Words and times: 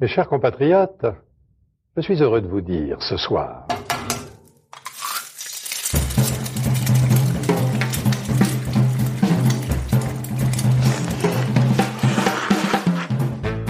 Mes 0.00 0.08
chers 0.08 0.28
compatriotes, 0.28 1.04
je 1.94 2.00
suis 2.00 2.22
heureux 2.22 2.40
de 2.40 2.48
vous 2.48 2.62
dire 2.62 3.02
ce 3.02 3.18
soir 3.18 3.68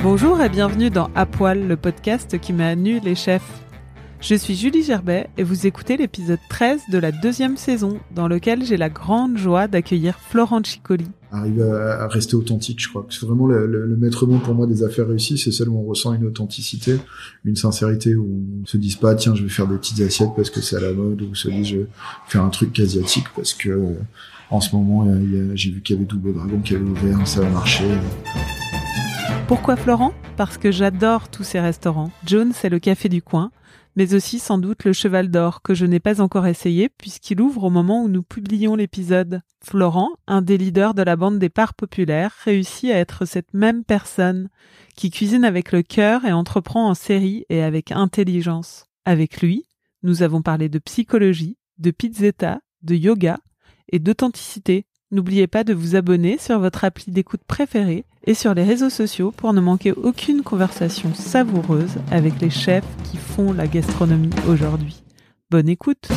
Bonjour 0.04 0.40
et 0.40 0.48
bienvenue 0.48 0.90
dans 0.90 1.11
À 1.16 1.27
le 1.54 1.74
podcast 1.74 2.38
qui 2.38 2.53
met 2.53 2.65
à 2.65 2.76
nu 2.76 3.01
les 3.01 3.17
chefs. 3.17 3.69
Je 4.21 4.34
suis 4.34 4.54
Julie 4.54 4.82
Gerbet 4.82 5.30
et 5.38 5.42
vous 5.42 5.66
écoutez 5.66 5.96
l'épisode 5.96 6.38
13 6.50 6.82
de 6.92 6.98
la 6.98 7.10
deuxième 7.10 7.56
saison 7.56 8.00
dans 8.14 8.28
lequel 8.28 8.66
j'ai 8.66 8.76
la 8.76 8.90
grande 8.90 9.38
joie 9.38 9.66
d'accueillir 9.66 10.18
Florent 10.18 10.62
Chicoli. 10.62 11.06
Arriver 11.32 11.62
à, 11.62 12.06
rester 12.06 12.36
authentique, 12.36 12.82
je 12.82 12.88
crois 12.90 13.03
que 13.03 13.14
c'est 13.14 13.24
vraiment 13.24 13.46
le, 13.46 13.67
le, 13.67 13.96
maître 13.96 14.26
mot 14.26 14.38
pour 14.38 14.54
moi 14.54 14.67
des 14.67 14.82
affaires 14.82 15.08
réussies, 15.08 15.38
c'est 15.38 15.53
celle 15.53 15.71
où 15.71 15.78
on 15.78 15.85
ressent 15.85 16.12
une 16.12 16.27
authenticité, 16.27 16.98
une 17.46 17.56
sincérité, 17.56 18.14
où 18.14 18.42
on 18.62 18.66
se 18.66 18.76
dise 18.76 18.96
pas 18.96 19.14
tiens 19.14 19.34
je 19.34 19.42
vais 19.42 19.48
faire 19.48 19.66
des 19.66 19.76
petites 19.76 20.00
assiettes 20.00 20.32
parce 20.37 20.50
que 20.50 20.60
c'est 20.60 20.76
à 20.76 20.80
la 20.80 20.92
mode, 20.92 21.23
ou 21.23 21.34
se 21.34 21.48
dit 21.48 21.64
je 21.64 21.76
vais 21.78 21.87
faire 22.26 22.42
un 22.42 22.50
truc 22.50 22.78
asiatique 22.78 23.26
parce 23.34 23.54
que 23.54 23.70
euh, 23.70 23.95
en 24.50 24.60
ce 24.60 24.76
moment 24.76 25.06
j'ai 25.54 25.70
vu 25.70 25.80
qu'il 25.80 25.96
y 25.96 25.98
avait 25.98 26.06
Double 26.06 26.34
Dragon 26.34 26.60
qui 26.60 26.74
avait 26.74 26.84
ouvert, 26.84 27.26
ça 27.26 27.40
va 27.40 27.48
marcher. 27.48 27.88
Pourquoi 29.48 29.76
Florent? 29.76 30.12
Parce 30.37 30.59
que 30.59 30.70
j'adore 30.70 31.28
tous 31.28 31.42
ces 31.42 31.59
restaurants. 31.59 32.10
Jones, 32.26 32.52
c'est 32.54 32.68
le 32.68 32.78
café 32.78 33.09
du 33.09 33.23
coin, 33.23 33.50
mais 33.96 34.14
aussi 34.14 34.38
sans 34.38 34.58
doute 34.58 34.84
le 34.84 34.92
Cheval 34.92 35.30
d'Or, 35.30 35.62
que 35.62 35.74
je 35.74 35.86
n'ai 35.86 36.00
pas 36.00 36.20
encore 36.20 36.46
essayé 36.46 36.88
puisqu'il 36.88 37.40
ouvre 37.40 37.64
au 37.64 37.70
moment 37.70 38.04
où 38.04 38.08
nous 38.08 38.22
publions 38.22 38.76
l'épisode. 38.76 39.42
Florent, 39.62 40.10
un 40.26 40.42
des 40.42 40.58
leaders 40.58 40.94
de 40.94 41.02
la 41.02 41.16
bande 41.16 41.38
des 41.38 41.48
parts 41.48 41.74
populaires, 41.74 42.32
réussit 42.45 42.90
à 42.90 42.98
être 42.98 43.24
cette 43.24 43.52
même 43.54 43.84
personne, 43.84 44.48
qui 44.96 45.10
cuisine 45.10 45.45
avec 45.45 45.72
le 45.72 45.82
cœur 45.82 46.24
et 46.24 46.32
entreprend 46.32 46.88
en 46.88 46.95
série 46.95 47.45
et 47.48 47.62
avec 47.62 47.92
intelligence. 47.92 48.86
Avec 49.04 49.40
lui, 49.40 49.66
nous 50.02 50.22
avons 50.22 50.43
parlé 50.43 50.68
de 50.68 50.78
psychologie, 50.78 51.59
de 51.78 51.90
pizzetta, 51.90 52.60
de 52.82 52.95
yoga 52.95 53.38
et 53.90 53.98
d'authenticité. 53.98 54.87
N'oubliez 55.12 55.48
pas 55.48 55.64
de 55.64 55.74
vous 55.74 55.96
abonner 55.96 56.38
sur 56.38 56.60
votre 56.60 56.84
appli 56.84 57.10
d'écoute 57.10 57.42
préférée 57.44 58.04
et 58.24 58.34
sur 58.34 58.54
les 58.54 58.62
réseaux 58.62 58.90
sociaux 58.90 59.32
pour 59.32 59.52
ne 59.52 59.60
manquer 59.60 59.90
aucune 59.90 60.42
conversation 60.42 61.14
savoureuse 61.14 61.96
avec 62.12 62.40
les 62.40 62.50
chefs 62.50 62.84
qui 63.10 63.16
font 63.16 63.52
la 63.52 63.66
gastronomie 63.66 64.31
aujourd'hui. 64.48 65.03
Bonne 65.50 65.69
écoute 65.69 66.08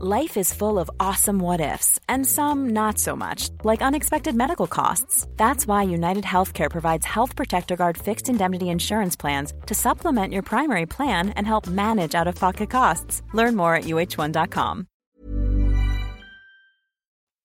Life 0.00 0.36
is 0.36 0.52
full 0.52 0.78
of 0.78 0.90
awesome 1.00 1.40
what 1.40 1.60
ifs 1.60 1.98
and 2.08 2.26
some 2.26 2.70
not 2.70 2.98
so 2.98 3.16
much, 3.16 3.48
like 3.64 3.80
unexpected 3.80 4.34
medical 4.34 4.66
costs. 4.66 5.26
That's 5.36 5.66
why 5.66 5.82
United 5.84 6.24
Healthcare 6.24 6.70
provides 6.70 7.06
Health 7.06 7.34
Protector 7.34 7.74
Guard 7.76 7.96
fixed 7.96 8.28
indemnity 8.28 8.68
insurance 8.68 9.16
plans 9.16 9.52
to 9.66 9.74
supplement 9.74 10.32
your 10.32 10.42
primary 10.42 10.86
plan 10.86 11.30
and 11.30 11.46
help 11.46 11.66
manage 11.68 12.14
out-of-pocket 12.14 12.70
costs. 12.70 13.22
Learn 13.32 13.56
more 13.56 13.74
at 13.76 13.84
uh1.com. 13.84 14.86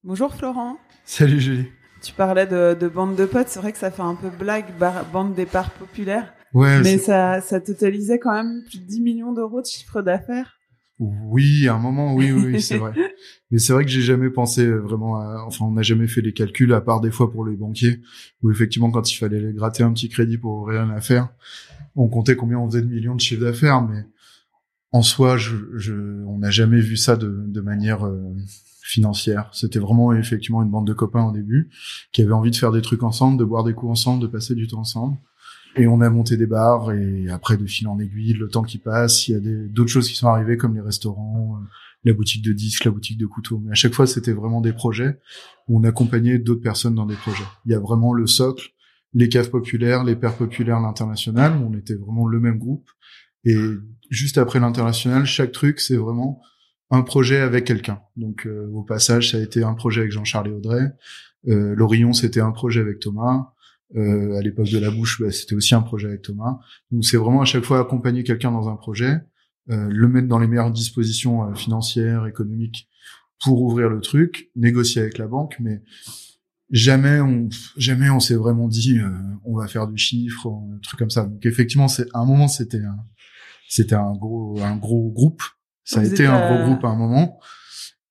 Bonjour 0.06 0.34
Florent. 0.34 0.78
Salut 1.04 1.42
Julie. 1.42 1.66
Tu 2.02 2.14
parlais 2.14 2.48
de, 2.48 2.74
de 2.80 2.88
bande 2.88 3.18
de 3.18 3.26
potes, 3.26 3.50
c'est 3.50 3.60
vrai 3.60 3.74
que 3.74 3.78
ça 3.78 3.92
fait 3.92 4.02
un 4.02 4.16
peu 4.16 4.30
blague, 4.30 4.66
bande 5.12 5.36
des 5.36 5.46
parts 5.46 5.72
populaires. 5.72 6.34
Ouais. 6.54 6.82
Mais 6.82 6.98
ça, 6.98 7.42
ça 7.42 7.60
totalisait 7.60 8.18
quand 8.18 8.32
même 8.32 8.64
plus 8.64 8.80
de 8.80 8.86
10 8.86 9.02
millions 9.02 9.34
d'euros 9.34 9.62
de 9.62 9.66
chiffre 9.66 10.02
d'affaires. 10.02 10.58
Oui, 11.00 11.68
à 11.68 11.76
un 11.76 11.80
moment, 11.80 12.14
oui, 12.16 12.32
oui, 12.32 12.62
c'est 12.62 12.78
vrai. 12.78 12.94
Mais 13.52 13.60
c'est 13.60 13.74
vrai 13.74 13.84
que 13.84 13.92
j'ai 13.92 14.02
jamais 14.02 14.30
pensé 14.30 14.66
vraiment 14.70 15.18
à, 15.18 15.44
enfin, 15.46 15.66
on 15.66 15.72
n'a 15.72 15.82
jamais 15.82 16.08
fait 16.08 16.22
les 16.22 16.32
calculs, 16.32 16.74
à 16.74 16.80
part 16.80 17.02
des 17.02 17.12
fois 17.12 17.30
pour 17.30 17.46
les 17.46 17.58
banquiers, 17.58 18.00
où 18.42 18.52
effectivement, 18.52 18.92
quand 18.92 19.12
il 19.12 19.18
fallait 19.18 19.52
gratter 19.52 19.84
un 19.84 19.92
petit 19.92 20.08
crédit 20.08 20.38
pour 20.38 20.62
ouvrir 20.62 20.84
une 20.84 20.92
affaire, 20.92 21.28
on 21.98 22.08
comptait 22.08 22.38
combien 22.38 22.58
on 22.58 22.70
faisait 22.70 22.82
de 22.82 22.88
millions 22.88 23.16
de 23.16 23.22
chiffre 23.22 23.42
d'affaires, 23.42 23.82
mais 23.82 24.06
en 24.92 25.02
soi, 25.02 25.36
je, 25.36 25.58
je 25.76 25.94
on 26.26 26.40
n'a 26.40 26.52
jamais 26.52 26.80
vu 26.80 26.96
ça 26.96 27.18
de, 27.18 27.44
de 27.48 27.62
manière 27.62 28.06
euh, 28.06 28.34
financière. 28.90 29.50
C'était 29.54 29.80
vraiment 29.80 30.14
effectivement 30.14 30.64
une 30.64 30.70
bande 30.70 30.88
de 30.88 30.94
copains 30.94 31.26
au 31.26 31.32
début 31.32 31.70
qui 32.12 32.24
avaient 32.24 32.34
envie 32.34 32.50
de 32.50 32.56
faire 32.56 32.72
des 32.72 32.82
trucs 32.82 33.04
ensemble, 33.04 33.38
de 33.38 33.44
boire 33.44 33.64
des 33.64 33.74
coups 33.74 33.92
ensemble, 33.92 34.22
de 34.22 34.28
passer 34.28 34.56
du 34.56 34.68
temps 34.68 34.80
ensemble. 34.80 35.18
Et 35.76 35.86
on 35.86 36.02
a 36.02 36.10
monté 36.10 36.36
des 36.36 36.48
bars 36.48 36.92
et 36.92 37.30
après 37.30 37.56
de 37.56 37.68
fil 37.68 37.88
en 37.88 38.00
aiguille, 38.00 38.34
le 38.34 38.50
temps 38.50 38.64
qui 38.64 38.80
passe, 38.80 39.28
il 39.28 39.32
y 39.32 39.36
a 39.36 39.40
d'autres 39.40 39.92
choses 39.92 40.10
qui 40.10 40.16
sont 40.16 40.28
arrivées 40.28 40.58
comme 40.58 40.74
les 40.74 40.82
restaurants, 40.82 41.58
euh, 41.62 41.66
la 42.04 42.14
boutique 42.14 42.44
de 42.44 42.52
disques, 42.52 42.86
la 42.86 42.92
boutique 42.92 43.20
de 43.20 43.28
couteaux. 43.28 43.62
Mais 43.64 43.72
à 43.72 43.76
chaque 43.76 43.94
fois, 43.94 44.08
c'était 44.08 44.34
vraiment 44.34 44.62
des 44.62 44.74
projets 44.74 45.20
où 45.68 45.80
on 45.80 45.84
accompagnait 45.84 46.40
d'autres 46.40 46.64
personnes 46.64 46.96
dans 46.96 47.06
des 47.06 47.16
projets. 47.16 47.44
Il 47.66 47.72
y 47.72 47.76
a 47.76 47.80
vraiment 47.80 48.14
le 48.14 48.26
socle, 48.26 48.70
les 49.14 49.30
caves 49.30 49.52
populaires, 49.52 50.04
les 50.04 50.16
pères 50.16 50.36
populaires, 50.36 50.80
l'international, 50.80 51.54
on 51.64 51.78
était 51.78 51.96
vraiment 51.96 52.28
le 52.28 52.40
même 52.40 52.58
groupe. 52.58 52.90
Et 53.46 53.56
juste 54.10 54.40
après 54.40 54.60
l'international, 54.60 55.26
chaque 55.26 55.52
truc, 55.52 55.80
c'est 55.80 55.98
vraiment 55.98 56.42
un 56.92 57.02
projet 57.02 57.40
avec 57.40 57.66
quelqu'un. 57.66 58.02
Donc 58.16 58.46
euh, 58.46 58.68
au 58.74 58.84
passage, 58.84 59.32
ça 59.32 59.38
a 59.38 59.42
été 59.42 59.64
un 59.64 59.74
projet 59.74 60.02
avec 60.02 60.12
Jean-Charles 60.12 60.48
et 60.48 60.52
Audrey. 60.52 60.92
Euh, 61.48 61.74
L'Orion, 61.76 62.14
c'était 62.14 62.42
un 62.42 62.52
projet 62.52 62.82
avec 62.82 63.00
Thomas. 63.00 63.54
Euh, 63.96 64.38
à 64.38 64.42
l'époque 64.42 64.70
de 64.70 64.78
la 64.78 64.92
bouche, 64.92 65.20
bah, 65.20 65.32
c'était 65.32 65.56
aussi 65.56 65.74
un 65.74 65.82
projet 65.82 66.08
avec 66.08 66.22
Thomas. 66.22 66.60
Donc 66.92 67.06
c'est 67.06 67.18
vraiment 67.18 67.42
à 67.42 67.46
chaque 67.46 67.64
fois 67.64 67.80
accompagner 67.80 68.24
quelqu'un 68.24 68.52
dans 68.52 68.70
un 68.70 68.76
projet, 68.76 69.20
euh, 69.72 69.88
le 69.90 70.08
mettre 70.08 70.28
dans 70.28 70.40
les 70.40 70.48
meilleures 70.48 70.72
dispositions 70.72 71.50
euh, 71.50 71.56
financières, 71.56 72.28
économiques 72.28 72.88
pour 73.44 73.62
ouvrir 73.64 73.90
le 73.90 74.00
truc, 74.00 74.52
négocier 74.56 75.02
avec 75.02 75.18
la 75.18 75.26
banque, 75.26 75.56
mais 75.60 75.82
jamais 76.70 77.20
on 77.20 77.50
jamais 77.78 78.10
on 78.10 78.20
s'est 78.20 78.36
vraiment 78.36 78.68
dit 78.68 79.00
on 79.46 79.56
va 79.58 79.68
faire 79.68 79.88
du 79.88 79.98
chiffre, 79.98 80.48
un 80.48 80.78
truc 80.84 81.00
comme 81.00 81.10
ça. 81.10 81.26
Donc 81.26 81.44
effectivement, 81.46 81.88
c'est 81.88 82.08
à 82.14 82.20
un 82.20 82.26
moment 82.26 82.50
c'était 82.50 82.82
c'était 83.70 83.96
un 83.96 84.12
gros 84.12 84.60
un 84.62 84.76
gros 84.76 85.10
groupe 85.10 85.42
ça 85.90 86.02
a 86.02 86.04
été 86.04 86.26
un 86.28 86.40
gros 86.40 86.66
groupe 86.66 86.86
à 86.86 86.90
un 86.90 86.96
moment. 86.96 87.40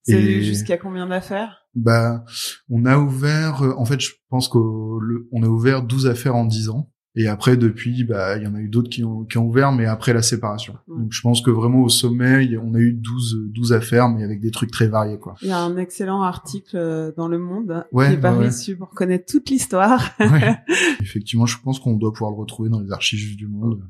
Et 0.09 0.43
jusqu'à 0.43 0.78
combien 0.78 1.06
d'affaires? 1.06 1.66
Bah, 1.75 2.25
on 2.69 2.84
a 2.87 2.99
ouvert. 2.99 3.62
Euh, 3.62 3.75
en 3.77 3.84
fait, 3.84 4.00
je 4.00 4.11
pense 4.31 4.49
qu'on 4.49 5.43
a 5.43 5.47
ouvert 5.47 5.83
12 5.83 6.09
affaires 6.09 6.34
en 6.34 6.44
10 6.44 6.71
ans. 6.71 6.91
Et 7.15 7.28
après, 7.28 7.56
depuis, 7.56 8.05
bah, 8.05 8.37
il 8.37 8.43
y 8.43 8.47
en 8.47 8.55
a 8.55 8.59
eu 8.59 8.69
d'autres 8.69 8.91
qui 8.91 9.05
ont, 9.05 9.25
qui 9.25 9.38
ont 9.38 9.47
ouvert, 9.47 9.71
mais 9.71 9.87
après 9.87 10.12
la 10.12 10.22
séparation. 10.22 10.75
Donc, 10.88 11.12
je 11.12 11.21
pense 11.21 11.41
que 11.41 11.50
vraiment 11.50 11.83
au 11.83 11.88
sommet, 11.88 12.56
on 12.59 12.75
a 12.75 12.78
eu 12.78 12.93
12, 12.93 13.50
12 13.50 13.72
affaires, 13.72 14.09
mais 14.09 14.25
avec 14.25 14.41
des 14.41 14.50
trucs 14.50 14.71
très 14.71 14.88
variés, 14.88 15.19
quoi. 15.19 15.34
Il 15.43 15.49
y 15.49 15.53
a 15.53 15.59
un 15.59 15.77
excellent 15.77 16.22
article 16.22 16.77
euh, 16.77 17.12
dans 17.17 17.28
Le 17.28 17.38
Monde 17.38 17.87
qui 17.93 18.12
est 18.12 18.21
paru 18.21 18.47
dessus 18.47 18.77
pour 18.77 18.91
connaître 18.91 19.27
toute 19.31 19.50
l'histoire. 19.50 20.17
Effectivement, 21.00 21.47
je 21.47 21.59
pense 21.62 21.78
qu'on 21.78 21.97
doit 21.97 22.12
pouvoir 22.12 22.33
le 22.33 22.38
retrouver 22.38 22.71
dans 22.71 22.81
les 22.81 22.91
archives 22.91 23.37
du 23.37 23.47
Monde 23.47 23.83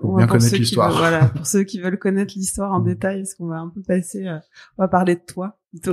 pour 0.00 0.16
bien 0.16 0.26
connaître 0.26 0.56
l'histoire. 0.56 0.96
Voilà, 0.96 1.26
pour 1.26 1.46
ceux 1.46 1.64
qui 1.64 1.80
veulent 1.80 1.98
connaître 1.98 2.34
l'histoire 2.36 2.72
en 2.72 2.80
mm. 2.80 2.84
détail, 2.84 3.20
est-ce 3.20 3.36
qu'on 3.36 3.46
va 3.46 3.58
un 3.58 3.68
peu 3.68 3.82
passer, 3.82 4.26
euh, 4.26 4.38
on 4.78 4.82
va 4.82 4.88
parler 4.88 5.14
de 5.14 5.22
toi 5.26 5.58
plutôt? 5.70 5.92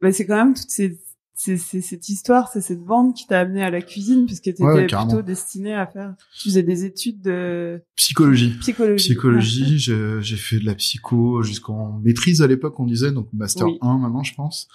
Mais 0.00 0.12
c'est 0.12 0.26
quand 0.26 0.36
même 0.36 0.54
toutes 0.54 0.70
ces 0.70 0.98
c'est 1.42 1.56
cette 1.56 2.10
histoire, 2.10 2.50
c'est 2.52 2.60
cette 2.60 2.84
bande 2.84 3.14
qui 3.14 3.26
t'a 3.26 3.40
amené 3.40 3.62
à 3.62 3.70
la 3.70 3.80
cuisine 3.80 4.26
puisque 4.26 4.42
tu 4.42 4.50
étais 4.50 4.86
plutôt 4.86 5.22
destiné 5.22 5.72
à 5.72 5.86
faire 5.86 6.14
tu 6.36 6.50
faisais 6.50 6.62
des 6.62 6.84
études 6.84 7.22
de 7.22 7.82
psychologie. 7.96 8.58
Psychologie. 8.60 9.08
Psychologie, 9.08 9.78
j'ai 9.78 10.36
fait 10.36 10.58
de 10.58 10.66
la 10.66 10.74
psycho 10.74 11.42
jusqu'en 11.42 11.98
maîtrise 12.04 12.42
à 12.42 12.46
l'époque 12.46 12.78
on 12.78 12.84
disait 12.84 13.10
donc 13.10 13.28
master 13.32 13.66
1 13.80 13.98
maintenant 13.98 14.22
je 14.22 14.34
pense. 14.34 14.68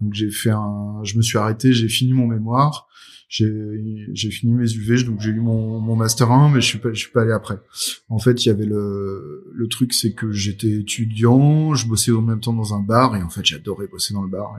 Donc 0.00 0.12
j'ai 0.12 0.30
fait 0.30 0.50
un 0.50 1.00
je 1.04 1.16
me 1.16 1.22
suis 1.22 1.38
arrêté, 1.38 1.72
j'ai 1.72 1.88
fini 1.88 2.12
mon 2.12 2.26
mémoire 2.26 2.88
j'ai 3.28 4.30
fini 4.30 4.54
mes 4.54 4.72
UV 4.72 5.04
donc 5.04 5.20
j'ai 5.20 5.30
eu 5.30 5.40
mon, 5.40 5.80
mon 5.80 5.96
master 5.96 6.32
1 6.32 6.50
mais 6.50 6.62
je 6.62 6.66
suis 6.66 6.78
pas 6.78 6.92
je 6.92 6.98
suis 6.98 7.10
pas 7.10 7.22
allé 7.22 7.32
après. 7.32 7.58
En 8.08 8.18
fait 8.18 8.44
il 8.44 8.48
y 8.48 8.50
avait 8.50 8.64
le 8.64 9.44
le 9.52 9.68
truc 9.68 9.92
c'est 9.92 10.12
que 10.12 10.32
j'étais 10.32 10.70
étudiant 10.70 11.74
je 11.74 11.86
bossais 11.86 12.10
en 12.10 12.22
même 12.22 12.40
temps 12.40 12.54
dans 12.54 12.74
un 12.74 12.80
bar 12.80 13.16
et 13.16 13.22
en 13.22 13.28
fait 13.28 13.44
j'adorais 13.44 13.86
bosser 13.86 14.14
dans 14.14 14.22
le 14.22 14.28
bar 14.28 14.58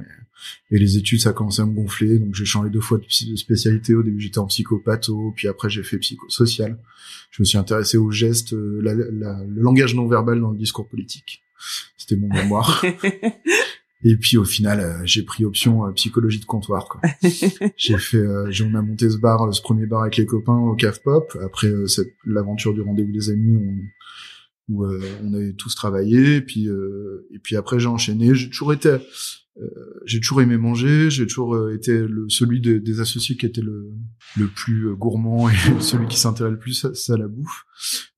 et, 0.72 0.78
les 0.78 0.98
études 0.98 1.20
ça 1.20 1.30
a 1.30 1.34
commencé 1.34 1.62
à 1.62 1.66
me 1.66 1.74
gonfler 1.74 2.20
donc 2.20 2.36
j'ai 2.36 2.46
changé 2.46 2.70
deux 2.70 2.80
fois 2.80 3.00
de 3.00 3.36
spécialité. 3.36 3.96
Au 3.96 4.04
début 4.04 4.22
j'étais 4.22 4.38
en 4.38 4.46
psychopatho 4.46 5.34
puis 5.36 5.48
après 5.48 5.70
j'ai 5.70 5.84
fait 5.84 5.98
psychosocial. 5.98 6.78
Je 7.32 7.42
me 7.42 7.46
suis 7.46 7.58
intéressé 7.58 7.98
aux 7.98 8.12
gestes 8.12 8.54
la, 8.54 8.94
la, 8.94 9.44
le 9.44 9.62
langage 9.62 9.96
non 9.96 10.08
verbal 10.08 10.40
dans 10.40 10.52
le 10.52 10.58
discours 10.58 10.88
politique. 10.88 11.42
C'était 11.98 12.16
mon 12.16 12.30
mémoire 12.30 12.86
Et 14.04 14.16
puis 14.16 14.38
au 14.38 14.46
final, 14.46 14.80
euh, 14.80 15.02
j'ai 15.04 15.24
pris 15.24 15.44
option 15.44 15.86
euh, 15.86 15.92
psychologie 15.92 16.40
de 16.40 16.46
comptoir. 16.46 16.88
Quoi. 16.88 17.02
j'ai 17.76 17.98
fait, 17.98 18.18
euh, 18.18 18.52
on 18.64 18.76
a 18.76 18.82
monté 18.82 19.10
ce 19.10 19.18
bar, 19.18 19.54
ce 19.54 19.62
premier 19.62 19.86
bar 19.86 20.04
avec 20.04 20.16
les 20.16 20.26
copains 20.26 20.58
au 20.58 20.76
Cave 20.76 21.02
Pop. 21.02 21.38
Après 21.44 21.70
cette 21.88 22.14
l'aventure 22.26 22.74
du 22.74 22.82
rendez-vous 22.82 23.12
des 23.12 23.30
amis, 23.30 23.58
on, 23.58 23.76
où 24.70 24.86
on 24.86 25.34
avait 25.34 25.54
tous 25.54 25.76
travaillé. 25.76 26.38
Et 26.38 26.42
puis 26.42 26.68
et 26.68 27.40
puis 27.40 27.56
après 27.56 27.80
j'ai 27.80 27.88
enchaîné. 27.88 28.34
J'ai 28.36 28.50
toujours 28.50 28.74
été 28.74 28.98
euh, 29.62 30.00
j'ai 30.06 30.20
toujours 30.20 30.42
aimé 30.42 30.58
manger, 30.58 31.10
j'ai 31.10 31.28
toujours 31.28 31.56
euh, 31.56 31.76
été 31.76 31.92
le, 31.92 32.30
celui 32.30 32.62
des 32.62 33.00
associés 33.02 33.36
qui 33.36 33.46
était 33.46 33.62
le, 33.62 33.92
le 34.38 34.48
plus 34.48 34.88
euh, 34.88 34.96
gourmand 34.96 35.50
et 35.50 35.54
celui 35.82 36.08
qui 36.08 36.18
s'intéressait 36.18 36.52
le 36.52 36.60
plus 36.60 36.86
à, 36.86 37.18
la 37.18 37.28
bouffe. 37.28 37.66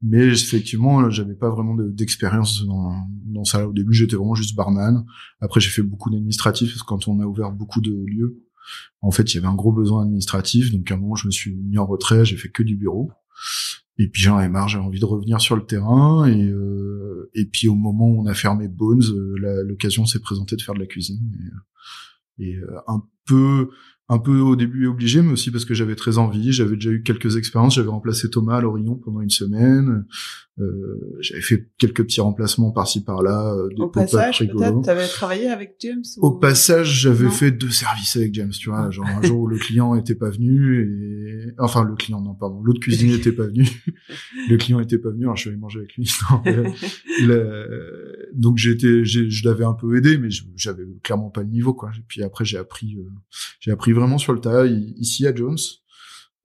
Mais 0.02 0.28
effectivement, 0.28 1.10
j'avais 1.10 1.34
pas 1.34 1.50
vraiment 1.50 1.76
d'expérience 1.76 2.66
dans, 2.66 2.94
dans 3.26 3.44
ça. 3.44 3.68
Au 3.68 3.74
début, 3.74 3.94
j'étais 3.94 4.16
vraiment 4.16 4.36
juste 4.36 4.56
barman. 4.56 5.06
Après, 5.40 5.60
j'ai 5.60 5.70
fait 5.70 5.82
beaucoup 5.82 6.12
d'administratif 6.12 6.78
quand 6.84 7.08
on 7.08 7.20
a 7.20 7.26
ouvert 7.26 7.52
beaucoup 7.52 7.82
de 7.82 7.92
lieux. 8.08 8.44
en 9.02 9.12
fait, 9.12 9.34
il 9.34 9.36
y 9.36 9.38
avait 9.40 9.48
un 9.48 9.56
gros 9.56 9.72
besoin 9.72 10.04
administratif, 10.04 10.72
donc 10.72 10.92
à 10.92 10.96
un 10.96 10.98
moment, 10.98 11.16
je 11.16 11.26
me 11.26 11.32
suis 11.32 11.56
mis 11.56 11.80
en 11.80 11.88
retrait, 11.88 12.24
j'ai 12.24 12.38
fait 12.38 12.50
que 12.50 12.62
du 12.62 12.76
bureau. 12.76 13.12
Et 13.98 14.08
puis 14.08 14.22
j'en 14.22 14.38
avais 14.38 14.50
marre, 14.50 14.68
j'avais 14.68 14.84
envie 14.84 15.00
de 15.00 15.06
revenir 15.06 15.42
sur 15.42 15.56
le 15.56 15.66
terrain. 15.66 16.26
Et, 16.28 16.50
euh, 16.50 17.32
puis 17.52 17.68
au 17.68 17.76
moment 17.76 18.08
où 18.08 18.22
on 18.22 18.26
a 18.26 18.34
fermé 18.34 18.68
Bones, 18.68 19.04
euh, 19.04 19.64
l'occasion 19.64 20.06
s'est 20.06 20.20
présentée 20.20 20.56
de 20.56 20.62
faire 20.62 20.74
de 20.74 20.80
la 20.80 20.86
cuisine. 20.86 21.20
Et, 22.40 22.52
et 22.52 22.60
un 22.88 23.04
peu 23.26 23.70
un 24.10 24.20
peu 24.20 24.40
au 24.40 24.56
début 24.56 24.88
obligé, 24.88 25.22
mais 25.22 25.32
aussi 25.32 25.52
parce 25.52 25.64
que 25.64 25.74
j'avais 25.74 25.96
très 25.96 26.18
envie. 26.18 26.52
J'avais 26.52 26.76
déjà 26.76 26.90
eu 26.90 27.02
quelques 27.02 27.38
expériences. 27.38 27.76
J'avais 27.76 27.90
remplacé 27.90 28.30
Thomas 28.30 28.58
à 28.58 28.62
l'Orient 28.62 28.96
pendant 28.96 29.22
une 29.22 29.30
semaine. 29.30 30.06
Euh, 30.60 31.18
j'avais 31.22 31.42
fait 31.42 31.70
quelques 31.78 32.04
petits 32.04 32.20
remplacements 32.20 32.72
par-ci 32.72 33.04
par-là. 33.04 33.54
Euh, 33.56 33.70
Au 33.78 33.88
passage, 33.88 34.40
peut-être, 34.40 34.82
t'avais 34.82 35.08
travaillé 35.08 35.48
avec 35.50 35.76
James 35.80 36.04
ou... 36.18 36.28
Au 36.28 36.32
passage, 36.32 37.02
j'avais 37.02 37.30
fait 37.30 37.52
deux 37.52 37.70
services 37.70 38.18
avec 38.18 38.34
James, 38.34 38.52
tu 38.52 38.70
vois. 38.70 38.92
Genre 38.92 39.08
un 39.08 39.22
jour 39.22 39.40
où 39.40 39.48
le 39.48 39.58
client 39.58 39.96
était 39.96 40.16
pas 40.16 40.30
venu 40.30 40.82
et 40.82 41.54
enfin 41.58 41.86
le 41.86 41.96
client, 41.96 42.22
non 42.22 42.36
pardon, 42.36 42.62
l'autre 42.62 42.82
cuisinier 42.82 43.16
était 43.16 43.32
pas 43.32 43.48
venu. 43.48 43.66
le 44.50 44.58
client 44.58 44.82
était 44.82 44.98
pas 44.98 45.10
venu, 45.10 45.24
alors 45.24 45.38
je 45.38 45.42
suis 45.42 45.50
allé 45.50 45.58
manger 45.58 45.80
avec 45.80 45.96
lui. 45.96 46.12
Donc 48.34 48.58
j'étais, 48.58 49.04
je 49.04 49.48
l'avais 49.48 49.66
un 49.66 49.74
peu 49.74 49.96
aidé, 49.96 50.18
mais 50.18 50.30
j'avais 50.56 50.86
clairement 51.04 51.30
pas 51.30 51.42
le 51.42 51.50
niveau 51.50 51.74
quoi. 51.74 51.92
Et 51.98 52.04
puis 52.08 52.24
après 52.24 52.46
j'ai 52.46 52.58
appris, 52.58 52.96
euh, 52.98 53.10
j'ai 53.60 53.72
appris 53.72 53.92
vraiment 53.92 54.18
sur 54.18 54.34
le 54.34 54.40
tas 54.40 54.66
ici 54.66 55.28
à 55.28 55.36
Jones. 55.36 55.58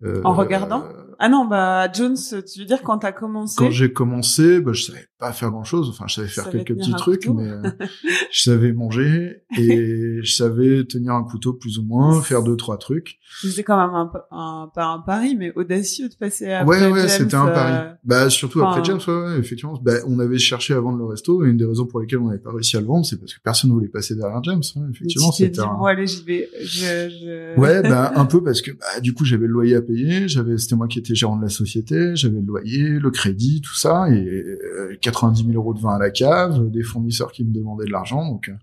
Euh, 0.03 0.21
en 0.25 0.35
regardant? 0.35 0.85
Ah 1.19 1.29
non, 1.29 1.47
bah 1.47 1.91
Jones, 1.93 2.17
tu 2.17 2.61
veux 2.61 2.67
dire 2.67 2.83
quand 2.83 2.99
t'as 2.99 3.13
commencé 3.13 3.57
Quand 3.59 3.71
j'ai 3.71 3.93
commencé, 3.93 4.61
bah 4.61 4.73
je 4.73 4.83
savais 4.83 5.07
pas 5.19 5.33
faire 5.33 5.51
grand 5.51 5.65
chose. 5.65 5.89
Enfin, 5.89 6.05
je 6.09 6.15
savais 6.15 6.29
faire 6.29 6.51
quelques 6.51 6.75
petits 6.77 6.95
trucs, 6.95 7.27
mais 7.29 7.49
euh, 7.49 7.63
je 8.31 8.43
savais 8.43 8.73
manger 8.73 9.43
et 9.57 10.21
je 10.23 10.33
savais 10.33 10.85
tenir 10.85 11.15
un 11.15 11.25
couteau 11.25 11.55
plus 11.55 11.79
ou 11.79 11.83
moins, 11.83 12.21
faire 12.21 12.43
deux 12.43 12.57
trois 12.57 12.77
trucs. 12.77 13.19
C'était 13.41 13.63
quand 13.63 13.79
même 13.79 13.95
un, 13.95 14.13
un, 14.31 14.71
pas 14.75 14.87
un 14.87 15.01
pari, 15.01 15.37
mais 15.37 15.53
audacieux 15.57 16.09
de 16.09 16.15
passer 16.15 16.53
à 16.53 16.65
Ouais, 16.65 16.87
ouais, 16.91 17.09
c'était 17.09 17.35
un 17.35 17.47
pari. 17.47 17.73
Euh, 17.73 17.95
bah 18.05 18.31
surtout 18.31 18.63
après 18.63 18.85
James, 18.85 19.01
ouais, 19.07 19.39
effectivement. 19.39 19.79
Bah, 19.83 19.95
on 20.07 20.19
avait 20.19 20.39
cherché 20.39 20.75
à 20.75 20.81
vendre 20.81 20.99
le 20.99 21.07
resto 21.07 21.45
et 21.45 21.49
une 21.49 21.57
des 21.57 21.65
raisons 21.65 21.87
pour 21.87 22.01
lesquelles 22.01 22.19
on 22.19 22.29
n'avait 22.29 22.39
pas 22.39 22.53
réussi 22.53 22.77
à 22.77 22.81
le 22.81 22.87
vendre, 22.87 23.07
c'est 23.07 23.19
parce 23.19 23.33
que 23.33 23.41
personne 23.43 23.71
ne 23.71 23.75
voulait 23.75 23.89
passer 23.89 24.15
derrière 24.15 24.43
James. 24.45 24.63
Hein, 24.77 24.89
effectivement, 24.91 25.33
c'était. 25.33 25.61
Un... 25.61 25.75
Bon, 25.79 25.85
allez, 25.85 26.07
j'y 26.07 26.23
vais. 26.25 26.49
Je, 26.63 27.09
je... 27.09 27.61
Ouais, 27.61 27.83
bah 27.83 28.13
un 28.17 28.27
peu 28.27 28.43
parce 28.43 28.61
que 28.61 28.73
bah, 28.73 29.01
du 29.01 29.15
coup 29.15 29.25
j'avais 29.25 29.47
le 29.47 29.53
loyer 29.53 29.77
à 29.77 29.83
payer, 29.83 30.29
j'avais, 30.29 30.59
c'était 30.59 30.77
moi 30.77 30.89
qui 30.89 30.99
étais 31.07 31.15
gérant 31.15 31.37
de 31.37 31.43
la 31.43 31.49
société, 31.49 32.17
j'avais 32.17 32.41
le 32.41 32.47
loyer, 32.47 32.89
le 32.99 33.11
crédit, 33.11 33.61
tout 33.61 33.75
ça 33.75 34.11
et 34.11 34.59
90 35.01 35.45
000 35.45 35.53
euros 35.55 35.75
de 35.75 35.81
vin 35.81 35.95
à 35.95 35.99
la 35.99 36.11
cave, 36.11 36.71
des 36.71 36.83
fournisseurs 36.83 37.33
qui 37.33 37.45
me 37.45 37.53
demandaient 37.53 37.87
de 37.87 37.93
l'argent. 37.93 38.27
Donc, 38.29 38.49
euh, 38.49 38.55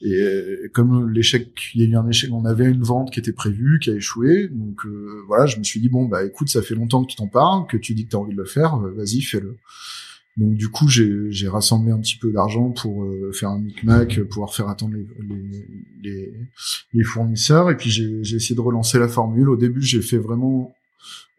et 0.00 0.14
euh, 0.14 0.70
comme 0.72 1.10
l'échec, 1.10 1.50
il 1.74 1.82
y 1.82 1.84
a 1.84 1.88
eu 1.88 1.96
un 1.96 2.08
échec, 2.08 2.30
on 2.32 2.44
avait 2.44 2.66
une 2.66 2.82
vente 2.82 3.10
qui 3.10 3.18
était 3.18 3.32
prévue, 3.32 3.80
qui 3.80 3.90
a 3.90 3.94
échoué. 3.94 4.48
Donc 4.48 4.84
euh, 4.86 5.24
voilà, 5.26 5.46
je 5.46 5.58
me 5.58 5.64
suis 5.64 5.80
dit 5.80 5.88
bon 5.88 6.04
bah 6.04 6.24
écoute, 6.24 6.48
ça 6.48 6.62
fait 6.62 6.74
longtemps 6.74 7.02
que 7.04 7.10
tu 7.10 7.16
t'en 7.16 7.26
parles, 7.26 7.66
que 7.66 7.76
tu 7.76 7.94
dis 7.94 8.04
que 8.04 8.10
tu 8.10 8.16
as 8.16 8.20
envie 8.20 8.32
de 8.32 8.38
le 8.38 8.44
faire, 8.44 8.76
vas-y 8.78 9.22
fais-le. 9.22 9.56
Donc 10.36 10.54
du 10.54 10.68
coup, 10.68 10.86
j'ai 10.88 11.48
rassemblé 11.48 11.90
un 11.90 11.98
petit 11.98 12.16
peu 12.16 12.30
d'argent 12.30 12.70
pour 12.70 13.04
faire 13.32 13.48
un 13.48 13.58
micmac, 13.58 14.20
pouvoir 14.30 14.54
faire 14.54 14.68
attendre 14.68 14.94
les, 14.94 15.04
les, 16.00 16.32
les 16.92 17.02
fournisseurs. 17.02 17.72
Et 17.72 17.76
puis 17.76 17.90
j'ai 17.90 18.20
essayé 18.20 18.54
de 18.54 18.60
relancer 18.60 19.00
la 19.00 19.08
formule. 19.08 19.48
Au 19.48 19.56
début, 19.56 19.82
j'ai 19.82 20.00
fait 20.00 20.16
vraiment 20.16 20.72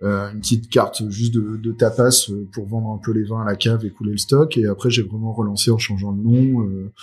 euh, 0.02 0.32
une 0.32 0.40
petite 0.40 0.70
carte 0.70 1.10
juste 1.10 1.34
de, 1.34 1.58
de, 1.58 1.72
tapas 1.74 2.30
euh, 2.30 2.48
pour 2.54 2.66
vendre 2.68 2.90
un 2.92 2.98
peu 2.98 3.12
les 3.12 3.24
vins 3.24 3.42
à 3.42 3.46
la 3.46 3.56
cave 3.56 3.84
et 3.84 3.90
couler 3.90 4.12
le 4.12 4.18
stock. 4.18 4.58
Et 4.58 4.66
après, 4.66 4.90
j'ai 4.90 5.02
vraiment 5.02 5.34
relancé 5.34 5.72
en 5.72 5.78
changeant 5.78 6.12
le 6.12 6.22
nom 6.22 6.64
euh, 6.64 6.94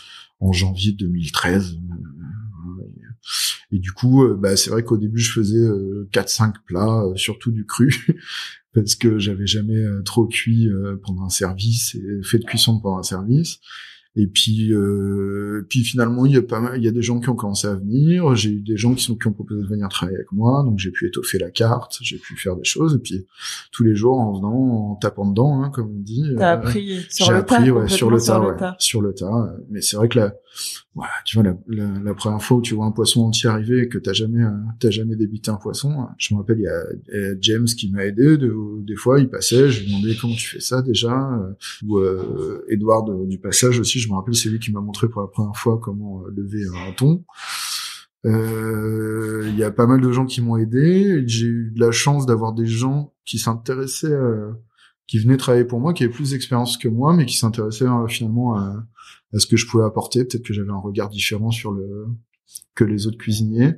en 0.40 0.52
janvier 0.52 0.93
2013. 0.93 1.78
Et 3.72 3.78
du 3.78 3.93
coup, 3.93 4.26
bah, 4.38 4.56
c'est 4.56 4.70
vrai 4.70 4.82
qu'au 4.82 4.96
début, 4.96 5.19
je 5.19 5.32
faisais 5.32 5.69
4-5 6.12 6.54
plats, 6.64 7.04
surtout 7.16 7.50
du 7.50 7.66
cru, 7.66 7.93
parce 8.75 8.94
que 8.94 9.19
j'avais 9.19 9.46
jamais 9.46 9.84
trop 10.04 10.26
cuit 10.26 10.69
pendant 11.02 11.25
un 11.25 11.31
service 11.31 11.96
et 11.96 12.22
fait 12.22 12.38
de 12.38 12.44
cuisson 12.44 12.78
pendant 12.78 12.98
un 12.98 13.02
service. 13.02 13.58
Et 14.18 14.26
puis, 14.26 14.72
euh, 14.72 15.66
puis 15.68 15.84
finalement, 15.84 16.24
il 16.24 16.32
y 16.32 16.36
a 16.38 16.42
pas 16.42 16.58
mal, 16.58 16.78
il 16.78 16.84
y 16.84 16.88
a 16.88 16.90
des 16.90 17.02
gens 17.02 17.20
qui 17.20 17.28
ont 17.28 17.36
commencé 17.36 17.66
à 17.66 17.74
venir. 17.74 18.34
J'ai 18.34 18.50
eu 18.50 18.60
des 18.60 18.78
gens 18.78 18.94
qui 18.94 19.04
sont 19.04 19.14
qui 19.14 19.26
ont 19.26 19.32
proposé 19.32 19.60
de 19.60 19.66
venir 19.66 19.88
travailler 19.88 20.16
avec 20.16 20.32
moi, 20.32 20.62
donc 20.64 20.78
j'ai 20.78 20.90
pu 20.90 21.06
étoffer 21.06 21.38
la 21.38 21.50
carte, 21.50 21.98
j'ai 22.00 22.16
pu 22.16 22.34
faire 22.34 22.56
des 22.56 22.64
choses. 22.64 22.94
Et 22.94 22.98
puis 22.98 23.26
tous 23.72 23.84
les 23.84 23.94
jours, 23.94 24.18
en 24.18 24.32
venant, 24.32 24.92
en 24.92 24.94
tapant 24.94 25.28
dedans, 25.28 25.62
hein, 25.62 25.70
comme 25.70 25.90
on 25.90 26.00
dit. 26.00 26.24
T'as 26.38 26.52
euh, 26.52 26.54
appris 26.54 27.06
sur 27.10 27.30
le 27.30 27.36
appris, 27.36 27.66
tas, 27.66 27.70
ouais, 27.70 27.88
sur 27.88 28.10
le 28.10 28.18
tas, 28.18 28.40
ouais, 28.40 28.56
sur 28.78 29.02
le 29.02 29.12
tas. 29.12 29.54
Mais 29.68 29.82
c'est 29.82 29.96
vrai 29.96 30.08
que 30.08 30.19
la, 30.19 30.34
voilà, 30.94 31.12
tu 31.25 31.37
vois, 31.37 31.44
la, 31.44 31.56
la, 31.69 31.99
la, 31.99 32.14
première 32.14 32.43
fois 32.43 32.56
où 32.56 32.62
tu 32.62 32.75
vois 32.75 32.87
un 32.87 32.93
poisson 32.93 33.23
entier 33.23 33.49
arriver 33.49 33.82
et 33.82 33.88
que 33.88 33.99
t'as 33.99 34.12
jamais, 34.12 34.43
euh, 34.43 34.50
t'as 34.81 34.91
jamais 34.91 35.17
débité 35.17 35.50
un 35.50 35.56
poisson, 35.56 36.06
je 36.19 36.35
me 36.35 36.41
rappelle, 36.41 36.58
il 36.58 36.64
y 36.64 36.69
a, 36.69 37.35
James 37.41 37.67
qui 37.67 37.91
m'a 37.91 38.05
aidé. 38.05 38.37
De, 38.37 38.55
des 38.85 38.97
fois, 38.97 39.20
il 39.20 39.29
passait, 39.29 39.69
je 39.69 39.81
lui 39.81 39.88
demandais 39.88 40.17
comment 40.20 40.35
tu 40.35 40.49
fais 40.49 40.61
ça 40.61 40.82
déjà. 40.82 41.12
Euh, 41.12 41.53
ou 41.87 41.99
euh, 41.99 42.64
Edouard 42.69 43.05
du 43.26 43.38
passage 43.38 43.79
aussi, 43.79 43.99
je 44.00 44.08
me 44.08 44.14
rappelle, 44.14 44.35
c'est 44.35 44.49
lui 44.49 44.58
qui 44.58 44.73
m'a 44.73 44.81
montré 44.81 45.08
pour 45.08 45.23
la 45.23 45.29
première 45.29 45.56
fois 45.56 45.79
comment 45.82 46.23
euh, 46.23 46.32
lever 46.35 46.64
un 46.88 46.93
thon. 46.93 47.25
Il 48.25 49.55
y 49.56 49.62
a 49.62 49.70
pas 49.70 49.87
mal 49.87 50.00
de 50.00 50.11
gens 50.11 50.26
qui 50.26 50.41
m'ont 50.41 50.56
aidé. 50.56 51.23
J'ai 51.26 51.47
eu 51.47 51.70
de 51.73 51.81
la 51.81 51.93
chance 51.93 52.26
d'avoir 52.26 52.53
des 52.53 52.67
gens 52.67 53.14
qui 53.25 53.38
s'intéressaient, 53.38 54.19
qui 55.06 55.20
venaient 55.20 55.37
travailler 55.37 55.64
pour 55.64 55.79
moi, 55.79 55.93
qui 55.93 56.03
avaient 56.03 56.12
plus 56.12 56.31
d'expérience 56.31 56.76
que 56.76 56.88
moi, 56.88 57.14
mais 57.14 57.25
qui 57.25 57.37
s'intéressaient 57.37 57.87
finalement 58.08 58.56
à 58.56 58.85
ce 59.34 59.46
que 59.46 59.56
je 59.56 59.67
pouvais 59.67 59.84
apporter. 59.84 60.25
Peut-être 60.25 60.44
que 60.44 60.55
j'avais 60.55 60.70
un 60.70 60.78
regard 60.78 61.08
différent 61.08 61.50
sur 61.50 61.73
le 61.73 62.06
que 62.75 62.84
les 62.84 63.06
autres 63.06 63.19
cuisiniers. 63.19 63.75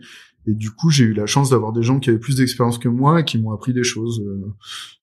Et 0.47 0.55
du 0.55 0.71
coup, 0.71 0.89
j'ai 0.89 1.05
eu 1.05 1.13
la 1.13 1.27
chance 1.27 1.51
d'avoir 1.51 1.73
des 1.73 1.83
gens 1.83 2.01
qui 2.01 2.09
avaient 2.09 2.19
plus 2.19 2.37
d'expérience 2.37 2.79
que 2.79 2.89
moi 2.89 3.21
et 3.21 3.25
qui 3.25 3.39
m'ont 3.39 3.53
appris 3.53 3.75
des 3.75 3.83
choses. 3.83 4.23
Euh, 4.27 4.47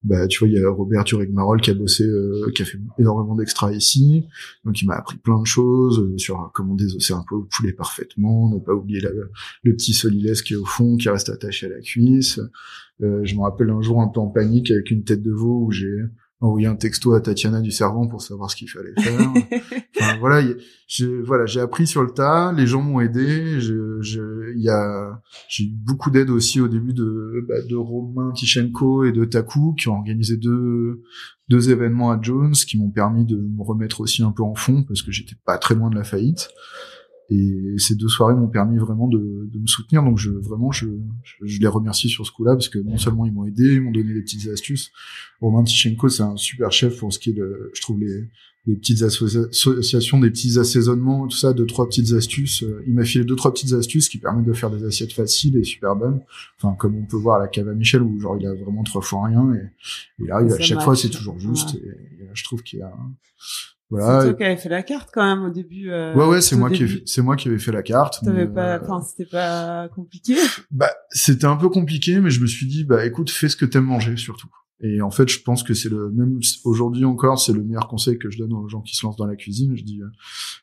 bah, 0.03 0.27
tu 0.27 0.39
vois, 0.39 0.47
il 0.47 0.56
y 0.56 0.63
a 0.63 0.68
Robert 0.68 1.03
Turek-Marol 1.03 1.62
qui 1.62 1.69
a 1.69 1.75
bossé, 1.75 2.03
euh, 2.03 2.50
qui 2.56 2.63
a 2.63 2.65
fait 2.65 2.80
énormément 2.97 3.36
d'extra 3.36 3.71
ici. 3.71 4.25
Donc, 4.63 4.81
il 4.81 4.88
m'a 4.88 4.95
appris 4.95 5.18
plein 5.18 5.39
de 5.39 5.45
choses 5.45 6.00
euh, 6.00 6.18
sur 6.18 6.50
comment 6.56 6.74
désosser 6.74 7.13
un 7.13 7.24
peu 7.30 7.36
le 7.36 7.45
poulet 7.45 7.74
parfaitement, 7.74 8.50
ne 8.50 8.57
pas 8.57 8.74
oublier 8.74 9.01
le 9.01 9.75
petit 9.75 9.94
solilès 9.94 10.41
qui 10.41 10.53
est 10.53 10.57
au 10.57 10.65
fond, 10.65 10.98
qui 10.98 11.09
reste 11.09 11.30
attaché 11.30 11.68
à 11.68 11.69
la 11.69 11.80
cuisse. 11.80 12.39
je 13.00 13.36
me 13.36 13.41
rappelle 13.41 13.69
un 13.69 13.81
jour 13.81 14.01
un 14.01 14.07
peu 14.07 14.21
en 14.21 14.27
panique 14.27 14.71
avec 14.71 14.89
une 14.89 15.03
tête 15.03 15.21
de 15.21 15.31
veau 15.31 15.65
où 15.65 15.71
j'ai 15.71 15.95
envoyé 16.41 16.67
un 16.67 16.75
texto 16.75 17.13
à 17.13 17.21
Tatiana 17.21 17.61
du 17.61 17.71
Servant 17.71 18.07
pour 18.07 18.21
savoir 18.21 18.51
ce 18.51 18.55
qu'il 18.55 18.69
fallait 18.69 18.93
faire. 18.99 19.19
enfin, 19.99 20.17
voilà, 20.19 20.45
j'ai 20.87 21.21
voilà, 21.21 21.45
j'ai 21.45 21.61
appris 21.61 21.87
sur 21.87 22.03
le 22.03 22.11
tas. 22.11 22.51
Les 22.53 22.67
gens 22.67 22.81
m'ont 22.81 22.99
aidé. 22.99 23.59
Je, 23.59 24.01
je, 24.01 24.53
y 24.57 24.69
a, 24.69 25.21
j'ai 25.47 25.65
eu 25.65 25.73
beaucoup 25.73 26.11
d'aide 26.11 26.29
aussi 26.29 26.59
au 26.59 26.67
début 26.67 26.93
de 26.93 27.45
bah, 27.47 27.61
de 27.67 27.75
Romain 27.75 28.31
Tichenko 28.33 29.05
et 29.05 29.11
de 29.11 29.25
Taku 29.25 29.73
qui 29.75 29.87
ont 29.87 29.95
organisé 29.95 30.37
deux 30.37 31.01
deux 31.48 31.69
événements 31.69 32.12
à 32.12 32.19
Jones 32.21 32.53
qui 32.53 32.77
m'ont 32.77 32.89
permis 32.89 33.25
de 33.25 33.38
me 33.38 33.63
remettre 33.63 34.01
aussi 34.01 34.24
un 34.24 34.31
peu 34.31 34.43
en 34.43 34.55
fond 34.55 34.83
parce 34.83 35.01
que 35.01 35.12
j'étais 35.12 35.36
pas 35.45 35.57
très 35.57 35.75
loin 35.75 35.89
de 35.89 35.95
la 35.95 36.03
faillite. 36.03 36.50
Et 37.29 37.75
ces 37.79 37.96
deux 37.96 38.08
soirées 38.08 38.36
m'ont 38.36 38.48
permis 38.48 38.77
vraiment 38.77 39.08
de, 39.08 39.50
de, 39.51 39.60
me 39.60 39.65
soutenir. 39.65 40.03
Donc 40.03 40.17
je 40.17 40.29
vraiment 40.29 40.72
je, 40.72 40.86
je, 41.41 41.60
les 41.60 41.67
remercie 41.67 42.08
sur 42.08 42.25
ce 42.25 42.32
coup-là 42.32 42.53
parce 42.53 42.70
que 42.70 42.77
non 42.77 42.98
seulement 42.98 43.25
ils 43.25 43.34
m'ont 43.34 43.46
aidé, 43.46 43.74
ils 43.74 43.82
m'ont 43.82 43.91
donné 43.91 44.13
des 44.13 44.22
petites 44.22 44.48
astuces. 44.50 44.91
Romain 45.41 45.63
Tichenko, 45.63 46.08
c'est 46.10 46.24
un 46.24 46.38
super 46.38 46.72
chef 46.72 47.00
pour 47.00 47.12
ce 47.12 47.17
qui 47.17 47.32
est 47.32 47.34
de, 47.34 47.72
je 47.74 47.82
trouve 47.82 48.00
les, 48.00 48.29
les 48.67 48.75
petites 48.75 49.01
associations, 49.01 50.20
des 50.20 50.29
petits 50.29 50.60
assaisonnements, 50.60 51.27
tout 51.27 51.38
ça, 51.38 51.53
deux 51.53 51.65
trois 51.65 51.88
petites 51.88 52.12
astuces. 52.13 52.63
Il 52.86 52.94
m'a 52.94 53.03
filé 53.03 53.24
deux 53.24 53.36
trois 53.36 53.51
petites 53.51 53.74
astuces 53.74 54.08
qui 54.08 54.20
permettent 54.20 54.46
de 54.46 54.53
faire 54.53 54.70
des 54.70 54.84
assiettes 54.84 55.13
faciles 55.13 55.58
et 55.58 55.63
super 55.63 55.96
bonnes. 55.96 56.22
Enfin 56.58 56.75
comme 56.77 56.96
on 56.96 57.05
peut 57.05 57.17
voir 57.17 57.38
à 57.38 57.39
la 57.39 57.48
cave 57.48 57.70
à 57.70 57.74
Michel 57.74 58.03
où 58.03 58.20
genre 58.20 58.38
il 58.39 58.46
a 58.46 58.53
vraiment 58.53 58.84
trois 58.84 59.01
fois 59.01 59.25
rien 59.25 59.51
et, 59.53 60.24
et 60.24 60.27
là 60.27 60.38
à 60.38 60.60
chaque 60.60 60.82
fois 60.82 60.96
c'est 60.96 61.10
toujours 61.10 61.39
juste. 61.39 61.75
Et, 61.75 62.24
et, 62.24 62.29
je 62.34 62.44
trouve 62.44 62.62
qu'il 62.62 62.79
y 62.79 62.82
a 62.84 62.94
voilà. 63.89 64.22
C'est 64.22 64.27
toi 64.27 64.34
qui 64.34 64.44
avais 64.44 64.58
fait 64.58 64.70
la 64.70 64.84
carte 64.84 65.10
quand 65.13 65.24
même 65.24 65.46
au 65.46 65.51
début. 65.51 65.92
Euh, 65.92 66.15
ouais 66.15 66.25
ouais, 66.27 66.42
c'est 66.42 66.56
moi 66.56 66.70
qui 66.70 67.04
c'est 67.06 67.22
moi 67.22 67.36
qui 67.36 67.50
avais 67.50 67.60
fait 67.60 67.72
la 67.72 67.84
carte. 67.84 68.20
T'avais 68.24 68.48
pas, 68.48 68.75
euh, 68.75 68.80
enfin 68.82 69.01
c'était 69.01 69.30
pas 69.30 69.88
compliqué. 69.89 70.36
Bah 70.72 70.89
c'était 71.12 71.46
un 71.46 71.56
peu 71.56 71.70
compliqué, 71.70 72.20
mais 72.20 72.32
je 72.32 72.42
me 72.42 72.48
suis 72.48 72.65
dit 72.65 72.84
bah 72.84 73.06
écoute 73.06 73.30
fais 73.30 73.48
ce 73.48 73.56
que 73.56 73.65
t'aimes 73.65 73.86
manger 73.86 74.18
surtout. 74.18 74.50
Et 74.82 75.01
en 75.01 75.12
fait 75.12 75.30
je 75.30 75.42
pense 75.42 75.62
que 75.62 75.74
c'est 75.74 75.89
le 75.89 76.10
même 76.10 76.39
aujourd'hui 76.63 77.06
encore 77.06 77.39
c'est 77.39 77.54
le 77.54 77.63
meilleur 77.63 77.88
conseil 77.88 78.18
que 78.18 78.30
je 78.30 78.39
donne 78.39 78.54
aux 78.54 78.68
gens 78.68 78.82
qui 78.82 78.96
se 78.96 79.06
lancent 79.06 79.18
dans 79.18 79.27
la 79.27 79.36
cuisine. 79.36 79.75
Je 79.77 79.84
dis 79.84 80.01
euh, 80.01 80.08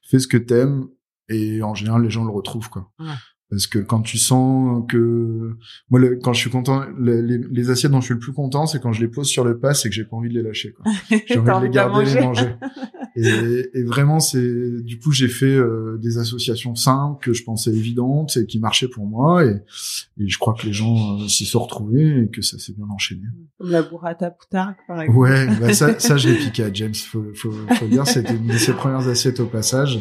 fais 0.02 0.18
ce 0.18 0.26
que 0.26 0.36
t'aimes 0.36 0.88
et 1.28 1.62
en 1.62 1.74
général 1.74 2.02
les 2.02 2.10
gens 2.10 2.24
le 2.24 2.32
retrouvent 2.32 2.70
quoi. 2.70 2.90
Ouais. 2.98 3.06
Parce 3.52 3.66
que 3.66 3.78
quand 3.80 4.00
tu 4.00 4.16
sens 4.16 4.82
que 4.88 5.58
moi, 5.90 6.00
quand 6.22 6.32
je 6.32 6.40
suis 6.40 6.48
content, 6.48 6.86
les, 6.98 7.20
les, 7.20 7.68
assiettes 7.68 7.92
dont 7.92 8.00
je 8.00 8.06
suis 8.06 8.14
le 8.14 8.18
plus 8.18 8.32
content, 8.32 8.64
c'est 8.64 8.80
quand 8.80 8.94
je 8.94 9.02
les 9.02 9.08
pose 9.08 9.28
sur 9.28 9.44
le 9.44 9.58
pas, 9.58 9.74
c'est 9.74 9.90
que 9.90 9.94
j'ai 9.94 10.06
pas 10.06 10.16
envie 10.16 10.30
de 10.30 10.34
les 10.34 10.42
lâcher. 10.42 10.74
J'ai 11.26 11.38
envie 11.38 11.60
de 11.60 11.64
les 11.66 11.70
garder, 11.70 12.06
les 12.06 12.20
manger. 12.22 12.56
et, 13.16 13.70
et, 13.74 13.82
vraiment, 13.82 14.20
c'est 14.20 14.82
du 14.82 14.98
coup, 14.98 15.12
j'ai 15.12 15.28
fait 15.28 15.54
euh, 15.54 15.98
des 16.00 16.18
associations 16.18 16.74
simples 16.74 17.22
que 17.22 17.32
je 17.32 17.44
pensais 17.44 17.70
évidentes 17.70 18.36
et 18.36 18.46
qui 18.46 18.58
marchaient 18.58 18.88
pour 18.88 19.06
moi. 19.06 19.44
Et, 19.44 19.62
et 20.18 20.28
je 20.28 20.38
crois 20.38 20.54
que 20.54 20.66
les 20.66 20.72
gens 20.72 21.20
euh, 21.20 21.28
s'y 21.28 21.44
sont 21.44 21.62
retrouvés 21.62 22.22
et 22.22 22.28
que 22.28 22.40
ça 22.40 22.58
s'est 22.58 22.72
bien 22.72 22.86
enchaîné. 22.90 23.22
Comme 23.58 23.70
la 23.70 23.82
burrata 23.82 24.30
poutargue, 24.30 24.76
par 24.86 25.02
exemple. 25.02 25.18
Ouais, 25.18 25.46
bah 25.60 25.72
ça, 25.74 25.98
ça, 25.98 26.16
je 26.16 26.30
l'ai 26.30 26.38
piqué 26.38 26.64
à 26.64 26.72
James. 26.72 26.94
Faut, 26.94 27.24
faut, 27.34 27.52
faut 27.52 27.86
dire, 27.86 28.06
c'était 28.06 28.34
une 28.34 28.46
de 28.46 28.58
ses 28.58 28.72
premières 28.72 29.06
assiettes 29.06 29.40
au 29.40 29.46
passage. 29.46 30.00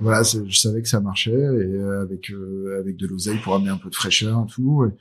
voilà, 0.00 0.22
je 0.22 0.58
savais 0.58 0.82
que 0.82 0.88
ça 0.88 1.00
marchait 1.00 1.30
et 1.30 1.78
avec 2.02 2.30
avec 2.78 2.96
de 2.96 3.06
l'oseille 3.06 3.38
pour 3.42 3.54
amener 3.54 3.70
un 3.70 3.78
peu 3.78 3.88
de 3.88 3.94
fraîcheur 3.94 4.44
et 4.46 4.52
tout. 4.52 4.84
Et 4.84 4.92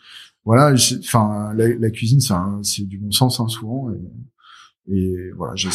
voilà, 0.46 0.74
enfin 1.00 1.53
la, 1.55 1.89
cuisine, 1.89 2.22
c'est 2.63 2.88
du 2.88 2.98
bon 2.98 3.12
sens 3.12 3.39
hein, 3.39 3.48
souvent. 3.48 3.91
Et, 3.91 4.00
et 4.88 5.31
voilà, 5.35 5.55
j'ai 5.55 5.69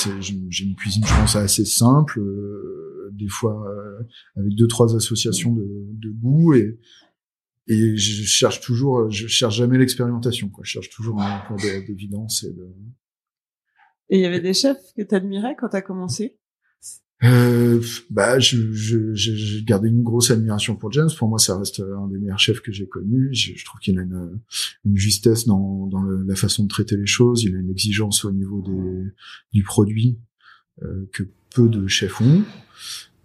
une 0.65 0.75
cuisine, 0.77 1.05
je 1.07 1.15
pense, 1.15 1.37
assez 1.37 1.65
simple, 1.65 2.21
des 3.13 3.29
fois 3.29 3.65
avec 4.37 4.55
deux 4.55 4.67
trois 4.67 4.95
associations 4.97 5.55
de, 5.55 5.67
de 5.93 6.11
goût 6.11 6.55
et 6.55 6.79
et 7.69 7.97
je 7.97 8.23
cherche 8.25 8.61
toujours, 8.61 9.11
je 9.11 9.27
cherche 9.27 9.57
jamais 9.57 9.77
l'expérimentation, 9.77 10.49
quoi. 10.49 10.63
Je 10.65 10.71
cherche 10.71 10.91
toujours 10.91 11.21
un 11.21 11.41
point 11.49 11.57
d'évidence 11.57 12.45
et 12.45 12.53
de. 12.53 12.65
Et 14.09 14.19
il 14.19 14.21
y 14.21 14.25
avait 14.25 14.41
des 14.41 14.55
chefs 14.55 14.93
que 14.97 15.03
t'admirais 15.03 15.57
quand 15.59 15.71
t'as 15.71 15.83
commencé? 15.83 16.39
Euh, 17.25 17.83
bah, 18.11 18.39
je, 18.39 18.73
je, 18.73 19.15
j'ai 19.15 19.63
gardé 19.63 19.89
une 19.89 20.03
grosse 20.03 20.31
admiration 20.31 20.77
pour 20.77 20.93
James. 20.93 21.09
Pour 21.17 21.29
moi, 21.29 21.39
ça 21.39 21.59
reste 21.59 21.81
un 21.81 22.09
des 22.09 22.19
meilleurs 22.19 22.39
chefs 22.39 22.61
que 22.61 22.73
j'ai 22.73 22.87
connus. 22.87 23.31
Je, 23.33 23.55
je, 23.57 23.65
trouve 23.65 23.81
qu'il 23.81 23.99
a 23.99 24.03
une, 24.03 24.41
justesse 24.95 25.47
dans, 25.47 25.89
la 26.27 26.37
façon 26.37 26.65
de 26.65 26.69
traiter 26.69 26.97
les 26.97 27.07
choses. 27.07 27.43
Il 27.45 27.55
a 27.55 27.59
une 27.59 27.71
exigence 27.71 28.25
au 28.25 28.33
niveau 28.33 28.63
du 29.53 29.63
produit 29.63 30.19
euh, 30.83 31.09
que 31.13 31.23
peu 31.55 31.69
de 31.69 31.87
chefs 31.87 32.21
ont. 32.21 32.43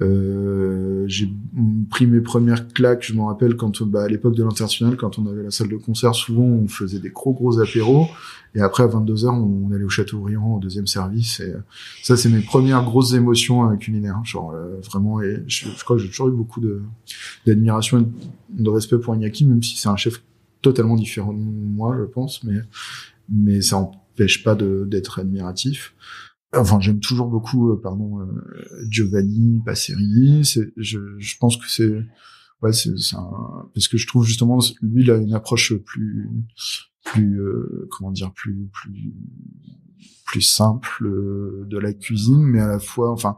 Euh, 0.01 1.03
j'ai 1.07 1.31
pris 1.89 2.07
mes 2.07 2.21
premières 2.21 2.67
claques, 2.69 3.05
je 3.05 3.13
m'en 3.13 3.27
rappelle 3.27 3.55
quand 3.55 3.83
bah, 3.83 4.03
à 4.03 4.07
l'époque 4.07 4.35
de 4.35 4.43
l'international, 4.43 4.97
quand 4.97 5.19
on 5.19 5.27
avait 5.27 5.43
la 5.43 5.51
salle 5.51 5.69
de 5.69 5.77
concert, 5.77 6.15
souvent 6.15 6.43
on 6.43 6.67
faisait 6.67 6.99
des 6.99 7.09
gros 7.09 7.33
gros 7.33 7.59
apéros. 7.59 8.07
Et 8.55 8.61
après 8.61 8.83
à 8.83 8.87
22h 8.87 9.29
on, 9.29 9.71
allait 9.73 9.83
au 9.83 9.89
château 9.89 10.19
Briand 10.19 10.55
au 10.55 10.59
deuxième 10.59 10.87
service. 10.87 11.39
Et 11.39 11.53
ça 12.01 12.17
c'est 12.17 12.29
mes 12.29 12.41
premières 12.41 12.83
grosses 12.83 13.13
émotions 13.13 13.75
culinaires, 13.77 14.17
hein, 14.17 14.23
genre 14.25 14.51
euh, 14.51 14.79
vraiment 14.81 15.21
et 15.21 15.43
je, 15.47 15.67
crois 15.83 15.97
que 15.97 16.01
j'ai 16.01 16.09
toujours 16.09 16.29
eu 16.29 16.33
beaucoup 16.33 16.61
d'admiration 17.45 17.99
et 17.99 18.05
de 18.61 18.69
respect 18.69 18.97
pour 18.97 19.15
Iñaki 19.15 19.45
même 19.45 19.61
si 19.61 19.77
c'est 19.77 19.89
un 19.89 19.95
chef 19.95 20.23
totalement 20.61 20.95
différent 20.95 21.33
de 21.33 21.39
moi 21.39 21.95
je 21.99 22.05
pense. 22.05 22.43
Mais 22.43 22.61
mais 23.29 23.61
ça 23.61 23.77
empêche 23.77 24.43
pas 24.43 24.55
d'être 24.55 25.19
admiratif. 25.19 25.93
Enfin, 26.53 26.81
j'aime 26.81 26.99
toujours 26.99 27.27
beaucoup, 27.27 27.71
euh, 27.71 27.79
pardon, 27.81 28.19
euh, 28.19 28.85
Giovanni 28.89 29.61
Passeri. 29.65 30.43
Je, 30.75 30.99
je 31.17 31.37
pense 31.39 31.55
que 31.55 31.69
c'est, 31.69 32.03
ouais, 32.61 32.73
c'est, 32.73 32.91
un, 33.15 33.69
parce 33.73 33.87
que 33.87 33.97
je 33.97 34.05
trouve 34.05 34.25
justement, 34.25 34.59
lui, 34.81 35.03
il 35.03 35.11
a 35.11 35.15
une 35.15 35.33
approche 35.33 35.73
plus, 35.75 36.29
plus, 37.05 37.39
euh, 37.39 37.87
comment 37.91 38.11
dire, 38.11 38.33
plus, 38.33 38.67
plus, 38.73 39.13
plus 40.25 40.41
simple 40.41 41.65
de 41.67 41.77
la 41.77 41.93
cuisine, 41.93 42.41
mais 42.41 42.59
à 42.59 42.67
la 42.67 42.79
fois, 42.79 43.11
enfin, 43.11 43.37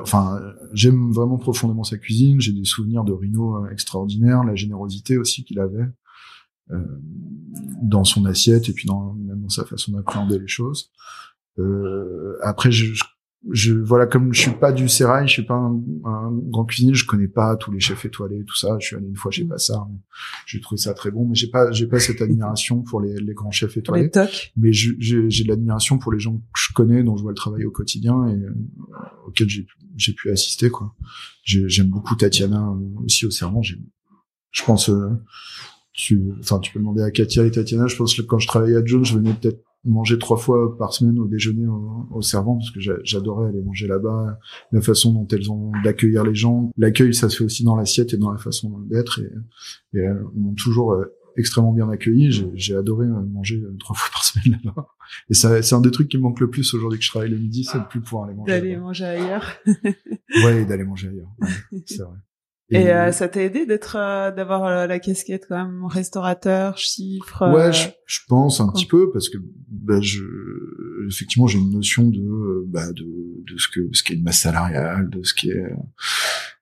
enfin, 0.00 0.38
j'aime 0.72 1.12
vraiment 1.12 1.38
profondément 1.38 1.84
sa 1.84 1.96
cuisine. 1.96 2.40
J'ai 2.40 2.52
des 2.52 2.64
souvenirs 2.64 3.04
de 3.04 3.12
Rino 3.12 3.66
extraordinaires, 3.68 4.44
la 4.44 4.54
générosité 4.54 5.16
aussi 5.16 5.44
qu'il 5.44 5.60
avait 5.60 5.88
dans 7.82 8.04
son 8.04 8.26
assiette 8.26 8.68
et 8.68 8.72
puis 8.72 8.86
dans 8.86 9.14
même 9.14 9.40
dans 9.42 9.48
sa 9.48 9.64
façon 9.64 9.92
d'appréhender 9.92 10.38
les 10.38 10.48
choses. 10.48 10.90
Euh, 11.60 12.36
après, 12.42 12.72
je, 12.72 12.92
je, 13.48 13.72
voilà, 13.72 14.06
comme 14.06 14.34
je 14.34 14.40
suis 14.42 14.50
pas 14.50 14.70
du 14.70 14.88
sérail, 14.88 15.26
je 15.26 15.32
suis 15.32 15.44
pas 15.44 15.54
un, 15.54 16.30
grand 16.30 16.66
cuisinier, 16.66 16.94
je 16.94 17.06
connais 17.06 17.28
pas 17.28 17.56
tous 17.56 17.70
les 17.72 17.80
chefs 17.80 18.04
étoilés, 18.04 18.44
tout 18.44 18.56
ça. 18.56 18.76
Je 18.80 18.86
suis 18.86 18.96
allé 18.96 19.06
une 19.06 19.16
fois 19.16 19.30
chez 19.30 19.44
Bassard, 19.44 19.88
j'ai 20.46 20.60
trouvé 20.60 20.78
ça 20.78 20.92
très 20.92 21.10
bon, 21.10 21.26
mais 21.26 21.34
j'ai 21.34 21.48
pas, 21.48 21.72
j'ai 21.72 21.86
pas 21.86 21.98
cette 22.00 22.20
admiration 22.20 22.82
pour 22.82 23.00
les, 23.00 23.14
les 23.14 23.32
grands 23.32 23.50
chefs 23.50 23.76
étoilés. 23.76 24.10
Mais 24.56 24.72
j'ai 24.72 24.92
de 24.92 25.48
l'admiration 25.48 25.98
pour 25.98 26.12
les 26.12 26.18
gens 26.18 26.36
que 26.36 26.60
je 26.60 26.72
connais, 26.74 27.02
dont 27.02 27.16
je 27.16 27.22
vois 27.22 27.32
le 27.32 27.36
travail 27.36 27.64
au 27.64 27.70
quotidien 27.70 28.26
et 28.28 28.34
euh, 28.34 28.52
auxquels 29.26 29.48
j'ai, 29.48 29.66
j'ai 29.96 30.12
pu 30.12 30.30
assister, 30.30 30.68
quoi. 30.68 30.94
J'aime 31.44 31.88
beaucoup 31.88 32.16
Tatiana 32.16 32.60
euh, 32.60 33.04
aussi 33.04 33.24
au 33.24 33.30
serment. 33.30 33.62
Je 33.62 34.64
pense, 34.64 34.90
euh, 34.90 35.08
tu, 35.94 36.20
enfin, 36.40 36.58
tu 36.58 36.72
peux 36.72 36.78
demander 36.78 37.02
à 37.02 37.10
Katia 37.10 37.44
et 37.44 37.50
Tatiana. 37.50 37.86
Je 37.86 37.96
pense 37.96 38.14
que 38.14 38.22
quand 38.22 38.38
je 38.38 38.48
travaillais 38.48 38.76
à 38.76 38.84
Jones, 38.84 39.04
je 39.04 39.14
venais 39.14 39.32
peut-être 39.32 39.64
manger 39.84 40.18
trois 40.18 40.36
fois 40.36 40.76
par 40.76 40.92
semaine 40.92 41.18
au 41.18 41.26
déjeuner 41.26 41.66
au, 41.66 42.06
au 42.10 42.22
servant 42.22 42.58
parce 42.58 42.70
que 42.70 42.80
j'adorais 43.04 43.48
aller 43.48 43.62
manger 43.62 43.86
là-bas 43.86 44.38
la 44.72 44.80
façon 44.80 45.12
dont 45.12 45.26
elles 45.28 45.50
ont 45.50 45.72
d'accueillir 45.84 46.24
les 46.24 46.34
gens. 46.34 46.70
L'accueil 46.76 47.14
ça 47.14 47.28
se 47.28 47.38
fait 47.38 47.44
aussi 47.44 47.64
dans 47.64 47.76
l'assiette 47.76 48.12
et 48.12 48.18
dans 48.18 48.30
la 48.30 48.38
façon 48.38 48.78
d'être 48.80 49.20
et, 49.20 49.98
et 49.98 50.02
elles 50.02 50.22
m'ont 50.34 50.54
toujours 50.54 50.92
euh, 50.92 51.16
extrêmement 51.36 51.72
bien 51.72 51.88
accueilli. 51.88 52.30
J'ai 52.54 52.76
adoré 52.76 53.06
euh, 53.06 53.22
manger 53.22 53.56
euh, 53.56 53.74
trois 53.78 53.96
fois 53.96 54.10
par 54.12 54.24
semaine 54.24 54.60
là-bas. 54.64 54.88
Et 55.30 55.34
ça 55.34 55.62
c'est 55.62 55.74
un 55.74 55.80
des 55.80 55.90
trucs 55.90 56.08
qui 56.08 56.18
me 56.18 56.22
manque 56.22 56.40
le 56.40 56.50
plus 56.50 56.74
aujourd'hui 56.74 56.98
que 56.98 57.04
je 57.04 57.10
travaille 57.10 57.30
le 57.30 57.38
midi 57.38 57.64
c'est 57.64 57.78
de 57.78 57.84
plus 57.84 58.00
pouvoir 58.00 58.24
aller 58.24 58.34
manger 58.34 58.52
d'aller 58.52 58.76
manger 58.76 59.04
ailleurs. 59.04 59.56
Ouais 60.44 60.64
d'aller 60.64 60.84
manger 60.84 61.08
ailleurs. 61.08 61.30
C'est 61.86 62.02
vrai 62.02 62.16
et, 62.70 62.90
euh, 62.90 63.12
ça 63.12 63.28
t'a 63.28 63.42
aidé 63.42 63.66
d'être, 63.66 63.96
euh, 63.96 64.30
d'avoir 64.30 64.64
euh, 64.64 64.86
la 64.86 64.98
casquette 64.98 65.46
quand 65.48 65.56
même 65.56 65.84
restaurateur, 65.86 66.78
chiffre. 66.78 67.52
Ouais, 67.52 67.72
je, 67.72 67.88
je, 68.06 68.20
pense 68.28 68.60
un 68.60 68.68
petit 68.68 68.86
peu 68.86 69.10
parce 69.10 69.28
que 69.28 69.38
bah, 69.68 70.00
je, 70.00 70.22
effectivement, 71.08 71.46
j'ai 71.46 71.58
une 71.58 71.72
notion 71.72 72.08
de, 72.08 72.64
bah, 72.66 72.92
de, 72.92 73.04
de 73.04 73.58
ce 73.58 73.68
que, 73.68 73.88
ce 73.92 74.02
qu'est 74.02 74.14
une 74.14 74.22
masse 74.22 74.40
salariale, 74.40 75.10
de 75.10 75.22
ce 75.22 75.34
qui 75.34 75.50
est 75.50 75.64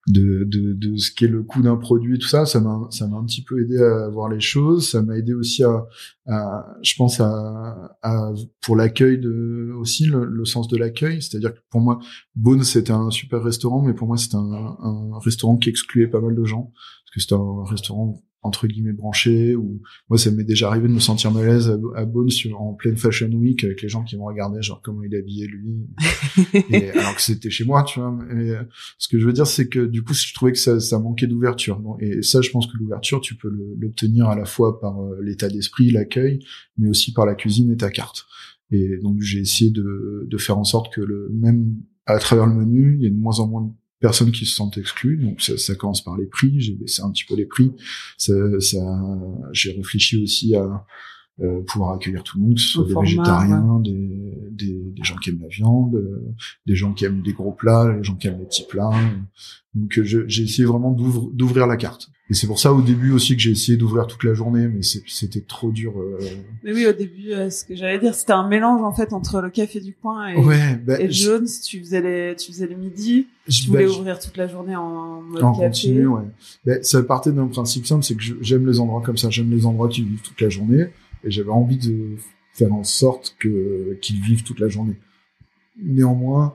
de, 0.08 0.44
de, 0.44 0.72
de 0.72 0.96
ce 0.96 1.12
qu'est 1.12 1.28
le 1.28 1.42
coût 1.42 1.60
d'un 1.60 1.76
produit, 1.76 2.18
tout 2.18 2.28
ça, 2.28 2.46
ça 2.46 2.60
m'a, 2.60 2.88
ça 2.90 3.06
m'a 3.06 3.18
un 3.18 3.24
petit 3.24 3.42
peu 3.42 3.62
aidé 3.62 3.78
à 3.78 4.08
voir 4.08 4.28
les 4.28 4.40
choses. 4.40 4.90
Ça 4.90 5.02
m'a 5.02 5.16
aidé 5.18 5.34
aussi 5.34 5.62
à, 5.64 5.86
à 6.26 6.66
je 6.82 6.94
pense 6.96 7.20
à, 7.20 7.96
à 8.02 8.32
pour 8.62 8.76
l'accueil 8.76 9.18
de 9.18 9.72
aussi 9.78 10.06
le, 10.06 10.24
le 10.24 10.44
sens 10.44 10.68
de 10.68 10.76
l'accueil. 10.76 11.20
C'est-à-dire 11.20 11.54
que 11.54 11.60
pour 11.70 11.80
moi, 11.80 11.98
Bones 12.34 12.64
c'était 12.64 12.92
un 12.92 13.10
super 13.10 13.42
restaurant, 13.42 13.82
mais 13.82 13.92
pour 13.92 14.06
moi 14.08 14.16
c'était 14.16 14.36
un, 14.36 14.76
un 14.82 15.18
restaurant 15.18 15.56
qui 15.56 15.68
excluait 15.68 16.08
pas 16.08 16.20
mal 16.20 16.34
de 16.34 16.44
gens 16.44 16.72
parce 17.08 17.14
que 17.14 17.20
c'était 17.20 17.34
un 17.34 17.64
restaurant 17.64 18.22
entre 18.42 18.68
guillemets 18.68 18.92
branché 18.92 19.56
ou 19.56 19.82
moi 20.08 20.16
ça 20.16 20.30
m'est 20.30 20.44
déjà 20.44 20.68
arrivé 20.68 20.86
de 20.86 20.92
me 20.92 21.00
sentir 21.00 21.32
mal 21.32 21.44
à 21.44 21.52
l'aise 21.54 21.76
à, 21.96 22.04
Bones 22.04 22.28
en 22.56 22.74
pleine 22.74 22.96
fashion 22.96 23.28
week 23.32 23.64
avec 23.64 23.82
les 23.82 23.88
gens 23.88 24.04
qui 24.04 24.16
vont 24.16 24.26
regarder 24.26 24.62
genre 24.62 24.80
comment 24.80 25.02
il 25.02 25.12
est 25.12 25.18
habillé 25.18 25.46
lui. 25.46 25.88
Et, 26.70 26.90
alors 26.90 27.16
que 27.16 27.20
c'était 27.20 27.50
chez 27.50 27.64
moi 27.64 27.82
tu 27.82 27.98
vois 27.98 28.12
mais 28.12 28.52
ce 28.98 29.08
que 29.08 29.18
je 29.18 29.26
veux 29.26 29.32
dire 29.32 29.46
c'est 29.46 29.68
que 29.68 29.86
du 29.86 30.02
coup 30.02 30.14
je 30.14 30.32
trouvais 30.34 30.52
que 30.52 30.58
ça, 30.58 30.78
ça 30.78 30.98
manquait 31.00 31.26
d'ouverture 31.26 31.80
et 32.00 32.22
ça 32.22 32.40
je 32.40 32.50
pense 32.50 32.66
que 32.66 32.76
l'ouverture 32.76 33.20
tu 33.20 33.34
peux 33.34 33.50
l'obtenir 33.76 34.28
à 34.28 34.36
la 34.36 34.44
fois 34.44 34.80
par 34.80 35.02
euh, 35.02 35.18
l'état 35.20 35.48
d'esprit 35.48 35.90
l'accueil 35.90 36.38
mais 36.76 36.88
aussi 36.88 37.12
par 37.12 37.26
la 37.26 37.34
cuisine 37.34 37.72
et 37.72 37.76
ta 37.76 37.90
carte. 37.90 38.26
Et 38.70 38.98
donc 38.98 39.20
j'ai 39.20 39.40
essayé 39.40 39.70
de, 39.70 40.26
de 40.28 40.38
faire 40.38 40.58
en 40.58 40.64
sorte 40.64 40.92
que 40.92 41.00
le 41.00 41.28
même 41.32 41.74
à 42.06 42.18
travers 42.18 42.46
le 42.46 42.54
menu 42.54 42.96
il 42.96 43.02
y 43.02 43.06
ait 43.06 43.10
de 43.10 43.18
moins 43.18 43.40
en 43.40 43.48
moins 43.48 43.62
de 43.62 43.72
personnes 44.00 44.32
qui 44.32 44.46
se 44.46 44.54
sentent 44.54 44.78
exclues. 44.78 45.16
Donc 45.16 45.40
ça, 45.40 45.56
ça 45.58 45.74
commence 45.74 46.02
par 46.02 46.16
les 46.16 46.26
prix. 46.26 46.60
J'ai 46.60 46.74
baissé 46.74 47.02
un 47.02 47.10
petit 47.10 47.24
peu 47.24 47.34
les 47.34 47.46
prix. 47.46 47.72
Ça, 48.16 48.34
ça 48.60 48.78
j'ai 49.52 49.72
réfléchi 49.72 50.22
aussi 50.22 50.54
à 50.54 50.86
euh, 51.40 51.62
pouvoir 51.62 51.94
accueillir 51.94 52.22
tout 52.22 52.38
le 52.38 52.44
monde, 52.44 52.54
que 52.54 52.60
ce 52.60 52.68
soit 52.68 52.84
des 52.84 52.94
végétariens, 52.94 53.80
des, 53.84 54.34
des, 54.50 54.92
des, 54.96 55.04
gens 55.04 55.16
qui 55.16 55.30
aiment 55.30 55.40
la 55.42 55.48
viande, 55.48 55.94
euh, 55.94 56.34
des 56.66 56.74
gens 56.74 56.92
qui 56.92 57.04
aiment 57.04 57.22
des 57.22 57.32
gros 57.32 57.52
plats, 57.52 57.94
des 57.96 58.02
gens 58.02 58.16
qui 58.16 58.26
aiment 58.26 58.40
les 58.40 58.46
petits 58.46 58.66
plats. 58.68 58.90
Donc 59.74 59.98
euh, 59.98 60.02
j'ai 60.04 60.42
essayé 60.42 60.64
vraiment 60.64 60.90
d'ouvrir 60.90 61.66
la 61.66 61.76
carte. 61.76 62.10
Et 62.30 62.34
c'est 62.34 62.46
pour 62.46 62.58
ça 62.58 62.74
au 62.74 62.82
début 62.82 63.12
aussi 63.12 63.36
que 63.36 63.42
j'ai 63.42 63.52
essayé 63.52 63.78
d'ouvrir 63.78 64.06
toute 64.06 64.22
la 64.22 64.34
journée, 64.34 64.68
mais 64.68 64.82
c'était 64.82 65.40
trop 65.40 65.70
dur. 65.70 65.98
Euh... 65.98 66.18
Mais 66.62 66.74
oui, 66.74 66.86
au 66.86 66.92
début, 66.92 67.32
euh, 67.32 67.48
ce 67.48 67.64
que 67.64 67.74
j'allais 67.74 67.98
dire, 67.98 68.14
c'était 68.14 68.34
un 68.34 68.46
mélange 68.46 68.82
en 68.82 68.92
fait 68.92 69.14
entre 69.14 69.40
le 69.40 69.48
café 69.48 69.80
du 69.80 69.94
coin 69.94 70.28
et, 70.28 70.36
ouais, 70.36 70.76
bah, 70.76 71.00
et 71.00 71.10
Jones. 71.10 71.46
Tu 71.64 71.80
faisais 71.80 72.02
les, 72.02 72.36
tu 72.36 72.52
faisais 72.52 72.66
le 72.66 72.76
midi. 72.76 73.28
Tu 73.48 73.68
voulais 73.68 73.86
ouvrir 73.86 74.18
toute 74.18 74.36
la 74.36 74.46
journée 74.46 74.76
en 74.76 75.22
mode 75.22 75.42
en 75.42 75.52
café. 75.52 75.64
continu, 75.66 76.06
ouais. 76.06 76.24
Bah, 76.66 76.82
ça 76.82 77.02
partait 77.02 77.32
d'un 77.32 77.46
principe 77.46 77.86
simple, 77.86 78.04
c'est 78.04 78.14
que 78.14 78.22
j'aime 78.42 78.66
les 78.66 78.78
endroits 78.78 79.02
comme 79.02 79.16
ça. 79.16 79.30
J'aime 79.30 79.50
les 79.50 79.64
endroits 79.64 79.88
qui 79.88 80.02
vivent 80.02 80.20
toute 80.20 80.40
la 80.40 80.50
journée, 80.50 80.88
et 81.24 81.30
j'avais 81.30 81.50
envie 81.50 81.78
de 81.78 82.16
faire 82.52 82.72
en 82.72 82.84
sorte 82.84 83.36
que 83.38 83.98
qu'ils 84.00 84.20
vivent 84.20 84.42
toute 84.42 84.60
la 84.60 84.68
journée. 84.68 84.96
Néanmoins, 85.80 86.54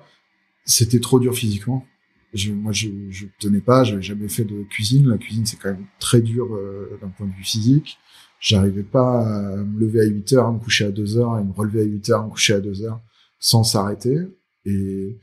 c'était 0.66 1.00
trop 1.00 1.20
dur 1.20 1.36
physiquement 1.36 1.86
je, 2.34 2.52
moi, 2.52 2.72
je, 2.72 2.90
je 3.10 3.26
tenais 3.40 3.62
pas, 3.62 3.84
j'avais 3.84 4.02
jamais 4.02 4.28
fait 4.28 4.44
de 4.44 4.64
cuisine. 4.64 5.08
La 5.08 5.18
cuisine, 5.18 5.46
c'est 5.46 5.58
quand 5.58 5.70
même 5.70 5.86
très 6.00 6.22
dur 6.22 6.56
euh, 6.56 6.98
d'un 7.02 7.10
point 7.10 7.28
de 7.28 7.34
vue 7.34 7.44
physique. 7.44 8.00
J'arrivais 8.40 8.84
pas 8.84 9.26
à 9.26 9.56
me 9.58 9.80
lever 9.80 10.02
à 10.02 10.06
8 10.06 10.34
heures, 10.34 10.48
à 10.48 10.52
me 10.52 10.60
coucher 10.60 10.86
à 10.86 10.92
2 10.92 11.18
heures, 11.18 11.40
et 11.40 11.44
me 11.44 11.54
relever 11.54 11.82
à 11.82 11.86
8 11.86 12.10
heures, 12.10 12.22
à 12.22 12.26
me 12.26 12.32
coucher 12.32 12.54
à 12.54 12.60
2 12.60 12.84
heures, 12.84 13.02
sans 13.40 13.64
s'arrêter. 13.64 14.18
Et, 14.66 15.18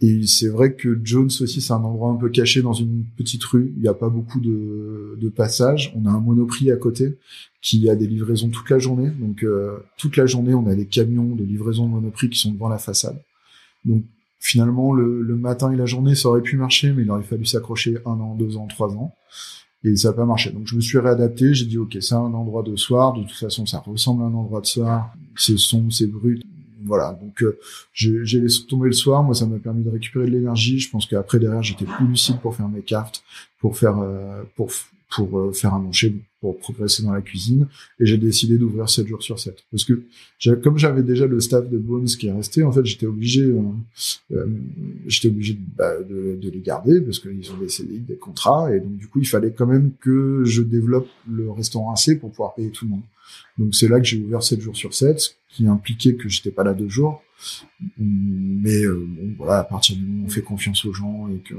et 0.00 0.26
c'est 0.26 0.48
vrai 0.48 0.74
que 0.74 1.00
Jones 1.02 1.30
aussi, 1.40 1.60
c'est 1.60 1.72
un 1.72 1.82
endroit 1.82 2.10
un 2.10 2.16
peu 2.16 2.28
caché 2.28 2.62
dans 2.62 2.72
une 2.72 3.04
petite 3.16 3.42
rue. 3.44 3.72
Il 3.76 3.82
n'y 3.82 3.88
a 3.88 3.94
pas 3.94 4.08
beaucoup 4.08 4.40
de, 4.40 5.28
passages. 5.34 5.92
On 5.94 6.06
a 6.06 6.10
un 6.10 6.20
monoprix 6.20 6.70
à 6.70 6.76
côté 6.76 7.18
qui 7.60 7.88
a 7.90 7.94
des 7.94 8.06
livraisons 8.06 8.48
toute 8.48 8.70
la 8.70 8.78
journée. 8.78 9.10
Donc 9.10 9.42
euh, 9.42 9.78
toute 9.98 10.16
la 10.16 10.26
journée, 10.26 10.54
on 10.54 10.66
a 10.66 10.74
des 10.74 10.86
camions 10.86 11.34
de 11.34 11.44
livraison 11.44 11.86
de 11.86 11.90
monoprix 11.90 12.30
qui 12.30 12.38
sont 12.38 12.52
devant 12.52 12.68
la 12.68 12.78
façade. 12.78 13.20
Donc 13.84 14.04
finalement, 14.40 14.92
le, 14.92 15.20
le, 15.20 15.36
matin 15.36 15.70
et 15.72 15.76
la 15.76 15.86
journée, 15.86 16.14
ça 16.14 16.28
aurait 16.28 16.42
pu 16.42 16.56
marcher, 16.56 16.92
mais 16.92 17.02
il 17.02 17.10
aurait 17.10 17.22
fallu 17.22 17.44
s'accrocher 17.44 17.98
un 18.06 18.12
an, 18.12 18.36
deux 18.36 18.56
ans, 18.56 18.66
trois 18.68 18.94
ans. 18.94 19.14
Et 19.84 19.94
ça 19.96 20.08
n'a 20.08 20.14
pas 20.14 20.24
marché. 20.24 20.50
Donc 20.50 20.66
je 20.66 20.76
me 20.76 20.80
suis 20.80 20.98
réadapté, 20.98 21.54
j'ai 21.54 21.66
dit 21.66 21.78
ok, 21.78 21.98
c'est 22.00 22.14
un 22.14 22.34
endroit 22.34 22.62
de 22.62 22.74
soir, 22.76 23.12
de 23.12 23.22
toute 23.22 23.32
façon 23.32 23.66
ça 23.66 23.80
ressemble 23.80 24.22
à 24.22 24.26
un 24.26 24.34
endroit 24.34 24.60
de 24.60 24.66
soir, 24.66 25.12
c'est 25.36 25.58
sombre, 25.58 25.92
c'est 25.92 26.06
brut. 26.06 26.42
Voilà, 26.84 27.12
donc 27.20 27.42
euh, 27.42 27.58
j'ai 27.92 28.40
laissé 28.40 28.64
tomber 28.66 28.86
le 28.86 28.92
soir. 28.92 29.22
Moi, 29.22 29.34
ça 29.34 29.46
m'a 29.46 29.58
permis 29.58 29.82
de 29.82 29.90
récupérer 29.90 30.26
de 30.26 30.30
l'énergie. 30.30 30.78
Je 30.78 30.90
pense 30.90 31.06
qu'après 31.06 31.38
derrière, 31.38 31.62
j'étais 31.62 31.84
plus 31.84 32.06
lucide 32.06 32.38
pour 32.40 32.54
faire 32.54 32.68
mes 32.68 32.82
cartes, 32.82 33.22
pour 33.58 33.76
faire 33.76 33.98
euh, 33.98 34.42
pour 34.56 34.70
pour 35.10 35.38
euh, 35.38 35.52
faire 35.52 35.74
un 35.74 35.78
manger, 35.78 36.14
pour 36.40 36.58
progresser 36.58 37.02
dans 37.02 37.12
la 37.12 37.20
cuisine. 37.20 37.66
Et 37.98 38.06
j'ai 38.06 38.16
décidé 38.16 38.58
d'ouvrir 38.58 38.88
7 38.88 39.06
jours 39.06 39.22
sur 39.22 39.38
7. 39.38 39.64
Parce 39.70 39.84
que 39.84 40.04
comme 40.62 40.78
j'avais 40.78 41.02
déjà 41.02 41.26
le 41.26 41.40
staff 41.40 41.68
de 41.68 41.78
Bones 41.78 42.06
qui 42.06 42.28
est 42.28 42.32
resté, 42.32 42.62
en 42.62 42.72
fait, 42.72 42.84
j'étais 42.84 43.06
obligé, 43.06 43.42
euh, 43.42 43.62
euh, 44.32 44.46
j'étais 45.06 45.28
obligé 45.28 45.54
de, 45.54 45.60
bah, 45.76 46.00
de, 46.02 46.38
de, 46.40 46.50
les 46.50 46.60
garder 46.60 47.00
parce 47.00 47.18
qu'ils 47.18 47.50
ont 47.50 47.58
des 47.58 47.68
CDI, 47.68 48.00
des 48.00 48.16
contrats. 48.16 48.74
Et 48.74 48.80
donc, 48.80 48.96
du 48.96 49.08
coup, 49.08 49.20
il 49.20 49.26
fallait 49.26 49.52
quand 49.52 49.66
même 49.66 49.92
que 50.00 50.42
je 50.44 50.62
développe 50.62 51.08
le 51.28 51.50
restaurant 51.50 51.92
assez 51.92 52.18
pour 52.18 52.30
pouvoir 52.30 52.54
payer 52.54 52.70
tout 52.70 52.84
le 52.84 52.92
monde. 52.92 53.02
Donc, 53.58 53.74
c'est 53.74 53.88
là 53.88 53.98
que 53.98 54.06
j'ai 54.06 54.18
ouvert 54.18 54.42
7 54.42 54.60
jours 54.60 54.76
sur 54.76 54.94
7, 54.94 55.36
qui 55.50 55.66
impliquait 55.66 56.14
que 56.14 56.28
j'étais 56.28 56.50
pas 56.50 56.64
là 56.64 56.72
deux 56.72 56.88
jours. 56.88 57.22
Mais 57.98 58.86
bon, 58.86 59.34
voilà, 59.36 59.58
à 59.58 59.64
partir 59.64 59.96
du 59.96 60.02
moment 60.02 60.24
où 60.24 60.26
on 60.26 60.30
fait 60.30 60.42
confiance 60.42 60.84
aux 60.84 60.92
gens 60.92 61.28
et 61.28 61.38
que 61.38 61.54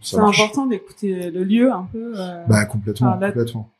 c'est 0.00 0.18
important 0.18 0.66
d'écouter 0.66 1.30
le 1.30 1.44
lieu 1.44 1.72
un 1.72 1.88
peu. 1.92 2.12
Euh... 2.16 2.44
Bah 2.48 2.64
complètement, 2.64 3.12
complètement. 3.12 3.70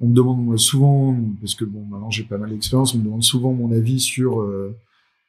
On 0.00 0.08
me 0.08 0.14
demande 0.14 0.58
souvent, 0.58 1.16
parce 1.40 1.54
que 1.54 1.64
bon, 1.64 1.84
maintenant 1.84 2.10
j'ai 2.10 2.22
pas 2.22 2.38
mal 2.38 2.50
d'expérience, 2.50 2.94
on 2.94 2.98
me 2.98 3.04
demande 3.04 3.24
souvent 3.24 3.52
mon 3.52 3.72
avis 3.72 3.98
sur 3.98 4.40
euh, 4.40 4.76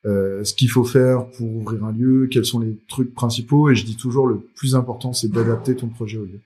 euh, 0.05 0.43
ce 0.43 0.53
qu'il 0.53 0.69
faut 0.69 0.83
faire 0.83 1.25
pour 1.31 1.47
ouvrir 1.47 1.83
un 1.85 1.91
lieu, 1.91 2.27
quels 2.31 2.45
sont 2.45 2.59
les 2.59 2.77
trucs 2.87 3.13
principaux, 3.13 3.69
et 3.69 3.75
je 3.75 3.85
dis 3.85 3.95
toujours 3.95 4.27
le 4.27 4.39
plus 4.55 4.75
important, 4.75 5.11
c'est 5.11 5.31
d'adapter 5.31 5.75
ton 5.75 5.87
projet 5.87 6.17
au 6.17 6.25
lieu. 6.25 6.39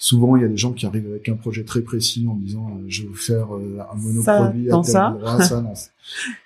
Souvent, 0.00 0.36
il 0.36 0.42
y 0.42 0.44
a 0.44 0.48
des 0.48 0.56
gens 0.56 0.72
qui 0.72 0.86
arrivent 0.86 1.08
avec 1.08 1.28
un 1.28 1.34
projet 1.34 1.64
très 1.64 1.80
précis 1.80 2.24
en 2.30 2.36
disant 2.36 2.68
euh, 2.70 2.84
je 2.86 3.04
veux 3.08 3.14
faire 3.14 3.52
euh, 3.56 3.78
un 3.92 3.96
monoproduit 3.96 4.70
à 4.70 4.76
tel 4.76 4.84
ça. 4.84 5.08
endroit, 5.08 5.42
ça 5.42 5.60
non. 5.62 5.72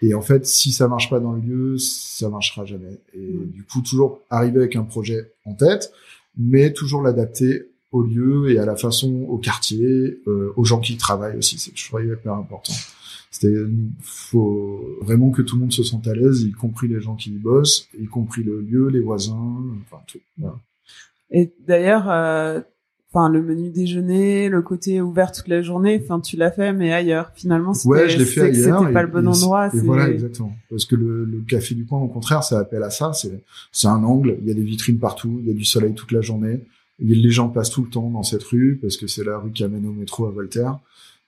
Et 0.01 0.15
en 0.15 0.23
fait, 0.23 0.47
si 0.47 0.73
ça 0.73 0.89
marche 0.89 1.11
pas 1.11 1.21
dans 1.21 1.33
le 1.33 1.41
lieu, 1.43 1.79
ça 1.79 2.31
marchera 2.31 2.65
jamais. 2.65 2.99
Et 3.15 3.19
mm. 3.19 3.51
du 3.51 3.63
coup, 3.65 3.83
toujours 3.83 4.21
arriver 4.31 4.61
avec 4.61 4.75
un 4.75 4.85
projet 4.85 5.33
en 5.45 5.53
tête, 5.53 5.93
mais 6.39 6.73
toujours 6.73 7.03
l'adapter 7.03 7.69
au 7.91 8.03
lieu 8.03 8.51
et 8.51 8.59
à 8.59 8.65
la 8.65 8.75
façon, 8.75 9.27
au 9.29 9.37
quartier, 9.37 10.19
euh, 10.27 10.55
aux 10.57 10.65
gens 10.65 10.81
qui 10.81 10.97
travaillent 10.97 11.37
aussi. 11.37 11.59
C'est 11.59 11.73
toujours 11.73 12.01
hyper 12.01 12.33
important. 12.33 12.73
C'était, 13.31 13.55
faut 14.01 14.99
vraiment 15.03 15.31
que 15.31 15.43
tout 15.43 15.57
le 15.57 15.63
monde 15.63 15.73
se 15.73 15.83
sente 15.83 16.07
à 16.07 16.15
l'aise, 16.15 16.43
y 16.43 16.53
compris 16.53 16.89
les 16.89 17.01
gens 17.01 17.17
qui 17.17 17.31
y 17.31 17.39
bossent, 17.39 17.89
y 17.99 18.07
compris 18.07 18.43
le 18.43 18.63
lieu, 18.63 18.89
les 18.89 19.01
voisins, 19.01 19.63
enfin 19.83 20.03
tout. 20.07 20.21
Voilà. 20.39 20.57
Et 21.31 21.53
d'ailleurs, 21.67 22.11
euh, 22.11 22.61
enfin 23.13 23.29
le 23.29 23.43
menu 23.43 23.71
déjeuner, 23.71 24.49
le 24.49 24.63
côté 24.63 25.01
ouvert 25.01 25.33
toute 25.33 25.49
la 25.49 25.61
journée, 25.61 26.01
enfin 26.03 26.21
tu 26.21 26.37
l'as 26.37 26.51
fait 26.51 26.73
mais 26.73 26.93
ailleurs. 26.93 27.33
Finalement, 27.35 27.75
c'était 27.75 27.89
ouais, 27.89 28.09
je 28.09 28.19
l'ai 28.19 28.25
fait 28.25 28.41
ailleurs. 28.43 28.81
C'était 28.81 28.93
pas 28.93 29.03
le 29.03 29.09
bon 29.09 29.29
endroit. 29.29 29.75
Et 29.75 29.81
voilà 29.81 30.09
exactement. 30.09 30.55
Parce 30.71 30.85
que 30.85 30.97
le, 30.97 31.25
le, 31.25 31.41
café 31.47 31.75
du 31.75 31.85
coin, 31.85 32.01
au 32.01 32.09
contraire, 32.09 32.43
ça 32.43 32.59
appelle 32.59 32.83
à 32.83 32.91
ça. 32.91 33.13
C'est 33.13 33.43
c'est 33.71 33.89
un 33.89 34.03
angle. 34.03 34.39
Il 34.41 34.49
y 34.49 34.51
a 34.51 34.55
des 34.55 34.63
vitrines 34.63 34.99
partout. 34.99 35.39
Il 35.43 35.49
y 35.49 35.51
a 35.51 35.55
du 35.55 35.65
soleil 35.65 35.95
toute 35.95 36.13
la 36.13 36.23
journée. 36.23 36.61
les 36.99 37.31
gens 37.31 37.49
passent 37.49 37.71
tout 37.71 37.83
le 37.83 37.91
temps 37.91 38.09
dans 38.09 38.23
cette 38.23 38.43
rue 38.45 38.79
parce 38.81 38.97
que 38.97 39.07
c'est 39.07 39.25
la 39.25 39.39
rue 39.39 39.53
qui 39.53 39.65
amène 39.65 39.87
au 39.87 39.93
métro 39.93 40.27
à 40.27 40.31
Voltaire. 40.31 40.79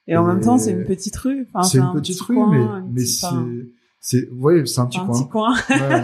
Et, 0.06 0.16
en 0.16 0.24
même 0.24 0.40
temps, 0.40 0.58
c'est 0.58 0.72
une 0.72 0.84
petite 0.84 1.16
rue. 1.16 1.46
Enfin, 1.52 1.66
c'est 1.66 1.78
une 1.78 1.92
petite 1.94 2.20
rue, 2.20 2.36
mais 2.50 2.64
mais 2.92 3.04
c'est 3.04 3.26
c'est 4.06 4.28
ouais 4.30 4.66
c'est 4.66 4.80
un 4.80 4.86
petit 4.86 4.98
un 4.98 5.06
coin, 5.06 5.14
petit 5.22 5.28
coin. 5.30 5.54
ouais, 5.70 6.02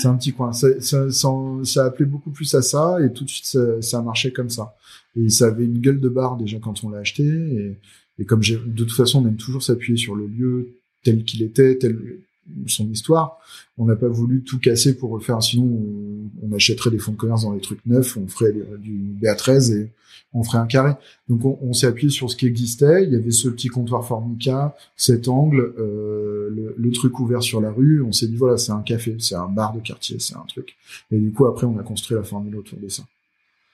c'est 0.00 0.06
un 0.06 0.14
petit 0.14 0.32
coin 0.32 0.52
ça, 0.52 0.68
ça, 0.80 1.10
ça, 1.10 1.28
ça, 1.64 1.84
appelait 1.86 2.06
beaucoup 2.06 2.30
plus 2.30 2.54
à 2.54 2.62
ça 2.62 2.98
et 3.04 3.12
tout 3.12 3.24
de 3.24 3.28
suite 3.30 3.46
ça, 3.46 3.82
ça 3.82 4.02
marchait 4.02 4.30
comme 4.30 4.50
ça 4.50 4.76
et 5.16 5.28
ça 5.28 5.46
avait 5.46 5.64
une 5.64 5.78
gueule 5.78 6.00
de 6.00 6.08
bar 6.08 6.36
déjà 6.36 6.58
quand 6.58 6.84
on 6.84 6.90
l'a 6.90 6.98
acheté. 6.98 7.24
Et, 7.24 7.78
et 8.18 8.24
comme 8.24 8.42
j'ai, 8.42 8.56
de 8.56 8.84
toute 8.84 8.92
façon, 8.92 9.24
on 9.24 9.28
aime 9.28 9.36
toujours 9.36 9.62
s'appuyer 9.62 9.96
sur 9.96 10.14
le 10.14 10.26
lieu 10.26 10.76
tel 11.02 11.24
qu'il 11.24 11.42
était, 11.42 11.78
tel 11.78 11.98
son 12.66 12.88
histoire. 12.90 13.38
On 13.78 13.84
n'a 13.84 13.96
pas 13.96 14.08
voulu 14.08 14.42
tout 14.42 14.58
casser 14.58 14.96
pour 14.96 15.10
refaire, 15.10 15.42
sinon 15.42 15.64
on, 15.64 16.48
on, 16.48 16.54
achèterait 16.54 16.90
des 16.90 16.98
fonds 16.98 17.12
de 17.12 17.16
commerce 17.16 17.42
dans 17.42 17.52
les 17.52 17.60
trucs 17.60 17.84
neufs, 17.86 18.16
on 18.16 18.26
ferait 18.26 18.52
du 18.52 19.16
BA13 19.20 19.74
et 19.74 19.90
on 20.32 20.42
ferait 20.42 20.58
un 20.58 20.66
carré. 20.66 20.92
Donc 21.28 21.44
on, 21.44 21.58
on 21.62 21.72
s'est 21.72 21.86
appuyé 21.86 22.10
sur 22.10 22.30
ce 22.30 22.36
qui 22.36 22.46
existait. 22.46 23.04
Il 23.04 23.12
y 23.12 23.16
avait 23.16 23.30
ce 23.30 23.48
petit 23.48 23.68
comptoir 23.68 24.04
Formica, 24.04 24.76
cet 24.96 25.28
angle, 25.28 25.74
euh, 25.78 26.48
le, 26.50 26.74
le, 26.76 26.92
truc 26.92 27.18
ouvert 27.20 27.42
sur 27.42 27.60
la 27.60 27.70
rue. 27.70 28.02
On 28.02 28.12
s'est 28.12 28.26
dit 28.26 28.36
voilà, 28.36 28.56
c'est 28.56 28.72
un 28.72 28.82
café, 28.82 29.16
c'est 29.18 29.34
un 29.34 29.48
bar 29.48 29.74
de 29.74 29.80
quartier, 29.80 30.18
c'est 30.18 30.36
un 30.36 30.44
truc. 30.46 30.76
Et 31.10 31.18
du 31.18 31.32
coup 31.32 31.46
après 31.46 31.66
on 31.66 31.78
a 31.78 31.82
construit 31.82 32.16
la 32.16 32.22
formule 32.22 32.56
autour 32.56 32.78
de 32.78 32.88
ça. 32.88 33.02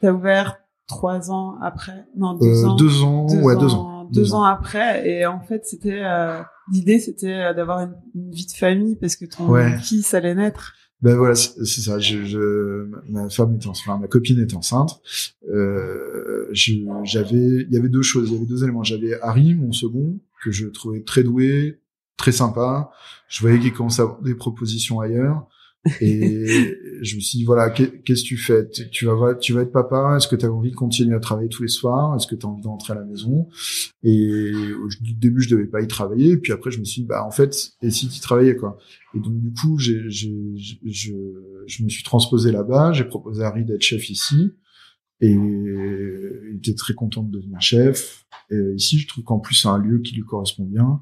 T'as 0.00 0.12
ouvert 0.12 0.58
trois 0.86 1.30
ans 1.30 1.56
après? 1.60 2.04
Non 2.16 2.34
deux 2.34 2.46
euh, 2.46 2.68
ans 2.68 2.76
deux 2.76 3.02
ans 3.02 3.26
deux 3.26 3.40
ouais 3.40 3.54
ans, 3.54 3.60
deux 3.60 3.74
ans 3.74 3.95
deux, 4.12 4.34
ans. 4.34 4.44
après 4.44 5.08
et 5.08 5.26
en 5.26 5.40
fait 5.40 5.64
c'était 5.64 6.02
euh, 6.02 6.40
l'idée 6.72 6.98
c'était 6.98 7.32
euh, 7.32 7.54
d'avoir 7.54 7.80
une, 7.80 7.94
une, 8.14 8.30
vie 8.30 8.46
de 8.46 8.52
famille 8.52 8.96
parce 8.96 9.16
que 9.16 9.24
ton 9.24 9.48
ouais. 9.48 9.78
fils 9.78 10.14
allait 10.14 10.34
naître. 10.34 10.74
Ben 11.02 11.16
voilà 11.16 11.34
c'est 11.34 11.66
ça. 11.66 11.98
Je, 11.98 12.24
je, 12.24 12.88
ma 13.10 13.28
femme 13.28 13.56
était 13.56 13.66
enfin 13.66 13.98
ma 13.98 14.08
copine 14.08 14.40
est 14.40 14.54
enceinte. 14.54 15.00
Euh, 15.48 16.48
j'avais 16.52 17.34
il 17.34 17.68
y 17.70 17.76
avait 17.76 17.88
deux 17.88 18.02
choses 18.02 18.28
il 18.30 18.34
y 18.34 18.36
avait 18.36 18.46
deux 18.46 18.62
éléments. 18.62 18.82
J'avais 18.82 19.20
Harry 19.20 19.54
mon 19.54 19.72
second 19.72 20.18
que 20.42 20.50
je 20.50 20.66
trouvais 20.66 21.02
très 21.02 21.22
doué 21.22 21.80
très 22.16 22.32
sympa. 22.32 22.90
Je 23.28 23.40
voyais 23.40 23.58
qu'il 23.58 23.72
commençait 23.72 24.00
à 24.00 24.04
avoir 24.04 24.22
des 24.22 24.34
propositions 24.34 25.00
ailleurs 25.00 25.46
et 26.00 26.46
je 27.02 27.16
me 27.16 27.20
suis 27.20 27.38
dit, 27.38 27.44
voilà, 27.44 27.70
qu'est-ce 27.70 28.22
que 28.22 28.28
tu 28.28 28.36
fais? 28.36 28.68
Tu 28.68 29.06
vas, 29.06 29.34
tu 29.34 29.52
vas 29.52 29.62
être 29.62 29.72
papa 29.72 30.14
Est-ce 30.16 30.28
que 30.28 30.36
tu 30.36 30.46
as 30.46 30.52
envie 30.52 30.70
de 30.70 30.76
continuer 30.76 31.14
à 31.14 31.20
travailler 31.20 31.48
tous 31.48 31.62
les 31.62 31.68
soirs? 31.68 32.14
Est-ce 32.16 32.26
que 32.26 32.34
tu 32.34 32.46
as 32.46 32.48
envie 32.48 32.62
d'entrer 32.62 32.92
à 32.92 32.96
la 32.96 33.04
maison? 33.04 33.48
Et 34.02 34.52
au 34.52 34.88
début, 35.16 35.40
je 35.40 35.50
devais 35.50 35.66
pas 35.66 35.82
y 35.82 35.86
travailler. 35.86 36.32
Et 36.32 36.36
puis 36.36 36.52
après, 36.52 36.70
je 36.70 36.78
me 36.78 36.84
suis 36.84 37.02
dit, 37.02 37.08
bah 37.08 37.24
en 37.24 37.30
fait, 37.30 37.72
et 37.82 37.90
si 37.90 38.08
tu 38.08 38.20
travaillais 38.20 38.56
quoi? 38.56 38.78
Et 39.14 39.20
donc 39.20 39.38
du 39.38 39.52
coup, 39.52 39.78
j'ai, 39.78 40.08
je, 40.08 40.28
je 40.84 41.84
me 41.84 41.88
suis 41.88 42.02
transposé 42.02 42.52
là-bas. 42.52 42.92
J'ai 42.92 43.04
proposé 43.04 43.42
à 43.42 43.48
Harry 43.48 43.64
d'être 43.64 43.82
chef 43.82 44.10
ici. 44.10 44.52
Et 45.20 45.30
il 45.30 46.56
était 46.58 46.74
très 46.74 46.94
content 46.94 47.22
de 47.22 47.30
devenir 47.30 47.60
chef. 47.60 48.26
Et 48.50 48.58
ici, 48.74 48.98
je 48.98 49.08
trouve 49.08 49.24
qu'en 49.24 49.38
plus, 49.38 49.54
c'est 49.54 49.68
un 49.68 49.78
lieu 49.78 49.98
qui 49.98 50.14
lui 50.14 50.22
correspond 50.22 50.64
bien. 50.64 51.00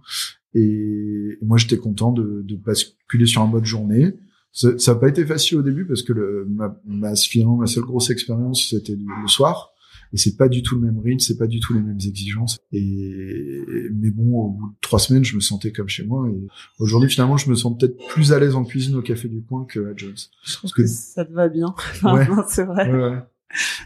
Et 0.54 1.36
moi, 1.42 1.58
j'étais 1.58 1.78
content 1.78 2.12
de, 2.12 2.42
de 2.44 2.56
basculer 2.56 3.26
sur 3.26 3.42
un 3.42 3.46
mode 3.46 3.64
journée 3.64 4.14
ça 4.54 4.94
n'a 4.94 4.94
pas 4.98 5.08
été 5.08 5.26
facile 5.26 5.58
au 5.58 5.62
début 5.62 5.84
parce 5.84 6.02
que 6.02 6.12
le, 6.12 6.46
ma, 6.48 6.80
ma, 6.86 7.14
finalement, 7.16 7.56
ma 7.56 7.66
seule 7.66 7.84
grosse 7.84 8.10
expérience, 8.10 8.70
c'était 8.70 8.94
le 8.94 9.28
soir. 9.28 9.72
Et 10.12 10.16
c'est 10.16 10.36
pas 10.36 10.48
du 10.48 10.62
tout 10.62 10.76
le 10.76 10.82
même 10.82 11.00
rythme, 11.00 11.18
c'est 11.18 11.36
pas 11.36 11.48
du 11.48 11.58
tout 11.58 11.74
les 11.74 11.80
mêmes 11.80 11.98
exigences. 11.98 12.60
Et 12.70 13.64
mais 13.92 14.10
bon, 14.10 14.42
au 14.42 14.50
bout 14.50 14.68
de 14.68 14.74
trois 14.80 15.00
semaines, 15.00 15.24
je 15.24 15.34
me 15.34 15.40
sentais 15.40 15.72
comme 15.72 15.88
chez 15.88 16.04
moi. 16.04 16.28
Et 16.28 16.46
aujourd'hui, 16.78 17.10
finalement, 17.10 17.36
je 17.36 17.50
me 17.50 17.56
sens 17.56 17.76
peut-être 17.76 17.96
plus 18.10 18.32
à 18.32 18.38
l'aise 18.38 18.54
en 18.54 18.64
cuisine 18.64 18.94
au 18.94 19.02
café 19.02 19.26
du 19.26 19.42
coin 19.42 19.64
que 19.64 19.80
à 19.80 19.96
Jones. 19.96 20.14
Je 20.44 20.56
pense 20.60 20.72
que, 20.72 20.86
ça 20.86 21.24
te 21.24 21.32
va 21.32 21.48
bien. 21.48 21.74
Enfin, 21.76 22.14
ouais. 22.14 22.26
c'est 22.48 22.62
vrai. 22.62 22.88
Ouais, 22.92 23.10
ouais. 23.10 23.18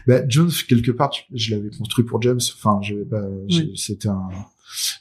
Bah, 0.05 0.21
Jones, 0.27 0.51
quelque 0.67 0.91
part, 0.91 1.11
je 1.33 1.55
l'avais 1.55 1.71
construit 1.71 2.05
pour 2.05 2.21
James. 2.21 2.39
Enfin, 2.57 2.79
j'avais 2.83 3.05
pas. 3.05 3.27
Oui. 3.49 3.73
C'était 3.75 4.09
un 4.09 4.29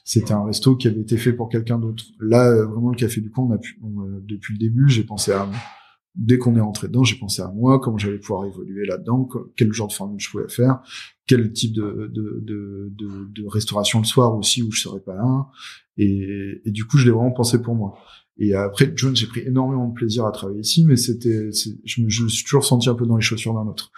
c'était 0.04 0.32
un 0.32 0.44
resto 0.44 0.76
qui 0.76 0.88
avait 0.88 1.00
été 1.00 1.16
fait 1.16 1.32
pour 1.32 1.48
quelqu'un 1.48 1.78
d'autre. 1.78 2.04
Là, 2.20 2.48
euh, 2.48 2.66
vraiment, 2.66 2.90
le 2.90 2.96
café 2.96 3.20
du 3.20 3.30
coin, 3.30 3.44
on 3.44 3.52
a 3.52 3.58
pu, 3.58 3.78
on, 3.82 4.02
euh, 4.02 4.20
depuis 4.26 4.54
le 4.54 4.58
début, 4.58 4.88
j'ai 4.88 5.04
pensé 5.04 5.32
à 5.32 5.48
dès 6.14 6.36
qu'on 6.36 6.56
est 6.56 6.60
entré 6.60 6.88
dedans, 6.88 7.04
j'ai 7.04 7.16
pensé 7.16 7.42
à 7.42 7.48
moi, 7.48 7.78
comment 7.78 7.96
j'allais 7.96 8.18
pouvoir 8.18 8.44
évoluer 8.44 8.84
là-dedans, 8.86 9.28
quel 9.56 9.72
genre 9.72 9.86
de 9.86 9.92
formule 9.92 10.18
je 10.18 10.28
pouvais 10.30 10.48
faire, 10.48 10.80
quel 11.26 11.52
type 11.52 11.72
de, 11.72 12.10
de, 12.12 12.40
de, 12.42 12.92
de, 12.92 13.28
de 13.30 13.46
restauration 13.46 14.00
le 14.00 14.04
soir 14.04 14.36
aussi 14.36 14.62
où 14.62 14.72
je 14.72 14.80
serais 14.80 15.00
pas 15.00 15.14
là. 15.14 15.46
Et, 15.96 16.60
et, 16.64 16.70
du 16.72 16.84
coup, 16.86 16.98
je 16.98 17.04
l'ai 17.04 17.12
vraiment 17.12 17.30
pensé 17.30 17.62
pour 17.62 17.76
moi. 17.76 17.98
Et 18.36 18.54
après, 18.54 18.92
John, 18.94 19.14
j'ai 19.14 19.26
pris 19.26 19.40
énormément 19.40 19.88
de 19.88 19.94
plaisir 19.94 20.24
à 20.26 20.32
travailler 20.32 20.60
ici, 20.60 20.84
mais 20.84 20.96
c'était, 20.96 21.50
je 21.84 22.02
me 22.02 22.08
suis 22.28 22.44
toujours 22.44 22.64
senti 22.64 22.88
un 22.88 22.94
peu 22.94 23.06
dans 23.06 23.16
les 23.16 23.22
chaussures 23.22 23.54
d'un 23.54 23.66
autre. 23.66 23.90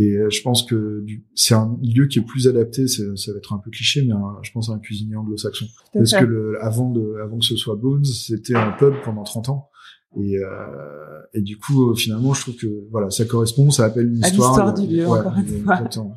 Et 0.00 0.16
euh, 0.16 0.30
je 0.30 0.40
pense 0.40 0.62
que 0.62 1.04
c'est 1.34 1.52
un 1.54 1.76
lieu 1.82 2.06
qui 2.06 2.20
est 2.20 2.22
plus 2.22 2.48
adapté, 2.48 2.86
ça 2.88 3.02
va 3.04 3.36
être 3.38 3.52
un 3.52 3.58
peu 3.58 3.70
cliché, 3.70 4.02
mais 4.06 4.12
un, 4.12 4.38
je 4.42 4.50
pense 4.50 4.70
à 4.70 4.72
un 4.72 4.78
cuisinier 4.78 5.16
anglo-saxon. 5.16 5.66
Parce 5.92 6.12
que 6.12 6.24
le, 6.24 6.56
avant 6.64 6.90
de, 6.90 7.16
avant 7.22 7.38
que 7.38 7.44
ce 7.44 7.56
soit 7.56 7.76
Bones, 7.76 8.04
c'était 8.04 8.54
un 8.54 8.72
pub 8.72 8.94
pendant 9.04 9.24
30 9.24 9.50
ans. 9.50 9.68
Et, 10.16 10.38
euh, 10.38 11.20
et 11.34 11.42
du 11.42 11.58
coup, 11.58 11.90
euh, 11.90 11.94
finalement, 11.94 12.32
je 12.34 12.40
trouve 12.40 12.56
que 12.56 12.88
voilà, 12.90 13.10
ça 13.10 13.24
correspond, 13.26 13.70
ça 13.70 13.84
appelle 13.84 14.08
une 14.08 14.24
à 14.24 14.28
histoire. 14.28 14.50
l'histoire 14.50 14.74
du 14.74 14.86
lieu, 14.96 15.06
ouais, 15.06 15.18
encore 15.20 15.36
une 15.36 15.46
fois. 15.64 15.74
exactement. 15.74 16.16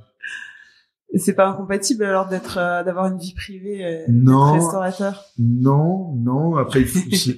Et 1.11 1.19
c'est 1.19 1.33
pas 1.35 1.47
incompatible 1.49 2.03
alors 2.05 2.27
d'être, 2.27 2.57
euh, 2.57 2.83
d'avoir 2.83 3.05
une 3.05 3.19
vie 3.19 3.33
privée, 3.35 3.85
euh, 3.85 4.05
Non. 4.09 4.53
restaurateur. 4.53 5.25
Non, 5.37 6.15
non. 6.15 6.55
Après, 6.55 6.85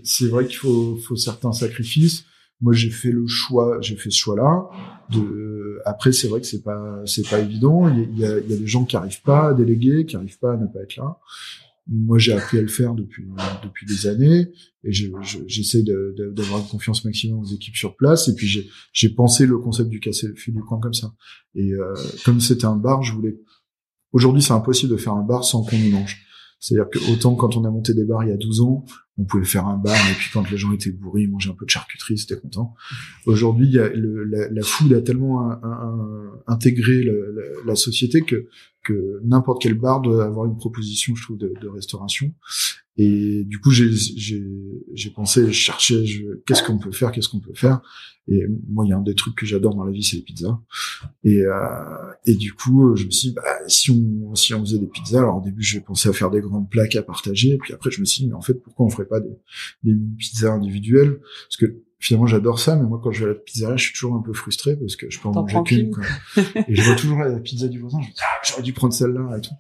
c'est 0.04 0.28
vrai 0.28 0.46
qu'il 0.46 0.56
faut, 0.58 0.96
faut 0.98 1.16
certains 1.18 1.52
sacrifices. 1.52 2.24
Moi, 2.62 2.72
j'ai 2.72 2.90
fait 2.90 3.12
le 3.12 3.28
choix, 3.28 3.78
j'ai 3.82 3.98
fait 3.98 4.10
ce 4.10 4.18
choix-là. 4.18 4.70
De, 5.12 5.80
après, 5.86 6.12
c'est 6.12 6.28
vrai 6.28 6.42
que 6.42 6.48
c'est 6.48 6.64
pas, 6.64 7.02
c'est 7.06 7.28
pas 7.30 7.40
évident. 7.40 7.88
Il 7.90 8.18
y 8.20 8.26
a, 8.26 8.40
il 8.40 8.50
y 8.50 8.54
a 8.54 8.58
des 8.58 8.68
gens 8.68 8.86
qui 8.86 8.96
arrivent 8.96 9.22
pas 9.22 9.50
à 9.50 9.54
déléguer, 9.54 10.06
qui 10.06 10.16
arrivent 10.16 10.40
pas 10.40 10.54
à 10.54 10.58
ne 10.58 10.66
pas 10.68 10.82
être 10.82 10.96
là. 10.96 11.20
Moi, 11.88 12.18
j'ai 12.18 12.34
appris 12.34 12.58
à 12.58 12.62
le 12.64 12.68
faire 12.68 12.96
depuis 12.96 13.28
depuis 13.64 13.86
des 13.86 14.08
années, 14.08 14.52
et 14.84 14.92
je- 14.92 15.08
je- 15.22 15.38
j'essaie 15.46 15.84
de- 15.84 16.16
de- 16.18 16.32
d'avoir 16.32 16.60
une 16.62 16.68
confiance 16.68 17.06
maximum 17.06 17.40
aux 17.42 17.46
équipes 17.46 17.76
sur 17.76 17.96
place. 17.96 18.28
Et 18.28 18.34
puis, 18.34 18.48
j'ai 18.48 18.68
j'ai 18.92 19.10
pensé 19.10 19.46
le 19.46 19.60
concept 19.60 19.90
du 19.90 20.00
café 20.00 20.28
du 20.48 20.62
coin 20.64 20.80
comme 20.80 20.96
ça. 20.96 21.14
Et 21.54 21.72
euh, 21.74 21.94
comme 22.24 22.40
c'était 22.40 22.66
un 22.66 22.76
bar, 22.76 23.04
je 23.04 23.14
voulais. 23.14 23.38
Aujourd'hui, 24.14 24.42
c'est 24.42 24.54
impossible 24.54 24.92
de 24.94 24.98
faire 24.98 25.14
un 25.14 25.22
bar 25.24 25.44
sans 25.44 25.64
qu'on 25.64 25.76
y 25.78 25.92
mange. 25.92 26.18
C'est-à-dire 26.60 26.90
que 26.90 27.12
autant 27.14 27.36
quand 27.36 27.56
on 27.58 27.66
a 27.66 27.70
monté 27.70 27.94
des 27.94 28.06
bars 28.06 28.24
il 28.24 28.30
y 28.30 28.34
a 28.34 28.38
12 28.38 28.62
ans, 28.62 28.84
on 29.18 29.24
pouvait 29.24 29.46
faire 29.46 29.66
un 29.66 29.78
bar 29.78 29.96
et 29.96 30.14
puis 30.14 30.30
quand 30.34 30.50
les 30.52 30.58
gens 30.58 30.74
étaient 30.74 30.92
bourrés, 30.92 31.22
ils 31.22 31.30
mangeaient 31.30 31.50
un 31.50 31.56
peu 31.56 31.66
de 31.66 31.70
charcuterie, 31.70 32.18
c'était 32.18 32.40
content. 32.40 32.76
Aujourd'hui, 33.26 33.72
la, 33.72 34.50
la 34.50 34.62
food 34.62 34.92
a 34.94 35.02
tellement 35.02 35.52
intégré 36.48 37.06
la, 37.66 37.76
société 37.76 38.22
que 38.22 38.48
n'importe 39.24 39.62
quel 39.62 39.76
bar 39.76 40.02
doit 40.02 40.26
avoir 40.26 40.46
une 40.46 40.58
proposition, 40.58 41.16
je 41.16 41.24
trouve, 41.24 41.38
de 41.38 41.68
restauration. 41.68 42.34
Et 42.98 43.44
du 43.44 43.60
coup, 43.60 43.72
j'ai 43.72 43.90
j'ai 44.94 45.10
pensé, 45.10 45.48
je 45.48 45.52
cherchais, 45.52 46.06
je, 46.06 46.24
qu'est-ce 46.46 46.64
qu'on 46.64 46.78
peut 46.78 46.92
faire, 46.92 47.12
qu'est-ce 47.12 47.28
qu'on 47.28 47.42
peut 47.42 47.54
faire. 47.54 47.82
Et 48.28 48.44
moi, 48.70 48.86
il 48.86 48.90
y 48.90 48.94
a 48.94 48.98
un 48.98 49.02
des 49.02 49.14
trucs 49.14 49.36
que 49.36 49.46
j'adore 49.46 49.76
dans 49.76 49.84
la 49.84 49.92
vie, 49.92 50.02
c'est 50.02 50.16
les 50.16 50.24
pizzas. 50.24 50.60
Et, 51.24 51.42
euh, 51.42 51.54
et 52.26 52.36
du 52.36 52.54
coup, 52.54 52.96
je 52.96 53.06
me 53.06 53.12
suis 53.12 53.30
dit, 53.30 53.34
bah, 53.36 53.44
si 53.68 53.92
on, 53.92 54.34
si 54.34 54.54
on 54.54 54.62
faisait 54.62 54.80
des 54.80 54.88
pizzas, 54.88 55.20
alors 55.20 55.38
au 55.38 55.42
début, 55.42 55.62
j'ai 55.62 55.82
pensé 55.82 56.10
à 56.10 56.14
faire 56.14 56.32
des 56.32 56.42
grandes 56.42 56.70
plaques 56.70 56.96
à 56.96 57.04
partager. 57.04 57.52
Et 57.52 57.58
puis 57.58 57.74
après, 57.74 57.92
je 57.92 58.00
me 58.00 58.06
suis 58.06 58.24
dit, 58.24 58.30
mais 58.30 58.36
en 58.36 58.42
fait, 58.42 58.56
pourquoi 58.56 58.86
on 58.86 58.90
ferait 58.90 59.06
pas 59.06 59.20
des, 59.20 59.38
des 59.84 59.94
pizzas 60.18 60.54
individuelles? 60.54 61.20
Parce 61.48 61.58
que 61.58 61.82
finalement 62.06 62.28
j'adore 62.28 62.60
ça 62.60 62.76
mais 62.76 62.84
moi 62.84 63.00
quand 63.02 63.12
je 63.12 63.24
vais 63.24 63.32
à 63.32 63.34
la 63.34 63.40
pizzeria 63.40 63.78
je 63.78 63.86
suis 63.86 63.94
toujours 63.94 64.16
un 64.16 64.22
peu 64.22 64.34
frustré 64.34 64.76
parce 64.76 64.96
que 64.96 65.10
je 65.10 65.20
peux 65.20 65.30
en 65.30 65.32
manger 65.32 65.64
qu'une 65.66 65.92
et 66.68 66.76
je 66.76 66.82
vois 66.84 66.96
toujours 66.96 67.20
la 67.20 67.40
pizza 67.40 67.68
du 67.68 67.80
voisin 67.80 68.00
je 68.02 68.08
me 68.08 68.12
dis 68.12 68.20
ah, 68.22 68.42
j'aurais 68.44 68.62
dû 68.62 68.74
prendre 68.74 68.94
celle-là 68.94 69.38
et 69.38 69.42
tout 69.42 69.54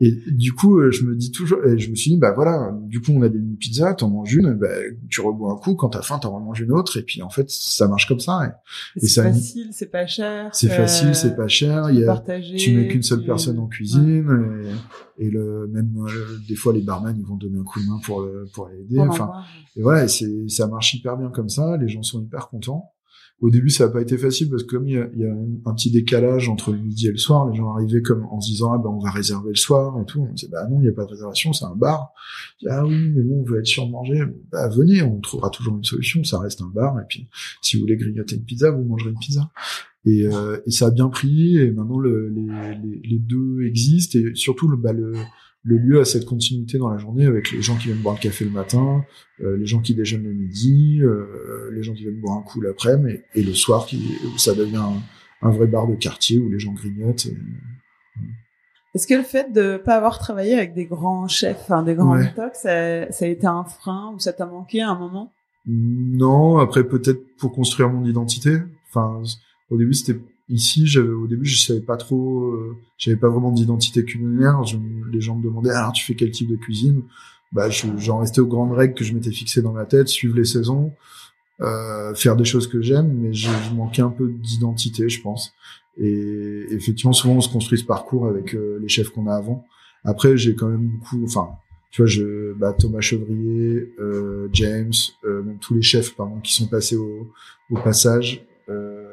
et 0.00 0.12
du 0.30 0.52
coup 0.52 0.78
euh, 0.78 0.90
je 0.90 1.04
me 1.04 1.14
dis 1.14 1.30
toujours 1.30 1.64
et 1.64 1.78
je 1.78 1.90
me 1.90 1.94
suis 1.94 2.12
dit 2.12 2.16
bah 2.16 2.32
voilà 2.32 2.74
du 2.86 3.00
coup 3.00 3.12
on 3.12 3.22
a 3.22 3.28
des 3.28 3.38
pizzas 3.38 3.94
t'en 3.94 4.08
manges 4.08 4.34
une 4.34 4.54
bah, 4.54 4.68
tu 5.10 5.20
rebois 5.20 5.52
un 5.52 5.56
coup 5.56 5.74
quand 5.74 5.90
t'as 5.90 6.00
faim 6.00 6.18
t'en 6.18 6.34
remanges 6.34 6.60
une 6.60 6.72
autre 6.72 6.98
et 6.98 7.02
puis 7.02 7.20
en 7.20 7.28
fait 7.28 7.50
ça 7.50 7.86
marche 7.86 8.08
comme 8.08 8.20
ça 8.20 8.56
et, 8.96 9.06
c'est 9.06 9.22
facile 9.22 9.68
c'est 9.72 9.90
pas 9.90 10.06
cher 10.06 10.48
c'est 10.54 10.68
facile 10.68 11.14
c'est 11.14 11.36
pas 11.36 11.48
cher 11.48 11.90
il 11.90 12.00
y 12.00 12.04
a, 12.04 12.18
tu 12.56 12.74
mets 12.74 12.88
qu'une 12.88 13.02
seule 13.02 13.24
personne 13.24 13.58
en 13.58 13.66
cuisine 13.66 14.26
et, 15.18 15.26
et, 15.26 15.30
le 15.30 15.68
même 15.68 15.94
euh, 16.06 16.38
des 16.48 16.56
fois 16.56 16.72
les 16.72 16.82
barman 16.82 17.14
ils 17.18 17.26
vont 17.26 17.36
donner 17.36 17.58
un 17.58 17.64
coup 17.64 17.80
de 17.80 17.86
main 17.86 18.00
pour 18.02 18.22
le, 18.22 18.48
pour 18.54 18.70
aider 18.70 18.98
enfin 19.00 19.30
et 19.76 19.82
voilà 19.82 20.08
c'est 20.08 20.48
ça 20.48 20.66
marche 20.66 20.94
hyper 20.94 21.18
bien 21.18 21.28
comme 21.28 21.50
ça 21.50 21.76
les 21.76 21.88
gens 21.88 22.02
sont 22.02 22.22
hyper 22.22 22.48
contents 22.48 22.90
au 23.40 23.48
début, 23.48 23.70
ça 23.70 23.86
n'a 23.86 23.92
pas 23.92 24.02
été 24.02 24.18
facile 24.18 24.50
parce 24.50 24.64
que 24.64 24.76
comme 24.76 24.86
il 24.86 24.94
y 24.94 24.98
a, 24.98 25.08
y 25.16 25.24
a, 25.24 25.32
un 25.64 25.74
petit 25.74 25.90
décalage 25.90 26.48
entre 26.50 26.72
le 26.72 26.78
midi 26.78 27.08
et 27.08 27.10
le 27.10 27.16
soir, 27.16 27.48
les 27.48 27.56
gens 27.56 27.74
arrivaient 27.74 28.02
comme 28.02 28.26
en 28.26 28.40
se 28.40 28.50
disant 28.50 28.72
ah 28.74 28.78
ben 28.78 28.90
on 28.90 28.98
va 28.98 29.10
réserver 29.10 29.50
le 29.50 29.56
soir 29.56 29.98
et 30.00 30.04
tout. 30.04 30.26
On 30.28 30.32
disait 30.32 30.48
bah 30.50 30.66
non, 30.68 30.78
il 30.80 30.82
n'y 30.82 30.88
a 30.88 30.92
pas 30.92 31.04
de 31.04 31.10
réservation, 31.10 31.52
c'est 31.54 31.64
un 31.64 31.74
bar. 31.74 32.12
Ah 32.68 32.84
oui, 32.84 33.10
mais 33.14 33.22
bon, 33.22 33.40
on 33.40 33.44
veut 33.44 33.60
être 33.60 33.66
sûr 33.66 33.86
de 33.86 33.92
manger. 33.92 34.22
Bah 34.52 34.68
venez, 34.68 35.02
on 35.02 35.20
trouvera 35.20 35.48
toujours 35.48 35.76
une 35.76 35.84
solution. 35.84 36.22
Ça 36.22 36.38
reste 36.38 36.60
un 36.60 36.70
bar 36.74 37.00
et 37.00 37.04
puis 37.08 37.28
si 37.62 37.76
vous 37.76 37.82
voulez 37.82 37.96
grignoter 37.96 38.36
une 38.36 38.44
pizza, 38.44 38.70
vous 38.70 38.84
mangerez 38.84 39.10
une 39.10 39.18
pizza. 39.18 39.50
Et, 40.04 40.26
euh, 40.26 40.58
et 40.66 40.70
ça 40.70 40.86
a 40.86 40.90
bien 40.90 41.08
pris 41.08 41.58
et 41.58 41.70
maintenant 41.72 41.98
le, 41.98 42.28
les, 42.28 43.00
les, 43.04 43.18
deux 43.18 43.62
existent 43.66 44.18
et 44.18 44.34
surtout 44.34 44.74
bah, 44.78 44.94
le 44.94 45.12
le 45.62 45.76
lieu 45.76 46.00
a 46.00 46.04
cette 46.04 46.24
continuité 46.24 46.78
dans 46.78 46.88
la 46.88 46.98
journée 46.98 47.26
avec 47.26 47.52
les 47.52 47.60
gens 47.60 47.76
qui 47.76 47.86
viennent 47.86 47.98
boire 47.98 48.14
le 48.14 48.20
café 48.20 48.44
le 48.44 48.50
matin, 48.50 49.04
euh, 49.40 49.56
les 49.56 49.66
gens 49.66 49.80
qui 49.80 49.94
déjeunent 49.94 50.24
le 50.24 50.32
midi, 50.32 51.00
euh, 51.02 51.70
les 51.72 51.82
gens 51.82 51.92
qui 51.92 52.02
viennent 52.02 52.20
boire 52.20 52.38
un 52.38 52.42
coup 52.42 52.60
l'après-midi, 52.60 53.20
et, 53.34 53.42
le 53.42 53.52
soir, 53.52 53.86
qui, 53.86 54.16
où 54.24 54.38
ça 54.38 54.54
devient 54.54 54.82
un, 55.42 55.50
vrai 55.50 55.66
bar 55.66 55.86
de 55.86 55.94
quartier 55.94 56.38
où 56.38 56.48
les 56.48 56.58
gens 56.58 56.72
grignotent. 56.72 57.26
Est-ce 58.94 59.06
que 59.06 59.14
le 59.14 59.22
fait 59.22 59.52
de 59.52 59.76
pas 59.76 59.96
avoir 59.96 60.18
travaillé 60.18 60.54
avec 60.54 60.74
des 60.74 60.86
grands 60.86 61.28
chefs, 61.28 61.70
des 61.84 61.94
grands 61.94 62.16
ouais. 62.16 62.32
ça, 62.54 63.10
ça, 63.12 63.24
a 63.24 63.28
été 63.28 63.46
un 63.46 63.64
frein 63.64 64.12
ou 64.14 64.18
ça 64.18 64.32
t'a 64.32 64.46
manqué 64.46 64.80
à 64.80 64.90
un 64.90 64.98
moment? 64.98 65.32
Non, 65.66 66.58
après 66.58 66.84
peut-être 66.84 67.22
pour 67.36 67.52
construire 67.52 67.90
mon 67.90 68.04
identité. 68.04 68.58
Enfin, 68.88 69.22
au 69.70 69.76
début 69.76 69.94
c'était 69.94 70.18
Ici, 70.50 70.98
au 70.98 71.26
début, 71.26 71.46
je 71.46 71.60
savais 71.60 71.80
pas 71.80 71.96
trop, 71.96 72.48
euh, 72.48 72.76
j'avais 72.98 73.16
pas 73.16 73.28
vraiment 73.28 73.52
d'identité 73.52 74.04
culinaire. 74.04 74.60
les 75.12 75.20
gens 75.20 75.36
me 75.36 75.42
demandaient, 75.44 75.70
alors 75.70 75.92
tu 75.92 76.04
fais 76.04 76.14
quel 76.14 76.30
type 76.30 76.50
de 76.50 76.56
cuisine? 76.56 77.02
Bah, 77.52 77.68
j'en 77.70 78.18
restais 78.18 78.40
aux 78.40 78.46
grandes 78.46 78.72
règles 78.72 78.94
que 78.94 79.04
je 79.04 79.12
m'étais 79.12 79.30
fixées 79.30 79.62
dans 79.62 79.72
ma 79.72 79.84
tête, 79.84 80.08
suivre 80.08 80.36
les 80.36 80.44
saisons, 80.44 80.92
euh, 81.60 82.14
faire 82.14 82.36
des 82.36 82.44
choses 82.44 82.66
que 82.66 82.80
j'aime, 82.80 83.12
mais 83.12 83.32
je, 83.32 83.48
manquais 83.74 84.02
un 84.02 84.10
peu 84.10 84.28
d'identité, 84.28 85.08
je 85.08 85.20
pense. 85.22 85.52
Et 85.98 86.66
effectivement, 86.70 87.12
souvent, 87.12 87.34
on 87.34 87.40
se 87.40 87.48
construit 87.48 87.78
ce 87.78 87.84
parcours 87.84 88.26
avec 88.26 88.54
euh, 88.54 88.78
les 88.80 88.88
chefs 88.88 89.10
qu'on 89.10 89.26
a 89.28 89.34
avant. 89.34 89.64
Après, 90.04 90.36
j'ai 90.36 90.54
quand 90.54 90.68
même 90.68 90.86
beaucoup, 90.86 91.22
enfin, 91.24 91.50
tu 91.90 92.02
vois, 92.02 92.06
je, 92.06 92.52
bah, 92.54 92.72
Thomas 92.72 93.00
Chevrier, 93.00 93.92
euh, 93.98 94.48
James, 94.52 94.92
euh, 95.24 95.42
même 95.42 95.58
tous 95.58 95.74
les 95.74 95.82
chefs, 95.82 96.14
pardon, 96.14 96.38
qui 96.40 96.54
sont 96.54 96.66
passés 96.66 96.96
au, 96.96 97.28
au 97.70 97.76
passage. 97.80 98.44
Euh, 98.68 99.09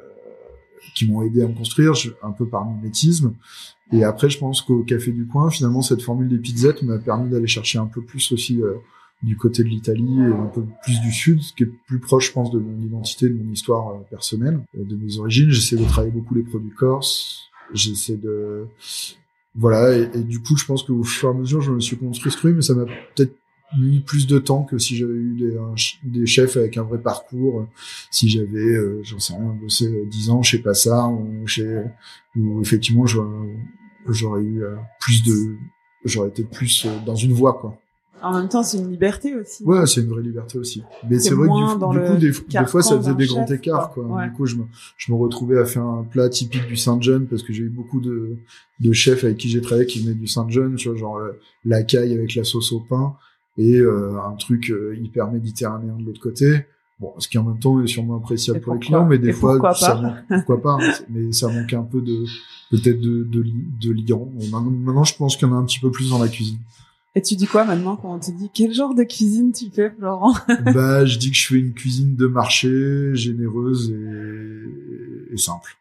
qui 0.96 1.10
m'ont 1.10 1.22
aidé 1.22 1.42
à 1.42 1.48
me 1.48 1.54
construire, 1.54 1.94
un 2.24 2.32
peu 2.32 2.48
par 2.48 2.66
mimétisme. 2.66 3.34
Et 3.92 4.04
après, 4.04 4.30
je 4.30 4.38
pense 4.38 4.62
qu'au 4.62 4.84
Café 4.84 5.12
du 5.12 5.26
Coin, 5.26 5.50
finalement, 5.50 5.82
cette 5.82 6.02
formule 6.02 6.28
des 6.28 6.38
pizzettes 6.38 6.84
m'a 6.84 6.98
permis 6.98 7.30
d'aller 7.30 7.48
chercher 7.48 7.80
un 7.80 7.86
peu 7.86 8.02
plus 8.02 8.32
aussi 8.32 8.62
euh, 8.62 8.74
du 9.24 9.38
côté 9.38 9.64
de 9.64 9.70
l'Italie 9.70 10.20
et 10.20 10.34
un 10.34 10.48
peu 10.54 10.64
plus 10.84 11.00
du 11.02 11.12
Sud, 11.12 11.42
ce 11.42 11.54
qui 11.54 11.64
est 11.64 11.72
plus 11.88 12.00
proche, 12.00 12.28
je 12.28 12.34
pense, 12.34 12.52
de 12.52 12.60
mon 12.60 12.82
identité, 12.82 13.30
de 13.30 13.42
mon 13.42 13.52
histoire 13.52 13.90
euh, 13.90 14.00
personnelle, 14.10 14.60
euh, 14.78 14.84
de 14.84 14.96
mes 14.96 15.18
origines. 15.20 15.50
J'essaie 15.50 15.78
de 15.78 15.86
travailler 15.86 16.12
beaucoup 16.12 16.36
les 16.36 16.44
produits 16.44 16.72
corses. 16.72 17.50
J'essaie 17.74 18.18
de 18.18 18.66
voilà 19.56 19.98
et, 19.98 20.10
et, 20.14 20.24
du 20.24 20.40
coup 20.40 20.56
je 20.56 20.66
pense 20.66 20.84
qu'au 20.84 21.04
fur 21.04 21.30
et 21.30 21.32
à 21.32 21.34
mesure 21.34 21.62
je 21.62 21.72
me 21.72 21.80
suis 21.82 21.98
construit 21.98 22.54
mais 22.54 22.62
ça 22.62 22.76
m'a 22.76 22.86
peut-être 22.86 23.36
mis 23.76 24.00
plus 24.00 24.28
de 24.28 24.40
temps 24.40 24.64
que 24.64 24.78
si 24.78 24.96
j'avais 24.96 25.14
eu 25.14 25.36
des, 25.38 25.58
des 26.04 26.26
chefs 26.26 26.56
avec 26.58 26.78
un 26.78 26.84
vrai 26.84 27.00
parcours, 27.00 27.68
si 28.12 28.30
j'avais, 28.30 28.60
euh, 28.60 29.02
j'en 29.04 29.20
sais 29.20 29.34
rien, 29.34 29.58
bossé 29.62 30.06
10 30.10 30.30
ans 30.30 30.42
chez 30.42 30.60
Passard 30.60 31.12
ou 31.12 31.46
chez, 31.46 31.84
ou 32.36 32.62
effectivement 32.62 33.06
j'aurais 33.06 34.42
eu 34.42 34.64
euh, 34.64 34.76
plus 35.02 35.24
de, 35.24 35.56
j'aurais 36.06 36.30
été 36.30 36.44
plus 36.44 36.86
euh, 36.86 36.90
dans 37.06 37.16
une 37.16 37.34
voie 37.34 37.54
quoi. 37.54 37.78
En 38.20 38.34
même 38.34 38.50
temps, 38.50 38.64
c'est 38.64 38.80
une 38.80 38.90
liberté 38.90 39.36
aussi. 39.36 39.64
Ouais, 39.64 39.86
c'est 39.86 40.02
une 40.02 40.08
vraie 40.08 40.24
liberté 40.24 40.58
aussi. 40.58 40.82
Mais 41.08 41.20
c'est 41.20 41.36
vrai 41.36 41.48
que 41.48 41.92
du, 41.92 42.02
coup, 42.02 42.18
des, 42.18 42.32
des, 42.32 42.66
fois, 42.66 42.82
ça 42.82 42.98
faisait 42.98 43.14
des 43.14 43.28
grands 43.28 43.46
écarts, 43.46 43.92
quoi. 43.92 44.26
Du 44.26 44.32
coup, 44.34 44.48
je 44.48 44.56
me, 44.56 44.64
je 44.98 45.12
me 45.12 45.18
retrouvais 45.18 45.60
à 45.60 45.66
faire 45.66 45.84
un 45.84 46.04
plat 46.04 46.28
typique 46.28 46.66
du 46.66 46.76
Saint-John 46.76 47.28
parce 47.28 47.44
que 47.44 47.54
j'ai 47.54 47.62
eu 47.62 47.70
beaucoup 47.70 48.02
de, 48.02 48.38
de 48.80 48.92
chefs 48.92 49.24
avec 49.24 49.38
qui 49.38 49.50
j'ai 49.50 49.62
travaillé 49.62 49.86
qui 49.86 50.00
venaient 50.00 50.16
du 50.16 50.26
Saint-John, 50.26 50.74
tu 50.78 50.90
vois, 50.90 50.98
genre 50.98 51.22
la 51.64 51.84
caille 51.84 52.16
avec 52.16 52.34
la 52.34 52.44
sauce 52.44 52.72
au 52.72 52.80
pain 52.80 53.16
et 53.58 53.78
euh, 53.78 54.20
un 54.22 54.36
truc 54.36 54.70
euh, 54.70 54.96
hyper 55.02 55.32
méditerranéen 55.32 55.98
de 55.98 56.06
l'autre 56.06 56.22
côté. 56.22 56.66
Bon, 57.00 57.14
ce 57.20 57.28
qui 57.28 57.38
en 57.38 57.44
même 57.44 57.60
temps 57.60 57.82
est 57.82 57.88
sûrement 57.88 58.18
appréciable 58.18 58.60
pour 58.62 58.74
les 58.74 58.80
clients, 58.80 59.06
mais 59.06 59.20
des 59.20 59.32
fois, 59.32 59.74
ça 59.76 59.96
manque, 59.96 60.18
pourquoi 60.28 60.62
pas, 60.62 60.78
hein, 60.82 60.94
mais 61.10 61.32
ça 61.32 61.48
manque 61.48 61.72
un 61.74 61.84
peu 61.84 62.02
de, 62.02 62.26
peut-être 62.72 63.00
de, 63.00 63.24
de, 63.24 63.44
de 63.82 63.92
liant. 63.94 64.28
Maintenant, 64.52 64.72
maintenant, 64.72 65.04
je 65.04 65.16
pense 65.16 65.38
qu'il 65.38 65.48
y 65.48 65.52
en 65.52 65.56
a 65.56 65.60
un 65.60 65.66
petit 65.66 65.80
peu 65.80 65.92
plus 65.92 66.10
dans 66.10 66.18
la 66.18 66.28
cuisine. 66.28 66.58
Et 67.14 67.22
tu 67.22 67.36
dis 67.36 67.48
quoi 67.48 67.66
maintenant 67.66 67.96
quand 67.96 68.14
on 68.14 68.20
te 68.20 68.32
dit 68.32 68.50
quel 68.54 68.74
genre 68.74 68.94
de 68.94 69.04
cuisine 69.04 69.52
tu 69.52 69.70
fais, 69.72 69.92
Florent? 69.92 70.36
Bah, 70.74 71.06
je 71.06 71.18
dis 71.18 71.32
que 71.32 71.38
je 71.38 71.48
fais 71.48 71.56
une 71.56 71.74
cuisine 71.74 72.16
de 72.16 72.28
marché, 72.28 73.16
généreuse 73.16 73.92
et, 73.92 75.34
et 75.34 75.38
simple. 75.38 75.78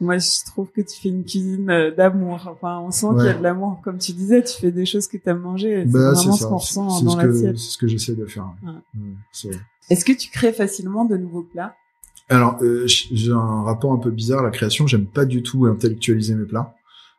Moi, 0.00 0.16
je 0.16 0.44
trouve 0.46 0.68
que 0.70 0.80
tu 0.80 0.98
fais 0.98 1.10
une 1.10 1.24
cuisine 1.24 1.68
euh, 1.68 1.94
d'amour. 1.94 2.48
Enfin, 2.50 2.80
on 2.80 2.90
sent 2.90 3.08
qu'il 3.16 3.26
y 3.26 3.28
a 3.28 3.34
de 3.34 3.42
l'amour. 3.42 3.80
Comme 3.84 3.98
tu 3.98 4.12
disais, 4.12 4.42
tu 4.42 4.58
fais 4.58 4.70
des 4.70 4.86
choses 4.86 5.06
que 5.06 5.18
tu 5.18 5.28
aimes 5.28 5.40
manger. 5.40 5.84
Bah, 5.84 6.14
c'est 6.14 6.22
vraiment 6.22 6.36
ce 6.36 6.46
qu'on 6.46 6.56
ressent 6.56 7.02
dans 7.02 7.16
l'assiette. 7.16 7.58
C'est 7.58 7.72
ce 7.72 7.78
que 7.78 7.86
j'essaie 7.86 8.14
de 8.14 8.24
faire. 8.24 8.48
Ouais. 8.64 9.50
Est-ce 9.90 10.04
que 10.04 10.12
tu 10.12 10.30
crées 10.30 10.54
facilement 10.54 11.04
de 11.04 11.18
nouveaux 11.18 11.42
plats? 11.42 11.74
Alors, 12.30 12.58
euh, 12.62 12.86
j'ai 12.86 13.32
un 13.32 13.62
rapport 13.62 13.92
un 13.92 13.98
peu 13.98 14.10
bizarre 14.10 14.40
à 14.40 14.44
la 14.44 14.50
création. 14.50 14.86
J'aime 14.86 15.06
pas 15.06 15.26
du 15.26 15.42
tout 15.42 15.66
intellectualiser 15.66 16.34
mes 16.34 16.46
plats. 16.46 16.74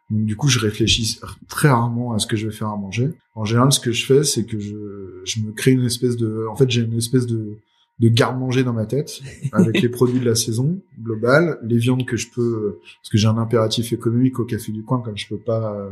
Donc, 0.09 0.25
du 0.25 0.35
coup, 0.35 0.47
je 0.47 0.59
réfléchis 0.59 1.19
très 1.47 1.69
rarement 1.69 2.13
à 2.13 2.19
ce 2.19 2.25
que 2.25 2.35
je 2.35 2.47
vais 2.47 2.53
faire 2.53 2.69
à 2.69 2.77
manger. 2.77 3.11
En 3.35 3.45
général, 3.45 3.71
ce 3.71 3.79
que 3.79 3.91
je 3.91 4.05
fais, 4.05 4.23
c'est 4.23 4.45
que 4.45 4.59
je, 4.59 5.21
je 5.23 5.39
me 5.41 5.51
crée 5.51 5.71
une 5.71 5.85
espèce 5.85 6.17
de... 6.17 6.47
En 6.49 6.55
fait, 6.55 6.69
j'ai 6.69 6.81
une 6.81 6.97
espèce 6.97 7.27
de 7.27 7.57
de 8.01 8.09
garde-manger 8.09 8.63
dans 8.63 8.73
ma 8.73 8.87
tête 8.87 9.21
avec 9.51 9.79
les 9.79 9.89
produits 9.97 10.19
de 10.19 10.25
la 10.25 10.33
saison 10.33 10.79
globale, 10.99 11.59
les 11.63 11.77
viandes 11.77 12.03
que 12.05 12.17
je 12.17 12.29
peux 12.33 12.79
parce 12.81 13.09
que 13.09 13.17
j'ai 13.17 13.27
un 13.27 13.37
impératif 13.37 13.93
économique 13.93 14.39
au 14.39 14.45
café 14.45 14.71
du 14.71 14.83
coin 14.83 15.01
comme 15.01 15.17
je 15.17 15.27
peux 15.27 15.37
pas 15.37 15.75
euh, 15.75 15.89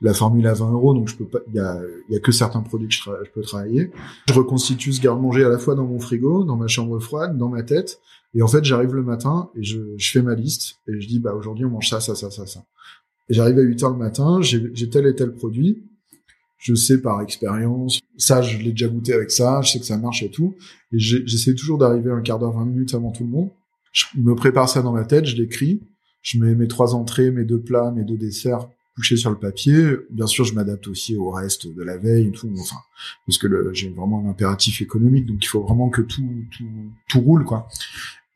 la 0.00 0.14
formule 0.14 0.46
à 0.46 0.54
20 0.54 0.72
euros 0.72 0.94
donc 0.94 1.08
je 1.08 1.16
peux 1.16 1.26
pas 1.26 1.40
il 1.48 1.54
y 1.54 1.58
a 1.58 1.78
il 2.08 2.14
y 2.14 2.16
a 2.16 2.20
que 2.20 2.32
certains 2.32 2.62
produits 2.62 2.88
que 2.88 2.94
je, 2.94 3.02
je 3.02 3.30
peux 3.30 3.42
travailler. 3.42 3.90
Je 4.26 4.32
reconstitue 4.32 4.94
ce 4.94 5.02
garde-manger 5.02 5.44
à 5.44 5.50
la 5.50 5.58
fois 5.58 5.74
dans 5.74 5.86
mon 5.86 6.00
frigo, 6.00 6.44
dans 6.44 6.56
ma 6.56 6.66
chambre 6.66 6.98
froide, 6.98 7.36
dans 7.36 7.50
ma 7.50 7.62
tête 7.62 8.00
et 8.34 8.40
en 8.40 8.48
fait 8.48 8.64
j'arrive 8.64 8.94
le 8.94 9.02
matin 9.02 9.50
et 9.54 9.62
je, 9.62 9.80
je 9.98 10.10
fais 10.10 10.22
ma 10.22 10.34
liste 10.34 10.78
et 10.88 10.98
je 10.98 11.06
dis 11.06 11.20
bah 11.20 11.34
aujourd'hui 11.34 11.66
on 11.66 11.70
mange 11.70 11.90
ça 11.90 12.00
ça 12.00 12.14
ça 12.14 12.30
ça 12.30 12.46
ça. 12.46 12.64
Et 13.28 13.34
j'arrive 13.34 13.58
à 13.58 13.62
8 13.62 13.82
heures 13.84 13.90
le 13.90 13.98
matin, 13.98 14.40
j'ai 14.40 14.90
tel 14.90 15.06
et 15.06 15.14
tel 15.14 15.34
produit 15.34 15.84
je 16.60 16.74
sais 16.74 17.00
par 17.00 17.20
expérience, 17.22 18.00
ça 18.16 18.42
je 18.42 18.58
l'ai 18.58 18.70
déjà 18.70 18.86
goûté 18.86 19.12
avec 19.12 19.30
ça, 19.30 19.60
je 19.62 19.72
sais 19.72 19.80
que 19.80 19.86
ça 19.86 19.96
marche 19.96 20.22
et 20.22 20.30
tout, 20.30 20.54
et 20.92 20.98
j'essaie 20.98 21.54
toujours 21.54 21.78
d'arriver 21.78 22.10
un 22.10 22.20
quart 22.20 22.38
d'heure, 22.38 22.52
20 22.52 22.66
minutes 22.66 22.94
avant 22.94 23.10
tout 23.10 23.24
le 23.24 23.30
monde. 23.30 23.50
Je 23.92 24.06
me 24.16 24.34
prépare 24.34 24.68
ça 24.68 24.82
dans 24.82 24.92
ma 24.92 25.04
tête, 25.04 25.24
je 25.24 25.36
l'écris, 25.36 25.80
je 26.22 26.38
mets 26.38 26.54
mes 26.54 26.68
trois 26.68 26.94
entrées, 26.94 27.30
mes 27.30 27.44
deux 27.44 27.60
plats, 27.60 27.90
mes 27.90 28.04
deux 28.04 28.18
desserts 28.18 28.68
couchés 28.94 29.16
sur 29.16 29.30
le 29.30 29.38
papier. 29.38 29.96
Bien 30.10 30.26
sûr, 30.26 30.44
je 30.44 30.54
m'adapte 30.54 30.86
aussi 30.88 31.16
au 31.16 31.30
reste 31.30 31.66
de 31.66 31.82
la 31.82 31.96
veille 31.96 32.28
et 32.28 32.32
tout, 32.32 32.50
enfin, 32.60 32.76
parce 33.26 33.38
que 33.38 33.70
j'ai 33.72 33.88
vraiment 33.88 34.22
un 34.24 34.30
impératif 34.30 34.82
économique, 34.82 35.26
donc 35.26 35.42
il 35.42 35.48
faut 35.48 35.62
vraiment 35.62 35.88
que 35.88 36.02
tout 36.02 36.44
tout, 36.56 36.68
tout 37.08 37.20
roule 37.20 37.44
quoi. 37.44 37.66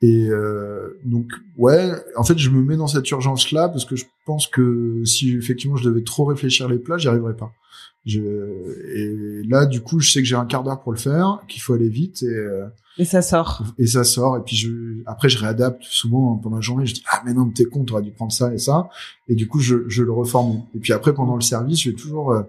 Et 0.00 0.28
euh, 0.28 0.98
donc 1.04 1.26
ouais, 1.56 1.92
en 2.16 2.24
fait, 2.24 2.38
je 2.38 2.50
me 2.50 2.62
mets 2.62 2.76
dans 2.76 2.86
cette 2.86 3.10
urgence 3.10 3.52
là 3.52 3.68
parce 3.68 3.84
que 3.84 3.96
je 3.96 4.04
pense 4.26 4.46
que 4.46 5.02
si 5.04 5.34
effectivement 5.34 5.76
je 5.76 5.88
devais 5.88 6.02
trop 6.02 6.24
réfléchir 6.24 6.68
les 6.68 6.78
plats, 6.78 6.98
j'y 6.98 7.08
arriverais 7.08 7.36
pas. 7.36 7.52
Je, 8.06 8.20
et 8.20 9.42
là, 9.48 9.64
du 9.66 9.80
coup, 9.80 9.98
je 10.00 10.10
sais 10.12 10.20
que 10.20 10.26
j'ai 10.28 10.36
un 10.36 10.44
quart 10.44 10.62
d'heure 10.62 10.80
pour 10.82 10.92
le 10.92 10.98
faire, 10.98 11.40
qu'il 11.48 11.62
faut 11.62 11.72
aller 11.72 11.88
vite 11.88 12.22
et, 12.22 12.26
euh, 12.26 12.66
Et 12.98 13.04
ça 13.04 13.22
sort. 13.22 13.64
et 13.78 13.86
ça 13.86 14.04
sort. 14.04 14.36
Et 14.36 14.40
puis 14.42 14.56
je, 14.56 14.70
après, 15.06 15.28
je 15.30 15.38
réadapte 15.38 15.82
souvent 15.84 16.36
pendant 16.36 16.56
la 16.56 16.60
journée. 16.62 16.84
Je 16.86 16.94
dis 16.94 17.02
ah 17.10 17.22
mais 17.24 17.32
non, 17.32 17.48
t'es 17.50 17.64
con, 17.64 17.84
t'aurais 17.84 18.02
dû 18.02 18.10
prendre 18.12 18.32
ça 18.32 18.52
et 18.52 18.58
ça. 18.58 18.88
Et 19.28 19.34
du 19.34 19.48
coup, 19.48 19.58
je, 19.60 19.88
je 19.88 20.02
le 20.02 20.12
reformule. 20.12 20.60
Et 20.74 20.78
puis 20.80 20.92
après, 20.92 21.14
pendant 21.14 21.34
le 21.34 21.40
service, 21.40 21.80
je 21.82 21.90
vais 21.90 21.96
toujours, 21.96 22.32
euh, 22.32 22.42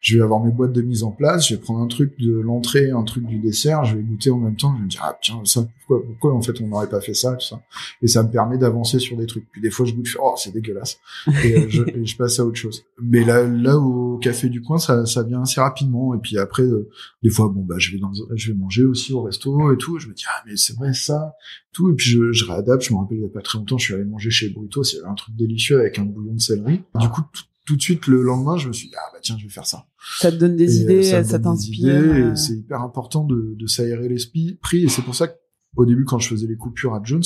je 0.00 0.16
vais 0.16 0.22
avoir 0.22 0.42
mes 0.44 0.52
boîtes 0.52 0.72
de 0.72 0.82
mise 0.82 1.02
en 1.02 1.10
place. 1.10 1.48
Je 1.48 1.54
vais 1.54 1.60
prendre 1.60 1.80
un 1.80 1.88
truc 1.88 2.18
de 2.20 2.32
l'entrée, 2.32 2.90
un 2.90 3.02
truc 3.02 3.26
du 3.26 3.38
dessert. 3.38 3.84
Je 3.84 3.96
vais 3.96 4.02
goûter 4.02 4.30
en 4.30 4.38
même 4.38 4.56
temps. 4.56 4.72
Je 4.74 4.78
vais 4.78 4.84
me 4.84 4.88
dire 4.88 5.00
ah 5.02 5.18
tiens 5.20 5.40
ça, 5.44 5.66
pourquoi, 5.78 6.06
pourquoi 6.06 6.34
en 6.34 6.42
fait 6.42 6.60
on 6.60 6.68
n'aurait 6.68 6.88
pas 6.88 7.00
fait 7.00 7.14
ça, 7.14 7.34
tout 7.34 7.46
ça. 7.46 7.60
Et 8.00 8.06
ça 8.06 8.22
me 8.22 8.30
permet 8.30 8.58
d'avancer 8.58 9.00
sur 9.00 9.16
des 9.16 9.26
trucs. 9.26 9.50
Puis 9.50 9.60
des 9.60 9.70
fois, 9.70 9.86
je 9.86 9.94
goûte, 9.94 10.06
oh 10.20 10.34
c'est 10.36 10.52
dégueulasse. 10.52 10.98
Et, 11.44 11.54
euh, 11.54 11.66
je, 11.68 11.82
et 11.82 12.06
je 12.06 12.16
passe 12.16 12.38
à 12.38 12.44
autre 12.44 12.56
chose. 12.56 12.84
Mais 13.02 13.24
là, 13.24 13.42
là 13.42 13.76
au 13.76 14.18
café 14.18 14.48
du 14.48 14.62
coin, 14.62 14.78
ça, 14.78 15.04
ça 15.04 15.22
vient 15.24 15.42
assez 15.42 15.60
rapidement. 15.60 16.14
Et 16.14 16.18
puis 16.18 16.38
après, 16.38 16.62
euh, 16.62 16.88
des 17.22 17.30
fois, 17.30 17.48
bon 17.48 17.62
bah 17.62 17.76
je 17.78 17.92
vais 17.92 17.98
dans, 17.98 18.12
je 18.34 18.52
vais 18.52 18.58
manger 18.58 18.84
aussi 18.84 19.12
au 19.12 19.22
resto 19.22 19.72
et 19.72 19.76
tout. 19.78 19.98
Je 19.98 20.08
me 20.08 20.14
dis 20.14 20.24
ah 20.28 20.42
mais 20.46 20.56
c'est 20.56 20.76
vrai 20.76 20.92
ça, 20.94 21.34
tout. 21.72 21.90
Et 21.90 21.94
puis 21.94 22.08
je, 22.08 22.32
je 22.32 22.44
réadapte. 22.44 22.84
Je 22.84 22.94
me 22.94 22.98
rappelle 22.98 23.18
il 23.18 23.22
y 23.22 23.26
a 23.26 23.30
pas 23.30 23.42
très 23.42 23.58
longtemps, 23.58 23.78
je 23.78 23.86
suis 23.86 23.94
allé 23.94 24.04
manger 24.04 24.30
chez 24.30 24.48
Bruto. 24.50 24.82
Il 24.84 24.96
y 24.96 24.98
avait 25.00 25.08
un 25.08 25.14
truc 25.14 25.34
délicieux 25.34 25.80
avec 25.80 25.98
un 25.98 26.04
bouillon 26.04 26.34
de 26.34 26.40
céleri. 26.40 26.82
Du 26.94 27.08
coup, 27.08 27.22
tout, 27.68 27.76
de 27.76 27.82
suite 27.82 28.06
le 28.06 28.22
lendemain, 28.22 28.56
je 28.56 28.68
me 28.68 28.72
suis 28.72 28.88
dit 28.88 28.94
ah 28.96 29.10
bah 29.12 29.18
tiens, 29.22 29.36
je 29.38 29.44
vais 29.44 29.50
faire 29.50 29.66
ça. 29.66 29.86
Ça 30.18 30.30
te 30.32 30.36
donne 30.36 30.56
des 30.56 30.80
Et, 30.80 30.80
euh, 30.80 30.82
idées, 30.84 31.02
ça 31.02 31.22
ça, 31.24 31.38
donne 31.38 31.52
des 31.54 31.58
t'inspire. 31.58 31.78
idées, 31.98 32.20
euh, 32.20 32.34
C'est 32.34 32.54
hyper 32.54 32.80
important 32.82 33.24
de, 33.24 33.54
de 33.58 33.66
s'aérer 33.66 34.08
l'esprit. 34.08 34.58
Et 34.72 34.88
c'est 34.88 35.02
pour 35.02 35.14
ça 35.14 35.28
qu'au 35.28 35.84
début, 35.86 36.04
quand 36.04 36.18
je 36.18 36.28
faisais 36.28 36.46
les 36.46 36.56
coupures 36.56 36.94
à 36.94 37.00
Jones, 37.04 37.22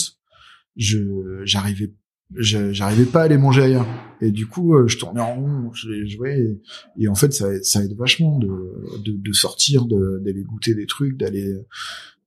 je 0.77 1.41
j'arrivais 1.45 1.93
j'arrivais 2.35 3.05
pas 3.05 3.21
à 3.21 3.25
aller 3.25 3.37
manger 3.37 3.63
ailleurs 3.63 3.87
et 4.23 4.31
du 4.31 4.47
coup 4.47 4.75
euh, 4.75 4.89
je 4.89 4.97
tournais 4.97 5.21
en 5.21 5.35
rond 5.35 5.71
je 5.75 6.07
jouais 6.07 6.41
et, 6.41 7.03
et 7.05 7.09
en 7.09 7.15
fait 7.15 7.31
ça, 7.35 7.63
ça 7.63 7.85
aide 7.85 7.95
vachement 7.95 8.39
de, 8.39 8.49
de, 9.05 9.13
de 9.13 9.33
sortir 9.35 9.85
de- 9.85 10.19
d'aller 10.25 10.43
goûter 10.43 10.75
des 10.75 10.87
trucs 10.87 11.19
d'aller 11.19 11.55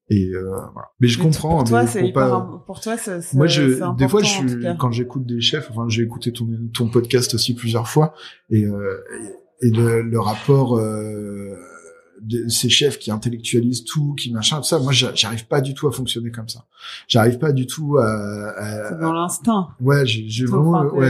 et 0.10 0.30
euh, 0.34 0.44
voilà. 0.74 0.90
mais 1.00 1.08
je 1.08 1.18
comprends 1.20 1.58
Pour 1.58 1.64
toi, 1.70 1.82
mais 1.82 1.88
c'est 1.88 2.12
pas- 2.12 2.30
pour 2.66 2.80
toi, 2.80 2.98
ça- 2.98 3.20
moi, 3.34 3.48
c'est 3.48 3.54
je, 3.56 3.96
des 3.98 4.08
fois, 4.08 4.22
je 4.24 4.76
quand 4.78 4.92
j'écoute 4.92 5.26
des 5.26 5.42
chefs, 5.42 5.70
enfin, 5.72 5.86
j'ai 5.90 6.04
écouté 6.04 6.32
ton, 6.32 6.48
ton 6.74 6.88
podcast 6.90 7.34
aussi 7.34 7.56
plusieurs 7.56 7.88
fois, 7.88 8.14
et, 8.50 8.66
euh, 8.66 9.04
et, 9.62 9.68
et 9.68 9.72
le, 9.72 10.02
le 10.04 10.20
rapport 10.20 10.78
euh, 10.78 11.56
de 12.22 12.48
ces 12.48 12.70
chefs 12.70 12.98
qui 13.00 13.12
intellectualisent 13.12 13.84
tout, 13.84 14.14
qui 14.16 14.32
machin, 14.32 14.58
tout 14.58 14.64
ça, 14.64 14.80
moi, 14.80 14.92
j'a- 14.92 15.14
j'arrive 15.16 15.48
pas 15.48 15.62
du 15.62 15.74
tout 15.74 15.88
à 15.88 15.92
fonctionner 15.92 16.32
comme 16.32 16.50
ça. 16.50 16.66
J'arrive 17.08 17.40
pas 17.40 17.52
du 17.52 17.66
tout 17.68 17.98
à, 17.98 18.06
à- 18.58 18.90
C'est 18.90 19.00
dans 19.00 19.12
l'instinct. 19.14 19.68
ouais, 19.82 20.06
j'ai 20.06 20.46
vraiment, 20.46 20.72
ouais, 21.00 21.10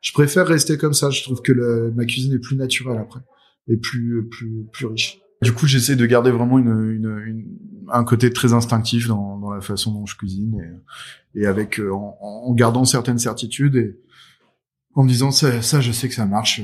je 0.00 0.12
préfère 0.12 0.46
rester 0.46 0.76
comme 0.76 0.92
ça. 0.92 1.10
Je 1.10 1.22
trouve 1.22 1.40
que 1.40 1.52
le- 1.52 1.92
ma 1.96 2.04
cuisine 2.04 2.32
est 2.34 2.38
plus 2.38 2.56
naturelle 2.56 2.98
après, 2.98 3.20
et 3.68 3.76
plus, 3.76 4.28
plus, 4.28 4.66
plus 4.72 4.86
riche. 4.86 5.20
Du 5.42 5.52
coup, 5.52 5.66
j'essaie 5.66 5.96
de 5.96 6.04
garder 6.06 6.30
vraiment 6.30 6.58
une, 6.58 6.68
une, 6.90 7.22
une- 7.26 7.58
un 7.90 8.04
côté 8.04 8.30
très 8.32 8.52
instinctif 8.52 9.08
dans, 9.08 9.38
dans 9.38 9.50
la 9.52 9.60
façon 9.62 9.92
dont 9.92 10.04
je 10.04 10.16
cuisine 10.16 10.60
et, 11.34 11.40
et 11.40 11.46
avec 11.46 11.80
euh, 11.80 11.90
en, 11.92 12.18
en 12.20 12.52
gardant 12.54 12.84
certaines 12.84 13.18
certitudes 13.18 13.76
et 13.76 13.96
en 14.94 15.04
me 15.04 15.08
disant 15.08 15.30
ça, 15.30 15.62
ça 15.62 15.80
je 15.80 15.90
sais 15.92 16.08
que 16.08 16.14
ça 16.14 16.26
marche, 16.26 16.60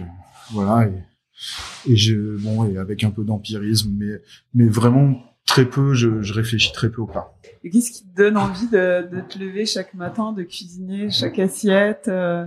voilà 0.53 0.87
et, 0.89 1.93
et 1.93 1.97
je 1.97 2.37
bon 2.43 2.65
et 2.69 2.77
avec 2.77 3.05
un 3.05 3.11
peu 3.11 3.25
d'empirisme, 3.25 3.95
mais 3.97 4.21
mais 4.55 4.67
vraiment 4.67 5.19
très 5.47 5.65
peu. 5.65 5.95
Je, 5.95 6.21
je 6.23 6.33
réfléchis 6.35 6.73
très 6.73 6.91
peu 6.91 7.01
au 7.03 7.07
plat. 7.07 7.33
Et 7.63 7.71
Qu'est-ce 7.71 7.91
qui 7.91 8.03
te 8.05 8.17
donne 8.17 8.37
envie 8.37 8.67
de, 8.69 9.09
de 9.11 9.21
te 9.21 9.39
lever 9.39 9.65
chaque 9.67 9.95
matin, 9.95 10.33
de 10.33 10.43
cuisiner 10.43 11.11
chaque 11.11 11.39
assiette 11.39 12.09
euh, 12.09 12.47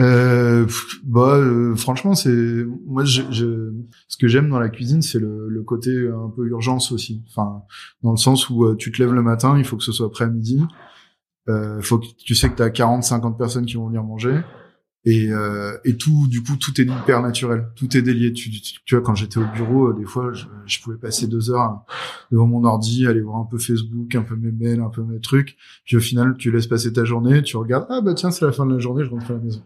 Euh, 0.00 0.66
bah 1.04 1.36
euh, 1.36 1.76
franchement 1.76 2.16
c'est 2.16 2.64
moi 2.84 3.04
je, 3.04 3.22
je 3.30 3.72
ce 4.08 4.16
que 4.16 4.26
j'aime 4.26 4.48
dans 4.48 4.58
la 4.58 4.68
cuisine 4.68 5.02
c'est 5.02 5.20
le, 5.20 5.48
le 5.48 5.62
côté 5.62 6.08
un 6.08 6.30
peu 6.34 6.46
urgence 6.46 6.90
aussi. 6.90 7.22
Enfin 7.28 7.62
dans 8.02 8.10
le 8.10 8.16
sens 8.16 8.50
où 8.50 8.64
euh, 8.64 8.74
tu 8.74 8.90
te 8.90 9.00
lèves 9.00 9.12
le 9.12 9.22
matin 9.22 9.56
il 9.56 9.64
faut 9.64 9.76
que 9.76 9.84
ce 9.84 9.92
soit 9.92 10.10
prêt 10.10 10.24
à 10.24 10.28
midi. 10.28 10.60
Euh, 11.48 11.80
faut 11.80 11.98
que 11.98 12.06
tu 12.18 12.34
sais 12.34 12.48
que 12.48 12.56
t'as 12.56 12.70
40 12.70 13.04
50 13.04 13.38
personnes 13.38 13.66
qui 13.66 13.74
vont 13.74 13.86
venir 13.86 14.02
manger 14.02 14.40
et 15.04 15.30
euh, 15.32 15.76
et 15.84 15.96
tout 15.96 16.26
du 16.28 16.42
coup 16.42 16.56
tout 16.56 16.80
est 16.80 16.84
hyper 16.84 17.22
naturel 17.22 17.68
tout 17.76 17.96
est 17.96 18.02
délié 18.02 18.32
tu, 18.32 18.50
tu, 18.50 18.74
tu 18.84 18.94
vois 18.94 19.04
quand 19.04 19.14
j'étais 19.14 19.38
au 19.38 19.46
bureau 19.54 19.88
euh, 19.88 19.94
des 19.94 20.04
fois 20.04 20.32
je, 20.32 20.44
je 20.66 20.80
pouvais 20.80 20.96
passer 20.96 21.26
deux 21.26 21.50
heures 21.50 21.84
devant 22.30 22.46
mon 22.46 22.64
ordi 22.64 23.06
aller 23.06 23.20
voir 23.20 23.36
un 23.36 23.44
peu 23.44 23.58
Facebook 23.58 24.14
un 24.14 24.22
peu 24.22 24.36
mes 24.36 24.52
mails 24.52 24.80
un 24.80 24.90
peu 24.90 25.02
mes 25.02 25.20
trucs 25.20 25.56
puis 25.84 25.96
au 25.96 26.00
final 26.00 26.36
tu 26.38 26.50
laisses 26.50 26.66
passer 26.66 26.92
ta 26.92 27.04
journée 27.04 27.42
tu 27.42 27.56
regardes 27.56 27.86
ah 27.90 28.00
bah 28.00 28.14
tiens 28.14 28.30
c'est 28.30 28.44
la 28.44 28.52
fin 28.52 28.66
de 28.66 28.72
la 28.72 28.78
journée 28.78 29.04
je 29.04 29.10
rentre 29.10 29.30
à 29.30 29.34
la 29.34 29.40
maison 29.40 29.62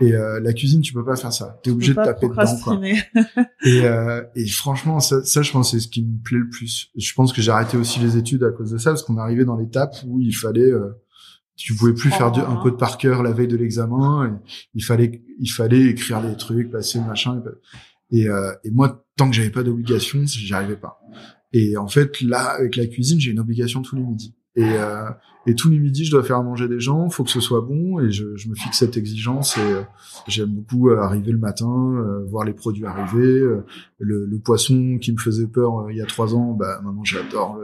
et 0.00 0.14
euh, 0.14 0.40
la 0.40 0.52
cuisine, 0.52 0.80
tu 0.80 0.92
peux 0.92 1.04
pas 1.04 1.16
faire 1.16 1.32
ça. 1.32 1.58
T'es 1.62 1.70
obligé 1.70 1.92
de 1.92 1.96
taper 1.96 2.28
dedans, 2.28 2.58
quoi. 2.62 2.80
Et, 3.64 3.84
euh, 3.84 4.22
et 4.36 4.46
franchement, 4.46 5.00
ça, 5.00 5.24
ça, 5.24 5.42
je 5.42 5.50
pense, 5.50 5.72
c'est 5.72 5.80
ce 5.80 5.88
qui 5.88 6.04
me 6.04 6.22
plaît 6.22 6.38
le 6.38 6.48
plus. 6.48 6.90
Je 6.96 7.12
pense 7.14 7.32
que 7.32 7.42
j'ai 7.42 7.50
arrêté 7.50 7.76
aussi 7.76 7.98
les 7.98 8.16
études 8.16 8.44
à 8.44 8.50
cause 8.50 8.70
de 8.70 8.78
ça, 8.78 8.90
parce 8.90 9.02
qu'on 9.02 9.16
arrivait 9.16 9.44
dans 9.44 9.56
l'étape 9.56 9.96
où 10.06 10.20
il 10.20 10.34
fallait, 10.34 10.70
euh, 10.70 10.90
tu 11.58 11.74
pouvais 11.74 11.92
plus 11.92 12.10
faire 12.10 12.30
du- 12.32 12.40
un 12.40 12.56
peu 12.56 12.70
de 12.70 12.76
par 12.76 12.96
cœur 12.98 13.22
la 13.22 13.32
veille 13.32 13.48
de 13.48 13.56
l'examen. 13.56 14.40
Il 14.74 14.82
fallait, 14.84 15.22
il 15.40 15.50
fallait 15.50 15.86
écrire 15.86 16.20
les 16.22 16.36
trucs, 16.36 16.70
passer 16.70 17.00
machin. 17.00 17.42
Et, 18.10 18.28
euh, 18.28 18.52
et 18.64 18.70
moi, 18.70 19.04
tant 19.16 19.28
que 19.28 19.34
j'avais 19.36 19.50
pas 19.50 19.62
d'obligation, 19.64 20.20
j'y 20.24 20.54
arrivais 20.54 20.76
pas. 20.76 21.00
Et 21.52 21.76
en 21.76 21.88
fait, 21.88 22.20
là, 22.20 22.50
avec 22.58 22.76
la 22.76 22.86
cuisine, 22.86 23.20
j'ai 23.20 23.32
une 23.32 23.40
obligation 23.40 23.82
tous 23.82 23.96
les 23.96 24.02
midis. 24.02 24.34
Et, 24.56 24.62
euh, 24.64 25.10
et 25.50 25.54
tous 25.54 25.70
les 25.70 25.78
midis, 25.78 26.04
je 26.04 26.10
dois 26.10 26.22
faire 26.22 26.36
à 26.36 26.42
manger 26.42 26.68
des 26.68 26.78
gens, 26.80 27.08
faut 27.10 27.24
que 27.24 27.30
ce 27.30 27.40
soit 27.40 27.60
bon, 27.62 27.98
et 28.00 28.10
je, 28.10 28.36
je 28.36 28.48
me 28.48 28.54
fixe 28.54 28.78
cette 28.78 28.96
exigence. 28.96 29.56
Et 29.56 29.60
euh, 29.60 29.82
j'aime 30.26 30.50
beaucoup 30.50 30.90
euh, 30.90 30.98
arriver 31.00 31.32
le 31.32 31.38
matin, 31.38 31.66
euh, 31.68 32.24
voir 32.28 32.44
les 32.44 32.52
produits 32.52 32.84
arriver. 32.86 33.22
euh, 33.26 33.64
le, 33.98 34.26
le 34.26 34.38
poisson 34.38 34.98
qui 35.00 35.12
me 35.12 35.18
faisait 35.18 35.46
peur 35.46 35.80
euh, 35.80 35.92
il 35.92 35.96
y 35.96 36.02
a 36.02 36.06
trois 36.06 36.34
ans, 36.34 36.52
bah 36.52 36.80
maintenant 36.84 37.04
j'adore, 37.04 37.58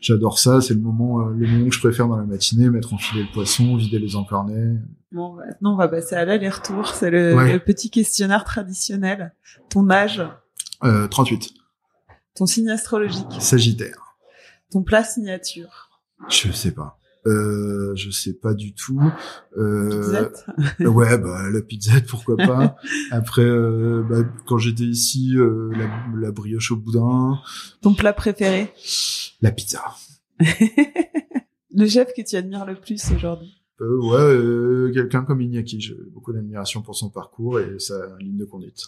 j'adore 0.00 0.38
ça. 0.38 0.60
C'est 0.60 0.74
le 0.74 0.80
moment, 0.80 1.20
euh, 1.28 1.32
le 1.36 1.46
moment 1.46 1.68
que 1.68 1.74
je 1.74 1.80
préfère 1.80 2.08
dans 2.08 2.16
la 2.16 2.24
matinée, 2.24 2.70
mettre 2.70 2.94
en 2.94 2.98
filet 2.98 3.22
le 3.22 3.32
poisson, 3.32 3.76
vider 3.76 3.98
les 3.98 4.16
encornets. 4.16 4.76
Bon, 5.12 5.34
maintenant 5.34 5.74
on 5.74 5.76
va 5.76 5.88
passer 5.88 6.14
à 6.16 6.24
l'aller-retour. 6.24 6.88
C'est 6.88 7.10
le, 7.10 7.34
Ouais. 7.36 7.52
le 7.52 7.58
petit 7.58 7.90
questionnaire 7.90 8.44
traditionnel. 8.44 9.34
Ton 9.70 9.90
âge, 9.90 10.22
Euh, 10.82 11.06
38, 11.08 11.52
ton 12.34 12.46
signe 12.46 12.68
astrologique, 12.70 13.26
Sagittaire. 13.40 14.16
ton 14.70 14.82
plat 14.82 15.04
signature. 15.04 15.90
Je 16.28 16.50
sais 16.52 16.72
pas. 16.72 16.98
Euh, 17.26 17.92
je 17.96 18.10
sais 18.10 18.34
pas 18.34 18.52
du 18.54 18.74
tout. 18.74 19.00
Euh, 19.56 19.88
Pizzette. 19.88 20.44
ouais, 20.80 21.16
bah 21.18 21.48
la 21.50 21.62
pizzette, 21.62 22.06
pourquoi 22.06 22.36
pas. 22.36 22.76
Après, 23.10 23.42
euh, 23.42 24.02
bah, 24.08 24.24
quand 24.46 24.58
j'étais 24.58 24.84
ici, 24.84 25.32
euh, 25.36 25.70
la, 25.74 25.88
la 26.20 26.32
brioche 26.32 26.70
au 26.72 26.76
boudin, 26.76 27.38
Ton 27.80 27.94
plat 27.94 28.12
préféré. 28.12 28.72
la 29.40 29.50
pizza. 29.52 29.82
Le 31.76 31.86
chef 31.88 32.12
que 32.16 32.22
tu 32.22 32.36
admires 32.36 32.64
le 32.66 32.76
plus 32.76 33.02
aujourd'hui. 33.10 33.60
Euh, 33.80 33.98
ouais, 34.00 34.16
euh, 34.20 34.92
quelqu'un 34.94 35.24
comme 35.24 35.40
Iñaki, 35.40 35.80
j'ai 35.80 35.96
beaucoup 36.12 36.32
d'admiration 36.32 36.82
pour 36.82 36.94
son 36.94 37.10
parcours 37.10 37.58
et 37.58 37.80
sa 37.80 38.16
ligne 38.20 38.36
de 38.36 38.44
conduite 38.44 38.80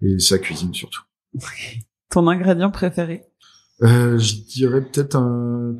et 0.00 0.18
sa 0.18 0.38
cuisine 0.38 0.72
surtout. 0.72 1.02
Ton 2.10 2.26
ingrédient 2.28 2.70
préféré? 2.70 3.24
Euh, 3.82 4.18
je 4.18 4.36
dirais 4.36 4.80
peut-être 4.80 5.16
un, 5.16 5.76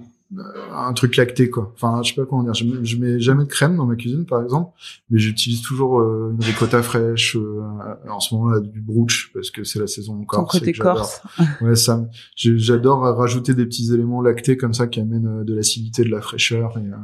un 0.74 0.92
truc 0.92 1.16
lacté 1.16 1.50
quoi. 1.50 1.72
Enfin, 1.74 2.00
je 2.02 2.10
sais 2.14 2.20
pas 2.20 2.26
comment 2.26 2.42
dire. 2.42 2.54
Je, 2.54 2.64
mets- 2.64 2.84
je 2.84 2.96
mets 2.96 3.20
jamais 3.20 3.44
de 3.44 3.48
crème 3.48 3.76
dans 3.76 3.86
ma 3.86 3.96
cuisine 3.96 4.24
par 4.26 4.42
exemple, 4.42 4.72
mais 5.10 5.18
j'utilise 5.18 5.62
toujours 5.62 6.00
euh, 6.00 6.32
une 6.36 6.42
ricotta 6.44 6.82
fraîche. 6.82 7.36
euh, 7.36 7.60
en 8.08 8.20
ce 8.20 8.34
moment 8.34 8.50
là 8.50 8.60
du 8.60 8.80
brooch 8.80 9.30
parce 9.34 9.50
que 9.50 9.64
c'est 9.64 9.78
la 9.78 9.86
saison 9.86 10.20
en 10.20 10.24
Ton 10.24 10.44
côté 10.44 10.72
corse. 10.72 11.22
Ouais, 11.60 11.76
ça. 11.76 12.06
J'adore 12.36 13.00
rajouter 13.16 13.54
des 13.54 13.66
petits 13.66 13.92
éléments 13.92 14.22
lactés 14.22 14.56
comme 14.56 14.74
ça 14.74 14.86
qui 14.86 15.00
amènent 15.00 15.40
euh, 15.40 15.44
de 15.44 15.54
l'acidité, 15.54 16.04
de 16.04 16.10
la 16.10 16.20
fraîcheur 16.20 16.76
et 16.78 16.80
euh, 16.88 16.96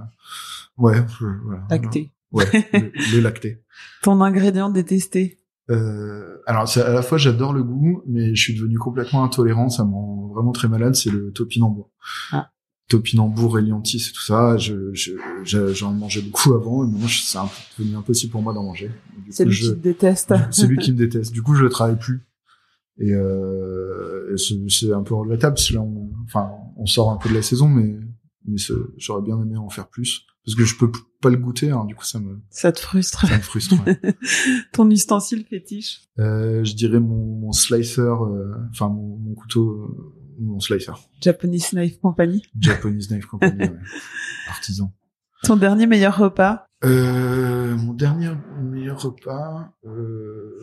ouais, 0.79 1.05
voilà. 1.45 1.63
Lacté. 1.71 2.13
Ouais, 2.33 2.45
le, 2.73 2.93
le 3.17 3.21
lacté. 3.21 3.63
Ton 4.03 4.21
ingrédient 4.21 4.69
détesté. 4.71 5.39
Euh, 5.71 6.39
alors 6.47 6.65
à 6.79 6.93
la 6.93 7.03
fois 7.03 7.19
j'adore 7.19 7.53
le 7.53 7.63
goût, 7.63 8.03
mais 8.07 8.35
je 8.35 8.41
suis 8.43 8.55
devenu 8.55 8.79
complètement 8.79 9.23
intolérant, 9.23 9.69
ça 9.69 9.85
me 9.85 9.93
rend 9.93 10.31
vraiment 10.35 10.53
très 10.53 10.67
malade. 10.69 10.95
C'est 10.95 11.11
le 11.11 11.31
topinambour. 11.33 11.91
Ah. 12.33 12.51
Topinambour, 12.89 13.59
Eliantis 13.59 14.07
et 14.09 14.13
tout 14.13 14.23
ça. 14.23 14.57
Je, 14.57 14.93
je, 14.95 15.13
je- 15.45 15.73
j'en 15.75 15.93
mangeais 15.93 16.23
beaucoup 16.23 16.55
avant, 16.55 16.85
et 16.85 16.91
maintenant 16.91 17.07
c'est 17.09 17.39
un 17.39 17.47
peu 17.47 17.83
devenu 17.83 17.97
impossible 17.97 18.33
pour 18.33 18.43
moi 18.43 18.55
d'en 18.55 18.63
manger. 18.65 18.91
Du 19.25 19.31
C'est 19.33 19.45
coup, 19.45 19.51
lui 19.51 19.57
je- 19.57 19.71
qui 19.71 19.77
te 19.77 19.83
déteste. 19.83 20.35
c'est 20.51 20.67
lui 20.67 20.79
qui 20.79 20.93
me 20.93 20.97
déteste. 20.97 21.33
Du 21.33 21.43
coup, 21.43 21.55
je 21.55 21.63
le 21.63 21.69
travaille 21.69 21.99
plus. 21.99 22.27
Et, 23.01 23.13
euh, 23.15 24.33
et 24.35 24.39
c'est, 24.39 24.59
c'est 24.69 24.93
un 24.93 25.03
peu 25.03 25.15
regrettable 25.15 25.55
parce 25.55 25.69
que 25.69 25.75
là, 25.75 25.83
on, 25.83 26.11
enfin, 26.25 26.51
on 26.77 26.87
sort 26.87 27.11
un 27.11 27.17
peu 27.17 27.29
de 27.29 27.35
la 27.35 27.43
saison, 27.43 27.69
mais, 27.69 27.97
mais 28.47 28.57
j'aurais 28.97 29.23
bien 29.23 29.41
aimé 29.41 29.57
en 29.57 29.69
faire 29.69 29.89
plus 29.89 30.23
parce 30.45 30.57
que 30.57 30.65
je 30.65 30.77
peux 30.77 30.91
pas 31.21 31.29
le 31.31 31.37
goûter. 31.37 31.71
hein, 31.71 31.85
du 31.85 31.95
coup, 31.95 32.05
ça 32.05 32.19
me, 32.19 32.41
Ça 32.51 32.73
te 32.73 32.81
frustre. 32.81 33.27
ça 33.29 33.37
me 33.37 33.43
frustre. 33.43 33.75
ouais. 33.87 34.01
Ton 34.73 34.91
ustensile 34.91 35.45
fétiche? 35.45 36.01
Euh, 36.19 36.65
je 36.65 36.75
dirais 36.75 36.99
mon, 37.01 37.39
mon 37.39 37.53
slicer, 37.53 38.01
euh, 38.01 38.55
enfin 38.71 38.89
mon, 38.89 39.17
mon 39.19 39.35
couteau, 39.35 39.71
euh, 39.73 40.15
mon 40.39 40.61
slicer, 40.61 40.93
Japanese 41.21 41.71
Knife 41.73 42.01
Company. 42.01 42.43
Japanese 42.59 43.09
Knife 43.09 43.27
Company, 43.27 43.59
ouais. 43.69 43.77
artisan. 44.49 44.93
Ton 45.43 45.57
dernier 45.57 45.87
meilleur 45.87 46.17
repas. 46.19 46.67
Euh, 46.85 47.77
mon 47.77 47.93
dernier 47.95 48.31
meilleur 48.63 49.01
repas, 49.03 49.73
euh, 49.85 50.61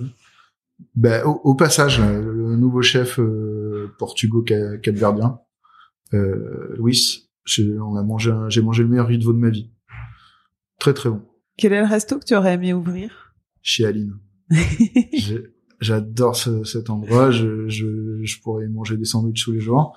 Ben, 0.96 1.24
au, 1.26 1.40
au 1.44 1.56
passage, 1.56 2.00
le 2.02 2.56
nouveau 2.58 2.82
chef 2.82 3.20
euh, 3.20 3.94
portugo-capverdien, 4.00 5.40
euh, 6.14 6.76
Luis, 6.78 7.30
j'ai- 7.46 7.80
on 7.80 7.96
a 7.96 8.04
mangé, 8.04 8.34
j'ai 8.50 8.62
mangé 8.62 8.84
le 8.84 8.90
meilleur 8.90 9.08
riz 9.08 9.18
de 9.18 9.24
veau 9.24 9.34
de 9.34 9.38
ma 9.40 9.50
vie. 9.50 9.72
Très 10.80 10.94
très 10.94 11.10
bon. 11.10 11.22
Quel 11.58 11.72
est 11.74 11.82
le 11.82 11.88
resto 11.88 12.20
que 12.20 12.26
tu 12.26 12.36
aurais 12.36 12.56
aimé 12.56 12.74
ouvrir? 12.74 13.34
Chez 13.62 13.86
Aline. 13.86 14.14
J'ai- 15.14 15.55
J'adore 15.82 16.36
ce- 16.36 16.64
cet 16.64 16.90
endroit. 16.90 17.32
Je, 17.32 17.68
je, 17.68 18.20
je 18.24 18.42
pourrais 18.42 18.68
manger 18.68 18.98
des 18.98 19.06
sandwichs 19.06 19.44
tous 19.44 19.52
les 19.52 19.60
jours. 19.60 19.96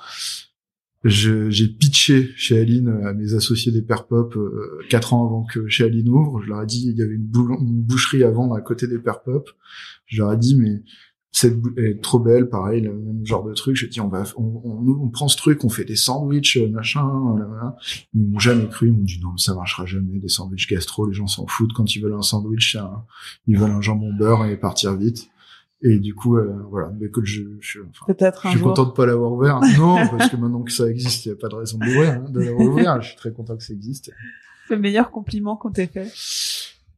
J'ai 1.05 1.69
pitché 1.69 2.33
chez 2.37 2.59
Aline 2.59 2.88
à 3.05 3.12
mes 3.14 3.35
associés 3.35 3.71
des 3.71 3.83
Père 3.83 4.07
Pop 4.09 4.35
euh, 4.37 4.81
quatre 4.91 5.14
ans 5.14 5.25
avant 5.27 5.45
que 5.45 5.69
chez 5.69 5.85
Aline 5.85 6.09
ouvre. 6.09 6.43
Je 6.43 6.49
leur 6.49 6.62
ai 6.62 6.67
dit 6.67 6.88
il 6.88 6.97
y 6.99 7.03
avait 7.03 7.14
une, 7.14 7.25
boucherie 7.27 8.25
à 8.25 8.31
vendre 8.31 8.55
à 8.57 8.61
côté 8.61 8.88
des 8.88 8.99
Père 8.99 9.23
Pop. 9.23 9.49
Je 10.07 10.21
leur 10.21 10.33
ai 10.33 10.37
dit 10.37 10.57
mais 10.57 10.83
cette 11.31 11.57
elle 11.77 11.85
est 11.85 12.03
trop 12.03 12.19
belle, 12.19 12.49
pareil, 12.49 12.81
le 12.81 12.93
même 12.99 13.25
genre 13.25 13.45
de 13.45 13.55
truc. 13.55 13.77
J'ai 13.77 13.87
dit 13.87 14.01
on 14.01 14.09
va, 14.09 14.25
on, 14.37 14.43
on, 14.64 14.88
on 15.05 15.09
prend 15.09 15.29
ce 15.29 15.37
truc, 15.37 15.62
on 15.62 15.69
fait 15.69 15.85
des 15.85 15.95
sandwichs, 15.95 16.57
euh, 16.57 16.69
machin. 16.69 17.07
Voilà. 17.07 17.77
Ils 18.14 18.27
m'ont 18.27 18.41
jamais 18.41 18.69
cru. 18.69 18.88
Ils 18.88 18.93
m'ont 18.93 19.05
dit 19.05 19.21
non, 19.23 19.31
mais 19.31 19.38
ça 19.41 19.55
marchera 19.55 19.87
jamais. 19.87 20.19
Des 20.19 20.29
sandwichs 20.29 20.69
gastro, 20.69 21.07
les 21.07 21.14
gens 21.14 21.29
s'en 21.29 21.47
foutent 21.47 21.73
quand 21.75 21.95
ils 21.95 22.03
veulent 22.03 22.14
un 22.14 22.23
sandwich. 22.23 22.75
un- 22.75 23.05
ils 23.47 23.57
veulent 23.57 23.71
un 23.71 23.81
jambon 23.83 24.12
beurre 24.12 24.47
et 24.47 24.57
partir 24.59 24.97
vite. 24.97 25.29
Et 25.83 25.99
du 25.99 26.14
coup, 26.14 26.37
euh, 26.37 26.53
voilà. 26.71 26.93
Mais 26.99 27.09
que 27.09 27.25
je, 27.25 27.43
je, 27.61 27.81
enfin, 27.91 28.12
je 28.45 28.49
suis 28.49 28.59
jour. 28.59 28.69
content 28.69 28.87
de 28.87 28.93
pas 28.93 29.07
l'avoir 29.07 29.33
ouvert. 29.33 29.61
Non, 29.79 29.97
parce 30.09 30.31
que 30.31 30.37
maintenant 30.37 30.62
que 30.62 30.73
ça 30.73 30.88
existe, 30.88 31.27
il 31.27 31.29
n'y 31.29 31.35
a 31.35 31.41
pas 31.41 31.49
de 31.49 31.55
raison 31.55 31.79
de 31.79 31.85
l'ouvrir, 31.85 32.12
hein, 32.14 32.25
de 32.29 32.41
l'avoir 32.41 32.69
ouvert. 32.69 33.03
Je 33.03 33.09
suis 33.09 33.17
très 33.17 33.33
content 33.33 33.57
que 33.57 33.62
ça 33.62 33.73
existe. 33.73 34.11
Le 34.71 34.79
meilleur 34.79 35.11
compliment 35.11 35.57
qu'on 35.57 35.71
t'ait 35.71 35.87
fait. 35.87 36.11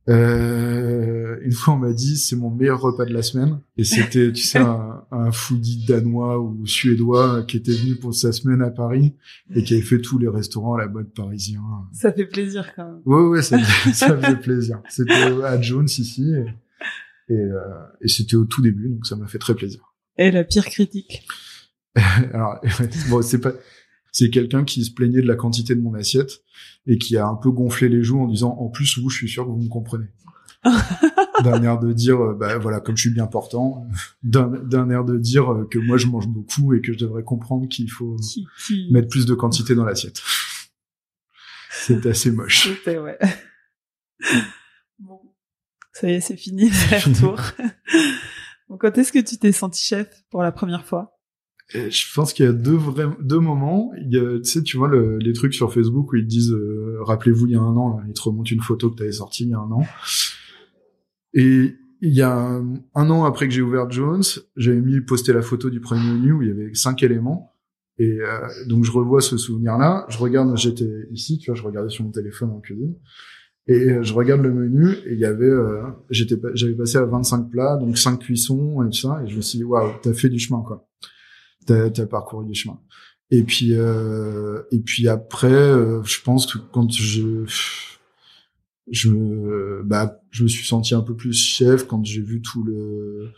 Euh, 0.08 1.36
une 1.42 1.52
fois, 1.52 1.74
on 1.74 1.76
m'a 1.76 1.92
dit 1.92 2.16
c'est 2.16 2.34
mon 2.34 2.50
meilleur 2.50 2.80
repas 2.80 3.04
de 3.04 3.12
la 3.12 3.22
semaine, 3.22 3.60
et 3.76 3.84
c'était, 3.84 4.32
tu 4.32 4.42
sais, 4.42 4.58
un, 4.58 5.04
un 5.12 5.30
foodie 5.30 5.84
danois 5.86 6.40
ou 6.40 6.66
suédois 6.66 7.42
qui 7.42 7.58
était 7.58 7.72
venu 7.72 7.96
pour 7.96 8.14
sa 8.14 8.32
semaine 8.32 8.62
à 8.62 8.70
Paris 8.70 9.14
et 9.54 9.62
qui 9.62 9.74
avait 9.74 9.82
fait 9.82 10.00
tous 10.00 10.18
les 10.18 10.26
restaurants 10.26 10.74
à 10.74 10.78
la 10.78 10.88
mode 10.88 11.12
parisien. 11.12 11.60
Ça 11.92 12.12
fait 12.12 12.24
plaisir 12.26 12.72
quand 12.74 12.84
même. 12.84 13.00
Ouais, 13.04 13.28
ouais, 13.28 13.42
ça, 13.42 13.58
ça 13.92 14.16
faisait 14.16 14.36
plaisir. 14.36 14.80
C'était 14.88 15.12
à 15.44 15.60
Jones 15.60 15.84
ici, 15.84 16.32
et, 16.32 16.46
et, 17.30 17.34
euh, 17.34 17.58
et 18.02 18.08
c'était 18.08 18.36
au 18.36 18.44
tout 18.44 18.60
début, 18.60 18.88
donc 18.88 19.06
ça 19.06 19.16
m'a 19.16 19.26
fait 19.26 19.38
très 19.38 19.54
plaisir. 19.54 19.94
Et 20.18 20.30
la 20.30 20.44
pire 20.44 20.66
critique. 20.66 21.26
Alors, 21.94 22.60
bon, 23.08 23.22
c'est 23.22 23.40
pas, 23.40 23.52
c'est 24.12 24.30
quelqu'un 24.30 24.64
qui 24.64 24.84
se 24.84 24.92
plaignait 24.92 25.22
de 25.22 25.26
la 25.26 25.36
quantité 25.36 25.74
de 25.74 25.80
mon 25.80 25.94
assiette 25.94 26.42
et 26.86 26.98
qui 26.98 27.16
a 27.16 27.26
un 27.26 27.36
peu 27.36 27.50
gonflé 27.50 27.88
les 27.88 28.02
joues 28.02 28.20
en 28.20 28.28
disant, 28.28 28.56
en 28.58 28.68
plus, 28.68 28.98
vous, 28.98 29.08
je 29.08 29.16
suis 29.16 29.28
sûr 29.28 29.44
que 29.44 29.50
vous 29.50 29.62
me 29.62 29.68
comprenez. 29.68 30.06
d'un 31.42 31.62
air 31.62 31.78
de 31.78 31.92
dire, 31.92 32.20
euh, 32.20 32.34
bah 32.34 32.58
voilà, 32.58 32.80
comme 32.80 32.96
je 32.96 33.02
suis 33.02 33.14
bien 33.14 33.26
portant, 33.26 33.86
d'un, 34.22 34.90
air 34.90 35.04
de 35.04 35.16
dire 35.16 35.50
euh, 35.50 35.66
que 35.70 35.78
moi 35.78 35.96
je 35.96 36.06
mange 36.06 36.28
beaucoup 36.28 36.74
et 36.74 36.82
que 36.82 36.92
je 36.92 36.98
devrais 36.98 37.22
comprendre 37.22 37.66
qu'il 37.66 37.90
faut 37.90 38.16
mettre 38.90 39.08
plus 39.08 39.24
de 39.24 39.32
quantité 39.32 39.74
dans 39.74 39.84
l'assiette. 39.84 40.20
C'est 41.70 42.04
assez 42.04 42.30
moche. 42.30 42.68
C'était, 42.68 42.98
ouais. 42.98 43.16
Ça 45.92 46.08
y 46.08 46.14
est, 46.14 46.20
c'est 46.20 46.36
fini, 46.36 46.70
c'est 46.72 46.98
retour. 46.98 47.38
bon, 48.68 48.76
quand 48.76 48.96
est-ce 48.98 49.12
que 49.12 49.18
tu 49.18 49.36
t'es 49.38 49.52
senti 49.52 49.82
chef 49.84 50.08
pour 50.30 50.42
la 50.42 50.52
première 50.52 50.84
fois? 50.84 51.16
Et 51.72 51.90
je 51.90 52.04
pense 52.14 52.32
qu'il 52.32 52.44
y 52.44 52.48
a 52.48 52.52
deux 52.52 52.74
vrais, 52.74 53.06
deux 53.20 53.38
moments. 53.38 53.92
Il 54.00 54.12
y 54.12 54.18
a, 54.18 54.38
tu 54.40 54.44
sais, 54.44 54.62
tu 54.62 54.76
vois 54.76 54.88
le- 54.88 55.18
les 55.18 55.32
trucs 55.32 55.54
sur 55.54 55.72
Facebook 55.72 56.12
où 56.12 56.16
ils 56.16 56.24
te 56.24 56.28
disent, 56.28 56.50
euh, 56.52 56.96
rappelez-vous 57.02 57.46
il 57.46 57.52
y 57.52 57.56
a 57.56 57.60
un 57.60 57.76
an, 57.76 57.96
là, 57.96 58.02
ils 58.08 58.12
te 58.12 58.22
remontent 58.22 58.50
une 58.50 58.60
photo 58.60 58.90
que 58.90 58.96
tu 58.96 59.02
avais 59.04 59.12
sortie 59.12 59.44
il 59.44 59.50
y 59.50 59.54
a 59.54 59.58
un 59.58 59.70
an. 59.70 59.86
Et 61.34 61.76
il 62.00 62.12
y 62.14 62.22
a 62.22 62.32
un, 62.34 62.74
un 62.94 63.10
an 63.10 63.24
après 63.24 63.46
que 63.46 63.54
j'ai 63.54 63.62
ouvert 63.62 63.88
Jones, 63.90 64.22
j'avais 64.56 64.80
mis 64.80 65.00
poster 65.00 65.32
la 65.32 65.42
photo 65.42 65.70
du 65.70 65.80
premier 65.80 66.10
menu 66.10 66.32
où 66.32 66.42
il 66.42 66.48
y 66.48 66.50
avait 66.50 66.74
cinq 66.74 67.02
éléments. 67.02 67.52
Et 67.98 68.18
euh, 68.20 68.48
donc 68.66 68.84
je 68.84 68.90
revois 68.90 69.20
ce 69.20 69.36
souvenir-là. 69.36 70.06
Je 70.08 70.18
regarde, 70.18 70.56
j'étais 70.56 70.90
ici, 71.12 71.38
tu 71.38 71.50
vois, 71.50 71.54
je 71.60 71.62
regardais 71.62 71.90
sur 71.90 72.04
mon 72.04 72.10
téléphone 72.10 72.50
en 72.50 72.60
cuisine. 72.60 72.96
Et 73.70 73.90
euh, 73.90 74.02
je 74.02 74.12
regarde 74.12 74.42
le 74.42 74.52
menu 74.52 74.90
et 75.06 75.12
il 75.12 75.18
y 75.20 75.24
avait, 75.24 75.44
euh, 75.44 75.82
j'étais, 76.10 76.34
j'avais 76.54 76.74
passé 76.74 76.98
à 76.98 77.04
25 77.04 77.50
plats, 77.50 77.76
donc 77.76 77.96
5 77.96 78.18
cuissons 78.18 78.82
et 78.82 78.86
tout 78.86 78.98
ça. 78.98 79.22
Et 79.24 79.28
je 79.28 79.36
me 79.36 79.40
suis 79.40 79.58
dit, 79.58 79.64
waouh, 79.64 79.92
t'as 80.02 80.12
fait 80.12 80.28
du 80.28 80.40
chemin, 80.40 80.60
quoi. 80.66 80.88
T'as, 81.66 81.88
t'as 81.88 82.06
parcouru 82.06 82.44
du 82.46 82.54
chemin. 82.54 82.80
Et 83.30 83.44
puis, 83.44 83.74
euh, 83.74 84.62
et 84.72 84.80
puis 84.80 85.06
après, 85.06 85.52
euh, 85.52 86.02
je 86.02 86.20
pense 86.20 86.52
que 86.52 86.58
quand 86.72 86.90
je, 86.90 87.44
je 88.90 89.08
me, 89.08 89.82
bah, 89.84 90.20
je 90.32 90.42
me 90.42 90.48
suis 90.48 90.66
senti 90.66 90.96
un 90.96 91.02
peu 91.02 91.14
plus 91.14 91.32
chef 91.32 91.86
quand 91.86 92.04
j'ai 92.04 92.22
vu 92.22 92.42
tout 92.42 92.64
le, 92.64 93.28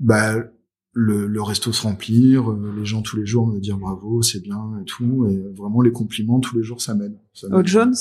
bah, 0.00 0.34
le, 0.92 1.28
le 1.28 1.42
resto 1.42 1.72
se 1.72 1.82
remplir, 1.82 2.50
euh, 2.50 2.74
les 2.76 2.84
gens 2.84 3.02
tous 3.02 3.16
les 3.16 3.26
jours 3.26 3.46
me 3.46 3.60
dire 3.60 3.78
bravo, 3.78 4.22
c'est 4.22 4.42
bien 4.42 4.80
et 4.80 4.84
tout, 4.84 5.28
et 5.30 5.54
vraiment 5.56 5.82
les 5.82 5.92
compliments 5.92 6.40
tous 6.40 6.56
les 6.56 6.64
jours, 6.64 6.80
ça 6.80 6.96
m'aide. 6.96 7.16
Ça 7.32 7.46
Au. 7.52 7.64
Jones? 7.64 7.94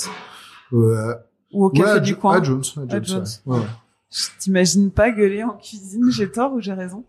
Euh, 0.73 1.13
ou 1.51 1.65
au 1.65 1.71
ouais, 1.71 1.77
café 1.79 1.89
à 1.91 1.99
du 1.99 2.15
coin 2.15 2.38
À 2.39 2.43
Jones, 2.43 2.63
à 2.77 2.88
Jones, 2.89 3.03
Jones. 3.05 3.25
ouais. 3.45 3.53
Ouais, 3.55 3.60
ouais. 3.62 3.67
Je 4.12 4.25
t'imagine 4.39 4.89
pas 4.91 5.12
gueuler 5.12 5.43
en 5.43 5.51
cuisine, 5.57 6.10
j'ai 6.12 6.29
tort 6.31 6.53
ou 6.53 6.62
j'ai 6.62 6.73
raison? 6.73 7.03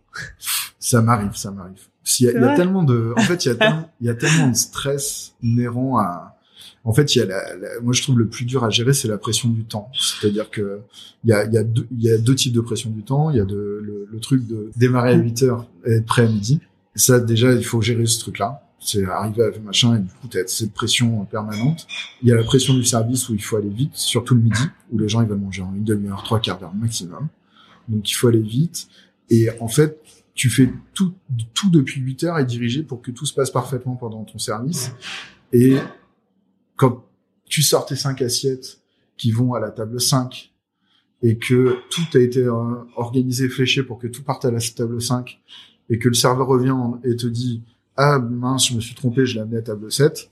Ça 0.81 1.01
m'arrive, 1.03 1.35
ça 1.37 1.51
m'arrive. 1.51 1.79
Y 2.20 2.29
a- 2.29 2.33
Il 2.33 2.40
y, 2.40 2.44
a 2.44 2.55
tellement 2.57 2.83
de, 2.83 3.12
en 3.16 3.20
fait, 3.20 3.44
il 3.44 3.48
y 3.48 3.51
a 3.53 3.55
tellement, 3.57 3.90
il 4.01 4.07
y 4.07 4.11
a 4.11 4.14
tellement 4.14 4.48
de 4.48 4.57
stress 4.57 5.35
inhérent 5.42 5.98
à, 5.98 6.37
en 6.85 6.92
fait, 6.92 7.14
il 7.14 7.18
y 7.18 7.22
a 7.22 7.27
la, 7.27 7.57
la- 7.57 7.81
moi 7.83 7.92
je 7.92 8.03
trouve 8.03 8.18
le 8.18 8.27
plus 8.29 8.44
dur 8.46 8.64
à 8.64 8.70
gérer, 8.70 8.92
c'est 8.94 9.09
la 9.09 9.18
pression 9.18 9.48
du 9.48 9.64
temps. 9.64 9.90
C'est-à-dire 9.94 10.51
que 10.51 10.81
il 11.24 11.31
y 11.31 11.33
a, 11.33 11.44
il 11.44 11.53
y 11.53 11.59
a 11.59 11.62
deux, 11.64 11.87
il 11.92 12.03
y 12.03 12.11
a 12.11 12.18
deux 12.18 12.35
types 12.35 12.53
de 12.55 12.61
pression 12.61 12.90
du 12.90 13.03
temps. 13.03 13.31
Il 13.31 13.37
y 13.37 13.40
a 13.40 13.44
de, 13.44 13.81
le, 13.85 14.09
le 14.11 14.20
truc 14.20 14.46
de 14.46 14.70
démarrer 14.77 15.11
à 15.12 15.16
8 15.16 15.42
heures 15.44 15.66
et 15.85 15.92
être 15.96 16.07
prêt 16.07 16.22
à 16.22 16.29
midi. 16.29 16.61
Ça, 16.94 17.20
déjà, 17.20 17.53
il 17.53 17.64
faut 17.64 17.81
gérer 17.83 18.07
ce 18.07 18.18
truc-là. 18.20 18.62
C'est 18.81 19.05
arriver 19.05 19.43
à 19.45 19.59
machin 19.61 19.97
et 19.97 19.99
du 20.01 20.09
coup, 20.09 20.29
t'as 20.29 20.47
cette 20.47 20.73
pression 20.73 21.25
permanente. 21.25 21.87
Il 22.23 22.29
y 22.29 22.33
a 22.33 22.37
la 22.37 22.45
pression 22.45 22.75
du 22.75 22.85
service 22.85 23.29
où 23.29 23.35
il 23.35 23.43
faut 23.43 23.57
aller 23.57 23.69
vite, 23.69 23.95
surtout 23.97 24.35
le 24.35 24.41
midi, 24.43 24.62
où 24.93 24.99
les 24.99 25.09
gens 25.09 25.21
ils 25.21 25.29
veulent 25.29 25.38
manger 25.38 25.62
en 25.62 25.75
une 25.75 25.85
demi-heure, 25.85 26.23
trois 26.23 26.38
quarts 26.41 26.59
d'heure 26.61 26.75
maximum. 26.75 27.29
Donc 27.88 28.09
il 28.11 28.14
faut 28.14 28.29
aller 28.29 28.41
vite. 28.41 28.88
Et 29.31 29.49
en 29.61 29.69
fait, 29.69 30.01
tu 30.35 30.49
fais 30.49 30.73
tout, 30.95 31.12
tout 31.55 31.71
depuis 31.71 32.01
8 32.01 32.25
heures 32.25 32.38
et 32.38 32.45
dirigé 32.45 32.83
pour 32.85 33.03
que 33.03 33.11
tout 33.11 33.27
se 33.27 33.35
passe 33.35 33.51
parfaitement 33.51 33.97
pendant 33.97 34.23
ton 34.25 34.38
service. 34.38 34.93
Et 35.53 35.77
quand 36.77 37.05
tu 37.47 37.62
sors 37.62 37.85
tes 37.85 37.97
cinq 37.97 38.23
assiettes 38.23 38.81
qui 39.17 39.33
vont 39.33 39.55
à 39.55 39.61
la 39.61 39.71
table 39.71 40.01
5 40.01 40.53
et 41.23 41.37
que 41.38 41.79
tout 41.91 42.17
a 42.17 42.21
été 42.21 42.41
euh, 42.45 42.75
organisé, 42.95 43.49
fléché 43.49 43.83
pour 43.83 43.99
que 43.99 44.07
tout 44.07 44.23
parte 44.23 44.45
à 44.45 44.53
la 44.53 44.61
table 44.61 45.03
5 45.03 45.41
et 45.91 45.99
que 45.99 46.09
le 46.09 46.14
serveur 46.14 46.47
revient 46.47 46.71
en- 46.71 47.01
et 47.03 47.17
te 47.17 47.27
dit 47.27 47.62
ah 47.99 48.19
mince 48.19 48.69
je 48.69 48.75
me 48.75 48.81
suis 48.81 48.95
trompé 48.95 49.27
je 49.27 49.35
l'ai 49.35 49.41
amené 49.41 49.59
à 49.59 49.63
table 49.63 49.93
7 49.93 50.31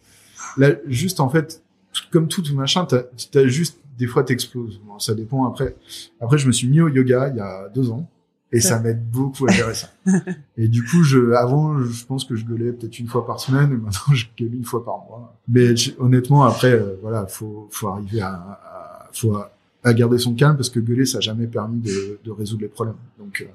là 0.57 0.71
juste 0.87 1.21
en 1.21 1.29
fait 1.29 1.63
tout- 1.93 2.05
comme 2.11 2.29
tout 2.29 2.43
machin 2.55 2.87
t'as 2.87 3.03
as 3.35 3.47
juste 3.47 3.79
des 3.99 4.07
fois 4.07 4.23
t'exploses. 4.25 4.79
Bon, 4.87 4.99
ça 4.99 5.15
dépend. 5.15 5.47
Après 5.47 5.75
après 6.21 6.37
je 6.39 6.47
me 6.47 6.53
suis 6.53 6.69
mis 6.69 6.81
au 6.83 6.89
yoga 6.89 7.29
il 7.31 7.37
y 7.37 7.41
a 7.41 7.69
deux 7.75 7.91
ans 7.91 8.07
et 8.53 8.61
ça. 8.61 8.79
m'aide 8.79 9.03
beaucoup 9.11 9.47
à 9.49 9.53
gérer 9.53 9.73
ça. 9.75 9.89
Et 10.59 10.69
du 10.69 10.85
coup 10.85 11.03
je 11.03 11.33
avant 11.33 11.79
je 11.81 12.05
pense 12.05 12.25
que 12.25 12.37
je 12.37 12.45
gueulais 12.45 12.73
peut-être 12.73 12.99
une 12.99 13.09
fois 13.09 13.27
par 13.27 13.41
semaine 13.41 13.73
et 13.73 13.77
maintenant 13.77 14.13
je 14.15 14.27
gueule 14.39 14.55
une 14.55 14.65
fois 14.65 14.85
par 14.85 14.99
mois. 14.99 15.35
Mais 15.49 15.75
honnêtement 15.99 16.45
après 16.45 16.73
euh, 16.73 16.97
voilà 17.03 17.27
faut 17.27 17.69
faut 17.71 17.89
arriver 17.89 18.21
à, 18.21 18.35
à 18.35 19.09
faut 19.15 19.35
à, 19.35 19.51
à 19.83 19.95
garder 19.95 20.19
son 20.19 20.35
calme 20.35 20.57
parce 20.57 20.69
que 20.71 20.79
gueuler 20.81 21.07
ça 21.07 21.19
a 21.19 21.21
jamais 21.23 21.47
permis 21.47 21.81
de, 21.81 22.19
de 22.23 22.31
résoudre 22.31 22.63
les 22.63 22.69
problèmes. 22.69 22.97
Donc 23.19 23.41
euh, 23.41 23.51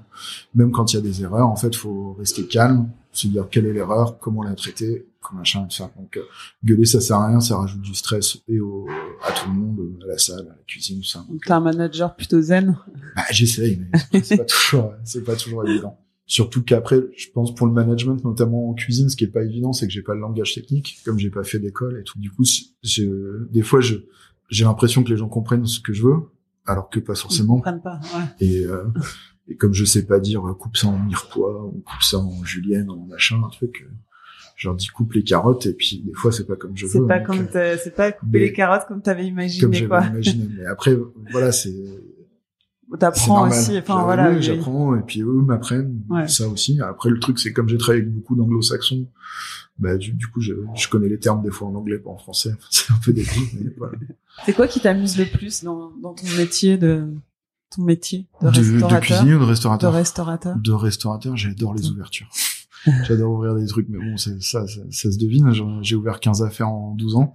même 0.55 0.71
quand 0.71 0.91
il 0.91 0.95
y 0.95 0.99
a 0.99 1.03
des 1.03 1.21
erreurs 1.21 1.47
en 1.47 1.55
fait 1.55 1.75
faut 1.75 2.13
rester 2.19 2.45
calme 2.47 2.89
se 3.11 3.27
dire 3.27 3.47
quelle 3.49 3.65
est 3.65 3.73
l'erreur 3.73 4.19
comment 4.19 4.43
la 4.43 4.55
traiter 4.55 5.07
comme 5.21 5.37
machin 5.39 5.67
ça 5.69 5.91
donc 5.97 6.17
euh, 6.17 6.21
gueuler 6.63 6.85
ça 6.85 7.01
sert 7.01 7.17
à 7.17 7.27
rien 7.27 7.39
ça 7.39 7.57
rajoute 7.57 7.81
du 7.81 7.93
stress 7.93 8.37
et 8.47 8.59
au, 8.59 8.87
à 9.23 9.31
tout 9.33 9.49
le 9.49 9.55
monde 9.55 9.79
à 10.03 10.07
la 10.07 10.17
salle 10.17 10.39
à 10.47 10.55
la 10.55 10.63
cuisine 10.67 10.99
tout 11.01 11.07
ça 11.07 11.25
Donc 11.29 11.43
t'es 11.45 11.51
un 11.51 11.59
manager 11.59 12.15
plutôt 12.15 12.41
zen. 12.41 12.77
bah, 13.15 13.23
j'essaye, 13.31 13.81
mais 14.13 14.23
c'est 14.23 14.37
pas 14.37 14.45
toujours, 14.45 14.93
c'est 15.03 15.23
pas 15.23 15.35
toujours 15.35 15.67
évident. 15.67 15.97
Surtout 16.25 16.63
qu'après, 16.63 17.01
je 17.17 17.27
pense 17.33 17.53
pour 17.53 17.67
le 17.67 17.73
management, 17.73 18.23
notamment 18.23 18.69
en 18.69 18.73
cuisine, 18.73 19.09
ce 19.09 19.17
qui 19.17 19.25
est 19.25 19.27
pas 19.27 19.43
évident, 19.43 19.73
c'est 19.73 19.85
que 19.85 19.91
j'ai 19.91 20.01
pas 20.01 20.13
le 20.13 20.21
langage 20.21 20.53
technique, 20.55 20.99
comme 21.03 21.19
j'ai 21.19 21.29
pas 21.29 21.43
fait 21.43 21.59
d'école 21.59 21.99
et 21.99 22.03
tout. 22.03 22.17
Du 22.19 22.31
coup, 22.31 22.45
je, 22.83 23.43
des 23.51 23.61
fois, 23.63 23.81
je, 23.81 23.95
j'ai 24.49 24.63
l'impression 24.63 25.03
que 25.03 25.09
les 25.09 25.17
gens 25.17 25.27
comprennent 25.27 25.65
ce 25.65 25.81
que 25.81 25.91
je 25.91 26.03
veux, 26.03 26.15
alors 26.65 26.89
que 26.89 27.01
pas 27.01 27.13
Ils 27.13 27.17
forcément. 27.19 27.55
comprennent 27.55 27.81
pas. 27.81 27.99
Ouais. 28.15 28.23
Et, 28.47 28.63
euh, 28.63 28.85
et 29.47 29.55
comme 29.55 29.73
je 29.73 29.85
sais 29.85 30.05
pas 30.05 30.19
dire 30.19 30.47
euh, 30.47 30.53
coupe 30.53 30.77
ça 30.77 30.87
en 30.87 30.97
mirepoix 30.99 31.65
ou 31.65 31.81
coupe 31.85 32.01
ça 32.03 32.17
en 32.19 32.43
julienne, 32.43 32.89
en 32.89 32.97
machin, 33.05 33.41
un 33.43 33.49
truc, 33.49 33.85
euh, 33.85 33.91
je 34.55 34.67
leur 34.67 34.75
dis 34.77 34.87
coupe 34.87 35.13
les 35.13 35.23
carottes 35.23 35.65
et 35.65 35.73
puis 35.73 36.03
des 36.05 36.13
fois 36.13 36.31
c'est 36.31 36.45
pas 36.45 36.55
comme 36.55 36.75
je 36.77 36.85
veux. 36.85 36.91
C'est 36.91 37.07
pas 37.07 37.17
donc, 37.19 37.27
comme 37.27 37.39
euh, 37.39 37.47
t'as- 37.51 37.77
c'est 37.77 37.95
pas 37.95 38.11
couper 38.11 38.39
les 38.39 38.53
carottes 38.53 38.85
comme 38.87 39.01
t'avais 39.01 39.23
comme 39.23 39.29
imaginé 39.31 39.73
j'avais 39.73 39.87
quoi. 39.87 40.05
imaginé. 40.05 40.47
Mais 40.57 40.65
après, 40.65 40.95
voilà, 41.31 41.51
c'est 41.51 41.73
T'apprends 42.99 43.47
aussi. 43.47 43.77
Enfin 43.77 44.03
voilà. 44.03 44.31
oui. 44.31 44.41
j'apprends 44.41 44.97
et 44.97 45.01
puis 45.01 45.21
eux 45.21 45.41
m'apprennent 45.41 46.01
Ouais. 46.09 46.27
ça 46.27 46.47
aussi. 46.49 46.79
Après 46.81 47.09
le 47.09 47.19
truc 47.19 47.39
c'est 47.39 47.53
comme 47.53 47.69
j'ai 47.69 47.77
travaillé 47.77 48.01
avec 48.03 48.13
beaucoup 48.13 48.35
d'anglo-saxons, 48.35 49.07
bah 49.79 49.95
du, 49.95 50.11
du 50.11 50.27
coup 50.27 50.41
je, 50.41 50.53
je 50.75 50.89
connais 50.89 51.07
les 51.07 51.17
termes 51.17 51.41
des 51.41 51.51
fois 51.51 51.69
en 51.69 51.75
anglais 51.75 51.99
pas 51.99 52.09
en 52.09 52.17
français. 52.17 52.51
C'est 52.69 52.91
un 52.91 52.97
peu 53.03 53.13
débile 53.13 53.47
mais 53.61 53.71
voilà. 53.77 53.93
C'est 54.45 54.51
quoi 54.53 54.67
qui 54.67 54.81
t'amuse 54.81 55.17
le 55.17 55.25
plus 55.25 55.63
dans, 55.63 55.91
dans 56.01 56.13
ton 56.13 56.27
métier 56.37 56.77
de 56.77 57.07
ton 57.75 57.83
métier 57.83 58.27
de, 58.41 58.47
restaurateur 58.47 58.99
cuisinier 59.01 59.33
ou 59.35 59.39
de 59.39 59.43
De 59.43 59.49
restaurateur 59.49 59.93
restaurateur. 59.93 60.55
De 60.57 60.71
restaurateur, 60.71 61.37
j'adore 61.37 61.73
les 61.73 61.89
ouvertures. 61.89 62.29
j'adore 63.07 63.31
ouvrir 63.31 63.55
des 63.55 63.65
trucs, 63.67 63.87
mais 63.89 63.97
bon, 63.99 64.17
ça, 64.17 64.31
ça, 64.39 64.65
ça 64.67 65.11
se 65.11 65.17
devine. 65.17 65.51
J'ai 65.81 65.95
ouvert 65.95 66.19
15 66.19 66.43
affaires 66.43 66.69
en 66.69 66.93
12 66.95 67.15
ans. 67.15 67.33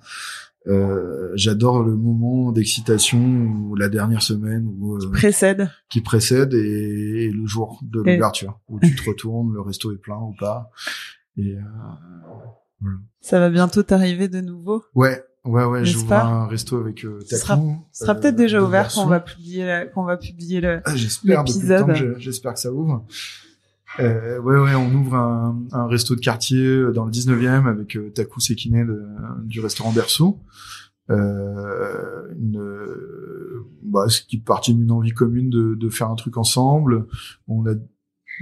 Euh, 0.68 1.30
j'adore 1.36 1.84
le 1.84 1.94
moment 1.94 2.50
d'excitation 2.50 3.20
ou 3.20 3.76
la 3.76 3.88
dernière 3.88 4.20
semaine 4.22 4.66
ou 4.80 4.96
euh, 4.96 5.10
Précède. 5.12 5.70
qui 5.88 6.00
précède 6.00 6.54
et, 6.54 7.26
et 7.26 7.30
le 7.30 7.46
jour 7.46 7.78
de 7.82 8.02
Et- 8.04 8.14
l'ouverture 8.14 8.58
où 8.68 8.80
tu 8.80 8.96
te 8.96 9.02
retournes, 9.08 9.52
le 9.54 9.60
resto 9.60 9.92
est 9.92 9.96
plein 9.98 10.16
ou 10.18 10.34
pas. 10.36 10.70
Et 11.36 11.54
euh, 11.54 12.88
Ça 13.20 13.38
va 13.38 13.48
bientôt 13.50 13.82
t'arriver 13.84 14.26
de 14.28 14.40
nouveau. 14.40 14.82
ouais, 14.94 15.22
ouais, 15.46 15.64
ouais, 15.64 15.84
j'ouvre 15.84 16.06
pas 16.08 16.24
un 16.24 16.46
resto 16.46 16.76
avec 16.78 17.04
euh, 17.04 17.18
Ce 17.26 17.36
sera- 17.36 17.56
euh, 17.56 18.14
peut-être 18.14 18.36
déjà 18.36 18.58
de 18.58 18.64
ouvert 18.64 18.88
quand 18.94 19.04
on 19.04 19.06
va 19.06 19.20
publier, 19.20 19.64
la- 19.66 19.86
quand 19.86 20.02
on 20.02 20.06
va 20.06 20.16
publier 20.16 20.60
le. 20.60 20.80
Ah, 20.84 20.94
J'espère 21.46 21.86
que 21.86 21.94
je- 21.94 22.18
j'espère 22.18 22.54
que 22.54 22.60
ça 22.60 22.72
ouvre. 22.72 23.04
Euh, 24.00 24.38
ouais, 24.40 24.58
ouais, 24.58 24.74
on 24.74 24.92
ouvre 24.94 25.14
un, 25.14 25.58
un 25.72 25.86
resto 25.86 26.14
de 26.16 26.20
quartier 26.20 26.92
dans 26.92 27.04
le 27.06 27.10
19e 27.10 27.66
avec 27.66 27.96
euh, 27.96 28.10
Taku 28.10 28.40
Sekine 28.40 28.86
de- 28.86 29.06
du 29.44 29.60
restaurant 29.60 29.92
Berceau. 29.92 30.38
Euh, 31.08 32.32
une, 32.38 32.58
euh, 32.58 33.64
bah, 33.82 34.04
ce 34.08 34.20
qui 34.22 34.36
est 34.36 34.40
partie 34.44 34.74
d'une 34.74 34.90
envie 34.90 35.12
commune 35.12 35.50
de, 35.50 35.74
de 35.74 35.88
faire 35.88 36.10
un 36.10 36.14
truc 36.16 36.36
ensemble. 36.36 37.06
On 37.48 37.66
a 37.66 37.74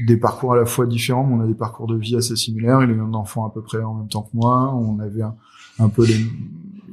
des 0.06 0.16
parcours 0.16 0.54
à 0.54 0.56
la 0.56 0.64
fois 0.66 0.86
différents, 0.86 1.24
mais 1.24 1.34
on 1.34 1.40
a 1.42 1.46
des 1.46 1.54
parcours 1.54 1.86
de 1.86 1.96
vie 1.96 2.16
assez 2.16 2.34
similaires. 2.36 2.82
Il 2.82 2.90
a 2.90 2.94
eu 2.94 3.00
un 3.00 3.14
enfant 3.14 3.46
à 3.46 3.52
peu 3.52 3.62
près 3.62 3.82
en 3.82 3.94
même 3.94 4.08
temps 4.08 4.22
que 4.22 4.36
moi. 4.36 4.74
On 4.74 4.98
avait 4.98 5.22
un, 5.22 5.36
un 5.78 5.88
peu 5.88 6.04
les... 6.04 6.16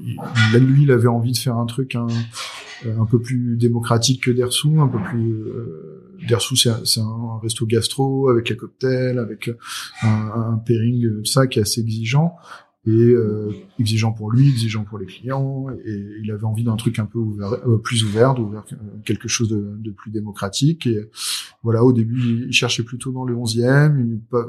il- 0.04 0.60
Lui, 0.60 0.84
il 0.84 0.92
avait 0.92 1.08
envie 1.08 1.32
de 1.32 1.38
faire 1.38 1.58
un 1.58 1.66
truc 1.66 1.96
un, 1.96 2.08
un 2.86 3.06
peu 3.06 3.20
plus 3.20 3.56
démocratique 3.58 4.24
que 4.24 4.32
Dersou, 4.32 4.82
un 4.82 4.88
peu 4.88 5.00
plus... 5.04 5.32
Euh, 5.34 5.98
Dersou, 6.28 6.56
c'est 6.56 6.70
un, 6.70 7.04
un 7.04 7.40
resto 7.42 7.66
gastro 7.66 8.30
avec 8.30 8.50
les 8.50 8.56
cocktails, 8.58 9.18
avec 9.18 9.50
un, 10.04 10.08
un 10.52 10.58
pairing, 10.58 11.06
euh, 11.06 11.22
ça, 11.26 11.48
qui 11.48 11.58
est 11.60 11.64
assez 11.64 11.82
exigeant 11.82 12.36
et 12.88 12.90
euh, 12.92 13.52
exigeant 13.80 14.12
pour 14.12 14.32
lui, 14.32 14.50
exigeant 14.50 14.84
pour 14.84 14.98
les 14.98 15.06
clients, 15.06 15.68
et 15.86 16.04
il 16.24 16.32
avait 16.32 16.46
envie 16.46 16.64
d'un 16.64 16.76
truc 16.78 16.98
un 16.98 17.06
peu 17.06 17.20
ouvert, 17.20 17.54
euh, 17.68 17.78
plus 17.78 18.04
ouvert, 18.04 18.34
quelque 19.06 19.28
chose 19.28 19.50
de, 19.50 19.76
de 19.78 19.92
plus 19.92 20.10
démocratique. 20.10 20.88
Et 20.88 21.08
voilà, 21.62 21.84
au 21.84 21.94
début, 21.94 22.46
il 22.48 22.52
cherchait 22.54 22.82
plutôt 22.82 23.12
dans 23.12 23.24
le 23.24 23.36
11e, 23.36 24.00
il, 24.00 24.20
pas, 24.20 24.48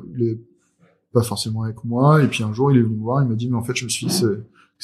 pas 1.13 1.23
forcément 1.23 1.63
avec 1.65 1.85
moi. 1.85 2.23
Et 2.23 2.27
puis 2.27 2.43
un 2.43 2.55
jour, 2.55 2.73
il 2.73 2.79
est 2.79 2.83
venu 2.83 2.97
me 2.97 3.03
voir, 3.03 3.23
il 3.23 3.29
m'a 3.29 3.35
dit, 3.35 3.49
mais 3.51 3.57
en 3.57 3.63
fait, 3.65 3.77
je 3.77 3.85
me 3.85 3.91
suis 3.91 4.07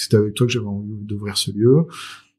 c'était 0.00 0.16
avec 0.16 0.34
toi 0.34 0.46
que 0.46 0.52
j'avais 0.52 0.66
envie 0.66 0.88
d'ouvrir 1.02 1.36
ce 1.36 1.50
lieu. 1.50 1.86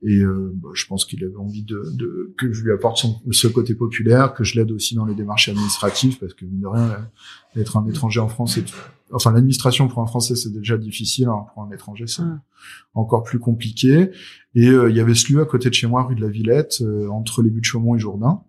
Et 0.01 0.20
euh, 0.20 0.53
bah, 0.55 0.70
je 0.74 0.86
pense 0.86 1.03
qu'il 1.03 1.24
avait 1.26 1.36
envie 1.36 1.64
de, 1.64 1.84
de 1.93 2.34
que 2.38 2.53
je 2.53 2.64
lui 2.64 2.72
apporte 2.72 2.97
son, 2.97 3.20
ce 3.32 3.47
côté 3.47 3.76
populaire, 3.76 4.34
que 4.34 4.45
je 4.45 4.55
l'aide 4.57 4.72
aussi 4.72 4.95
dans 4.95 5.03
les 5.05 5.14
démarches 5.14 5.49
administratives, 5.49 6.18
parce 6.20 6.34
que 6.34 6.45
mine 6.45 6.62
de 6.62 6.68
rien, 6.68 7.10
être 7.57 7.76
un 7.76 7.86
étranger 7.86 8.22
en 8.22 8.30
France, 8.30 8.55
c'est 8.55 8.64
enfin 9.12 9.34
l'administration 9.34 9.88
pour 9.89 10.01
un 10.01 10.05
Français 10.05 10.36
c'est 10.36 10.53
déjà 10.53 10.78
difficile, 10.78 11.26
alors 11.26 11.51
pour 11.53 11.64
un 11.64 11.72
étranger 11.72 12.07
c'est 12.07 12.22
Mm. 12.22 12.39
encore 12.93 13.24
plus 13.24 13.39
compliqué. 13.39 14.12
Et 14.55 14.68
euh, 14.68 14.89
il 14.89 14.95
y 14.95 14.99
avait 15.01 15.16
ce 15.16 15.34
lieu 15.34 15.41
à 15.41 15.45
côté 15.45 15.70
de 15.70 15.74
chez 15.74 15.88
moi, 15.88 16.03
rue 16.03 16.16
de 16.16 16.22
la 16.22 16.30
Villette, 16.30 16.78
euh, 16.82 17.10
entre 17.10 17.41
les 17.41 17.49
buts 17.49 17.60
de 17.60 17.66
Chaumont 17.66 17.95
et 17.95 17.99
Jourdain, 17.99 18.41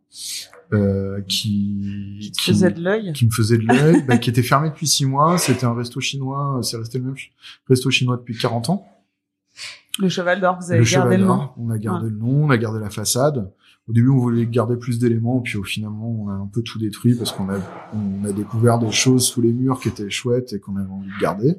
euh, 0.73 1.21
qui, 1.23 2.19
Qui 2.21 2.33
te 2.33 2.41
faisait 2.43 2.71
de 2.71 2.81
l'œil. 2.81 3.13
qui 3.13 3.27
me 3.27 3.31
faisait 3.31 3.59
de 3.59 3.67
l'œil, 3.67 4.05
bah, 4.07 4.19
qui 4.19 4.31
était 4.31 4.43
fermé 4.45 4.69
depuis 4.71 4.87
six 4.87 5.05
mois. 5.05 5.37
C'était 5.37 5.67
un 5.67 5.75
resto 5.75 6.01
chinois, 6.01 6.61
c'est 6.63 6.77
resté 6.77 6.99
le 6.99 7.05
même 7.07 7.17
resto 7.69 7.91
chinois 7.91 8.17
depuis 8.17 8.39
40 8.39 8.71
ans. 8.71 8.87
Le 9.99 10.09
cheval 10.09 10.41
d'or, 10.41 10.59
vous 10.61 10.71
avez 10.71 10.81
Le 10.81 10.85
gardé 10.91 11.17
cheval 11.17 11.21
le 11.21 11.27
nom. 11.27 11.49
On 11.57 11.71
a 11.71 11.79
gardé 11.79 12.09
le 12.11 12.17
nom, 12.17 12.45
on 12.45 12.51
a 12.51 12.57
gardé 12.59 12.79
la 12.81 12.91
façade. 12.91 13.51
Au 13.89 13.93
début, 13.93 14.09
on 14.09 14.19
voulait 14.19 14.47
garder 14.47 14.77
plus 14.77 14.99
d'éléments, 15.01 15.41
puis 15.41 15.59
au 15.59 15.65
finalement, 15.65 16.09
on 16.09 16.29
a 16.29 16.33
un 16.33 16.47
peu 16.47 16.63
tout 16.63 16.79
détruit 16.79 17.17
parce 17.17 17.33
qu'on 17.33 17.49
a, 17.49 17.59
on 17.93 18.25
a 18.25 18.33
découvert 18.33 18.79
des 18.79 18.93
choses 18.93 19.25
sous 19.25 19.41
les 19.43 19.53
murs 19.53 19.81
qui 19.81 19.89
étaient 19.89 20.09
chouettes 20.11 20.53
et 20.53 20.61
qu'on 20.61 20.77
avait 20.77 20.89
envie 20.91 21.09
de 21.09 21.21
garder. 21.21 21.57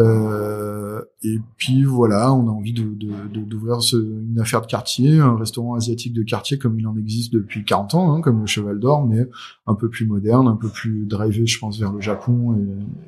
Euh, 0.00 1.02
et 1.24 1.40
puis 1.56 1.82
voilà, 1.82 2.32
on 2.32 2.46
a 2.48 2.52
envie 2.52 2.72
de, 2.72 2.84
de, 2.84 3.10
de- 3.32 3.40
d'ouvrir 3.44 3.78
une 3.92 4.38
affaire 4.38 4.60
de 4.60 4.66
quartier, 4.66 5.18
un 5.18 5.36
restaurant 5.36 5.74
asiatique 5.74 6.12
de 6.12 6.22
quartier 6.22 6.56
comme 6.56 6.78
il 6.78 6.86
en 6.86 6.96
existe 6.96 7.32
depuis 7.32 7.64
40 7.64 7.94
ans, 7.94 8.14
hein, 8.14 8.20
comme 8.20 8.40
le 8.40 8.46
Cheval 8.46 8.78
d'Or, 8.78 9.06
mais 9.06 9.28
un 9.66 9.74
peu 9.74 9.88
plus 9.88 10.06
moderne, 10.06 10.46
un 10.46 10.54
peu 10.54 10.68
plus 10.68 11.04
drivé, 11.04 11.46
je 11.46 11.58
pense, 11.58 11.80
vers 11.80 11.92
le 11.92 12.00
Japon 12.00 12.56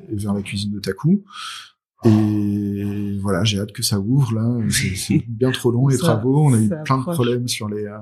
et, 0.09 0.13
et 0.13 0.15
vers 0.17 0.33
la 0.33 0.41
cuisine 0.41 0.71
de 0.73 0.79
Taku. 0.79 1.23
Et 2.05 3.17
voilà, 3.21 3.43
j'ai 3.43 3.59
hâte 3.59 3.71
que 3.71 3.83
ça 3.83 3.99
ouvre 3.99 4.33
là. 4.33 4.57
C'est, 4.69 5.23
bien 5.27 5.51
trop 5.51 5.71
long 5.71 5.87
les 5.87 5.97
Ça- 5.97 6.03
travaux. 6.03 6.45
On 6.47 6.53
a 6.53 6.57
eu 6.59 6.69
plein 6.85 6.97
de 6.97 7.03
problèmes 7.03 7.47
sur 7.47 7.69
les, 7.69 7.85
euh, 7.85 7.97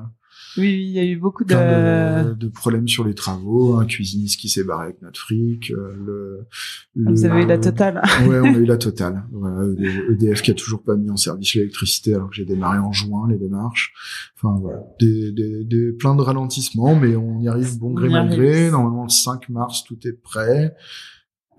Oui, 0.58 0.72
il 0.88 0.92
y 0.92 1.00
a 1.00 1.04
eu 1.06 1.18
beaucoup 1.18 1.44
de. 1.44 1.54
de, 1.54 2.34
de 2.34 2.48
problèmes 2.48 2.88
sur 2.88 3.04
les 3.04 3.14
travaux. 3.14 3.76
Un 3.76 3.86
cuisiniste 3.86 4.40
qui 4.40 4.48
s'est 4.50 4.64
barré 4.64 4.86
avec 4.86 5.02
notre 5.02 5.20
fric. 5.20 5.72
euh, 5.72 5.94
le, 6.06 6.40
Ah, 7.06 7.12
Vous 7.12 7.26
avez 7.26 7.44
eu 7.44 7.46
la 7.46 7.58
totale. 7.58 8.02
Ouais, 8.26 8.40
on 8.40 8.46
a 8.46 8.58
eu 8.58 8.66
la 8.66 8.78
totale. 8.78 9.24
Voilà, 9.32 9.66
EDF 10.12 10.42
qui 10.42 10.52
a 10.52 10.54
toujours 10.54 10.82
pas 10.84 10.96
mis 10.96 11.10
en 11.10 11.18
service 11.18 11.54
l'électricité 11.56 12.14
alors 12.14 12.30
que 12.30 12.36
j'ai 12.36 12.46
démarré 12.46 12.78
en 12.80 12.94
juin 12.94 13.28
les 13.30 13.38
démarches. 13.38 13.94
Enfin 14.38 14.58
voilà, 14.62 14.80
des, 15.02 15.32
des, 15.34 15.66
des 15.66 15.92
plein 15.92 16.16
de 16.16 16.22
ralentissements, 16.22 16.96
mais 16.96 17.16
on 17.18 17.40
y 17.42 17.48
arrive 17.50 17.78
bon 17.78 17.90
On 17.92 17.94
gré 17.94 18.08
mal 18.10 18.30
gré. 18.30 18.72
Normalement 18.72 19.04
le 19.04 19.10
5 19.10 19.50
mars 19.50 19.84
tout 19.84 19.98
est 20.08 20.14
prêt. 20.14 20.74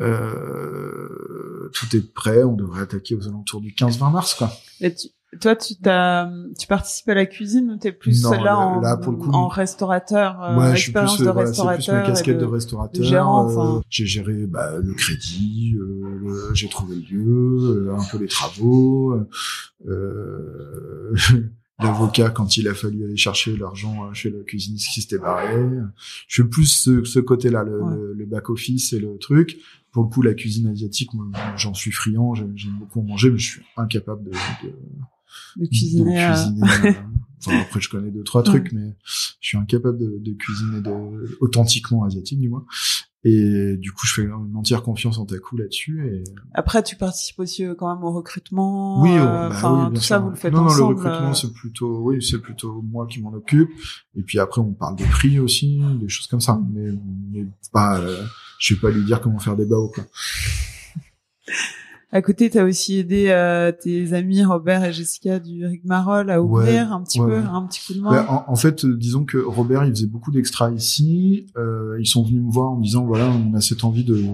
Euh, 0.00 1.70
tout 1.74 1.96
est 1.96 2.12
prêt. 2.14 2.42
On 2.42 2.54
devrait 2.54 2.82
attaquer 2.82 3.14
aux 3.14 3.28
alentours 3.28 3.60
du 3.60 3.72
15-20 3.72 4.10
mars 4.12 4.34
quoi. 4.34 4.50
Et 4.80 4.94
tu- 4.94 5.08
toi, 5.40 5.54
tu 5.54 5.74
tu 5.74 6.66
participes 6.66 7.08
à 7.08 7.14
la 7.14 7.24
cuisine 7.24 7.70
ou 7.70 7.76
t'es 7.78 7.92
plus 7.92 8.24
Non, 8.24 8.32
là, 8.32 8.42
là- 8.42 8.58
en, 8.58 8.80
là, 8.80 8.96
pour 8.96 9.12
le 9.12 9.18
coup, 9.18 9.30
en 9.30 9.46
restaurateur, 9.46 10.42
euh, 10.42 10.56
Ouais, 10.58 10.70
suis 10.76 10.88
expérience 10.88 11.20
euh, 11.20 11.26
de 11.26 11.30
voilà, 11.30 11.46
c'est 11.52 11.60
plus 11.60 11.66
ma 11.66 11.70
restaurateur. 11.76 12.04
et 12.04 12.12
casquette 12.12 12.36
de- 12.38 12.40
de, 12.40 12.46
restaurateur. 12.50 13.04
euh, 13.12 13.18
enfin. 13.20 13.82
j'ai 13.88 14.06
géré 14.06 14.46
bah, 14.48 14.78
le 14.82 14.92
crédit, 14.92 15.76
euh, 15.78 16.50
j'ai 16.52 16.68
trouvé 16.68 16.96
le 16.96 17.02
lieu, 17.02 17.86
euh, 17.90 17.94
un 17.96 18.02
peu 18.10 18.18
les 18.18 18.26
travaux. 18.26 19.14
Euh, 19.88 21.12
L'avocat, 21.82 22.28
quand 22.28 22.58
il 22.58 22.68
a 22.68 22.74
fallu 22.74 23.04
aller 23.04 23.16
chercher 23.16 23.56
l'argent 23.56 24.04
euh, 24.04 24.12
chez 24.12 24.28
le 24.28 24.42
cuisiniste 24.42 24.88
qui 24.92 25.00
s'était 25.00 25.16
barré. 25.16 25.56
Je 26.28 26.42
fais 26.42 26.48
plus 26.48 26.66
ce, 26.66 27.04
ce 27.04 27.20
côté-là, 27.20 27.62
le, 27.64 27.80
Ouais. 27.82 27.94
le, 27.96 28.12
le 28.12 28.26
back-office 28.26 28.92
et 28.92 28.98
le 28.98 29.16
truc. 29.16 29.56
Pour 29.92 30.04
le 30.04 30.08
coup, 30.08 30.22
la 30.22 30.34
cuisine 30.34 30.68
asiatique, 30.68 31.12
moi, 31.14 31.26
j'en 31.56 31.74
suis 31.74 31.90
friand, 31.90 32.34
j'aime 32.34 32.76
beaucoup 32.78 33.00
en 33.00 33.04
manger, 33.04 33.30
mais 33.30 33.38
je 33.38 33.50
suis 33.50 33.62
incapable 33.76 34.24
de, 34.24 34.30
de, 34.30 35.62
de 35.62 35.66
cuisiner. 35.66 36.14
de 36.14 36.20
euh, 36.20 36.32
cuisiner, 36.32 36.62
euh, 36.62 36.92
enfin, 37.46 37.58
après, 37.60 37.80
je 37.80 37.88
connais 37.88 38.10
deux, 38.10 38.22
trois 38.22 38.42
trucs, 38.42 38.72
mais 38.72 38.94
je 39.04 39.48
suis 39.48 39.58
incapable 39.58 39.98
de, 39.98 40.18
de 40.18 40.32
cuisiner 40.32 40.80
de, 40.80 41.36
authentiquement 41.40 42.04
asiatique, 42.04 42.40
du 42.40 42.48
moins. 42.48 42.64
Et 43.22 43.76
du 43.76 43.92
coup, 43.92 44.06
je 44.06 44.14
fais 44.14 44.22
une 44.22 44.56
entière 44.56 44.82
confiance 44.82 45.18
en 45.18 45.26
Taku 45.26 45.58
là-dessus. 45.58 46.06
Et... 46.06 46.24
Après, 46.54 46.82
tu 46.82 46.96
participes 46.96 47.38
aussi 47.38 47.64
euh, 47.64 47.74
quand 47.74 47.94
même 47.94 48.02
au 48.02 48.12
recrutement. 48.12 49.02
Oui, 49.02 49.10
oh, 49.12 49.18
euh, 49.18 49.24
bah 49.24 49.48
enfin, 49.50 49.74
oui, 49.74 49.80
bien 49.80 49.88
tout 49.90 49.96
sûr. 49.96 50.04
ça, 50.04 50.18
vous 50.20 50.30
le 50.30 50.36
faites 50.36 50.54
non, 50.54 50.60
ensemble. 50.60 50.80
Non, 50.80 50.88
le 50.88 50.94
recrutement, 50.96 51.30
euh. 51.30 51.34
c'est 51.34 51.52
plutôt, 51.52 51.98
oui, 51.98 52.22
c'est 52.22 52.38
plutôt 52.38 52.80
moi 52.80 53.06
qui 53.06 53.20
m'en 53.20 53.32
occupe. 53.34 53.68
Et 54.16 54.22
puis 54.22 54.38
après, 54.38 54.62
on 54.62 54.72
parle 54.72 54.96
des 54.96 55.04
prix 55.04 55.38
aussi, 55.38 55.82
des 56.00 56.08
choses 56.08 56.28
comme 56.28 56.40
ça. 56.40 56.58
Mais, 56.72 56.92
mais 57.30 57.46
pas, 57.72 58.00
je 58.60 58.74
vais 58.74 58.80
pas 58.80 58.90
lui 58.90 59.04
dire 59.04 59.20
comment 59.20 59.40
faire 59.40 59.56
des 59.56 59.64
baos, 59.66 59.88
quoi. 59.88 60.04
À 62.12 62.22
côté, 62.22 62.50
t'as 62.50 62.64
aussi 62.64 62.98
aidé 62.98 63.26
euh, 63.28 63.70
tes 63.70 64.14
amis 64.14 64.44
Robert 64.44 64.82
et 64.84 64.92
Jessica 64.92 65.38
du 65.38 65.64
Rigmarole 65.64 66.30
à 66.30 66.42
Ouais, 66.42 66.62
ouvrir 66.62 66.92
un 66.92 67.02
petit 67.04 67.20
ouais, 67.20 67.26
peu, 67.28 67.38
ouais. 67.38 67.46
un 67.48 67.62
petit 67.66 67.80
coup 67.86 67.94
de 67.94 68.00
main. 68.00 68.10
Ben, 68.10 68.26
en, 68.28 68.44
en 68.48 68.56
fait, 68.56 68.84
euh, 68.84 68.96
disons 68.96 69.24
que 69.24 69.38
Robert, 69.38 69.84
il 69.84 69.90
faisait 69.90 70.06
beaucoup 70.08 70.32
d'extras 70.32 70.72
ici. 70.72 71.46
Euh, 71.56 71.96
ils 72.00 72.06
sont 72.06 72.24
venus 72.24 72.42
me 72.42 72.50
voir 72.50 72.72
en 72.72 72.76
me 72.76 72.82
disant 72.82 73.04
voilà, 73.04 73.30
on 73.30 73.54
a 73.54 73.60
cette 73.60 73.84
envie 73.84 74.04
de 74.04 74.24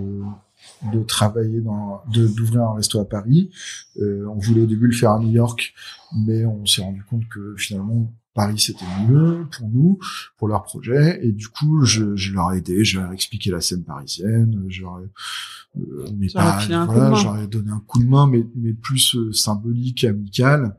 de 0.93 1.03
travailler 1.03 1.61
dans, 1.61 2.03
de 2.12 2.27
d'ouvrir 2.27 2.62
un 2.62 2.74
resto 2.74 2.99
à 2.99 3.07
Paris. 3.09 3.51
Euh, 4.01 4.27
on 4.35 4.39
voulait 4.39 4.62
au 4.62 4.66
début 4.66 4.87
le 4.87 4.93
faire 4.95 5.11
à 5.12 5.18
New 5.20 5.31
York, 5.31 5.74
mais 6.27 6.45
on 6.47 6.64
s'est 6.66 6.83
rendu 6.83 7.03
compte 7.05 7.29
que 7.29 7.55
finalement 7.59 8.11
Paris 8.37 8.61
c'était 8.61 8.84
mieux 9.09 9.47
pour 9.51 9.68
nous, 9.68 9.99
pour 10.37 10.47
leur 10.47 10.62
projet. 10.62 11.18
Et 11.26 11.32
du 11.32 11.49
coup, 11.49 11.84
je, 11.84 12.14
je 12.14 12.32
leur 12.34 12.53
ai 12.53 12.59
aidé, 12.59 12.84
je 12.84 13.01
leur 13.01 13.11
ai 13.11 13.14
expliqué 13.14 13.51
la 13.51 13.61
scène 13.61 13.82
parisienne, 13.82 14.66
je 14.68 14.82
leur 14.82 15.01
ai, 15.01 15.09
euh, 15.80 16.07
mais 16.16 16.28
pas, 16.32 16.61
voilà, 16.66 17.47
donné 17.49 17.70
un 17.72 17.80
coup 17.80 17.99
de 17.99 18.09
main, 18.09 18.26
mais 18.28 18.47
mais 18.55 18.74
plus 18.74 19.16
euh, 19.16 19.32
symbolique, 19.32 20.05
amical. 20.05 20.76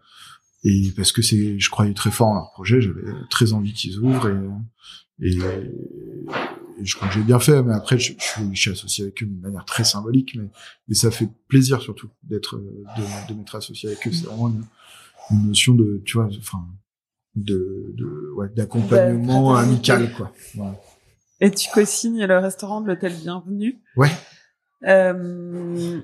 Et 0.64 0.92
parce 0.96 1.12
que 1.12 1.22
c'est, 1.22 1.60
je 1.60 1.70
croyais 1.70 1.94
très 1.94 2.12
fort 2.12 2.30
en 2.30 2.36
leur 2.36 2.52
projet, 2.52 2.80
j'avais 2.82 3.04
très 3.30 3.54
envie 3.54 3.74
qu'ils 3.74 4.00
ouvrent 4.00 4.30
et, 4.30 5.28
et, 5.28 5.38
et 5.38 6.86
je 6.86 6.96
crois 6.96 7.08
que 7.08 7.14
j'ai 7.14 7.24
bien 7.24 7.40
fait. 7.40 7.64
Mais 7.64 7.74
après, 7.74 7.98
je, 7.98 8.14
je 8.54 8.60
suis 8.60 8.72
associé 8.72 9.06
avec 9.06 9.22
eux 9.24 9.26
d'une 9.28 9.40
manière 9.40 9.66
très 9.66 9.84
symbolique, 9.84 10.36
mais, 10.36 10.50
mais 10.88 10.96
ça 10.96 11.10
fait 11.12 11.30
plaisir 11.48 11.82
surtout 11.82 12.10
d'être, 12.24 12.58
euh, 12.58 12.84
de, 12.98 13.34
de 13.34 13.38
m'être 13.38 13.56
associé 13.56 13.90
avec 13.90 14.06
eux. 14.08 14.12
C'est 14.12 14.26
vraiment 14.26 14.50
une, 14.50 14.64
une 15.32 15.48
notion 15.48 15.74
de, 15.76 16.02
tu 16.06 16.18
vois, 16.18 16.28
enfin, 16.40 16.66
de, 17.38 17.94
de, 17.96 18.34
ouais, 18.36 18.50
d'accompagnement 18.56 19.56
amical, 19.56 20.12
quoi. 20.14 20.32
Voilà. 20.56 20.76
Et 21.40 21.52
tu 21.52 21.70
co-signes 21.72 22.26
le 22.26 22.38
restaurant 22.40 22.82
de 22.82 22.88
l'hôtel 22.88 23.14
Bienvenue. 23.14 23.80
Ouais. 23.96 24.10
Euh, 24.88 26.02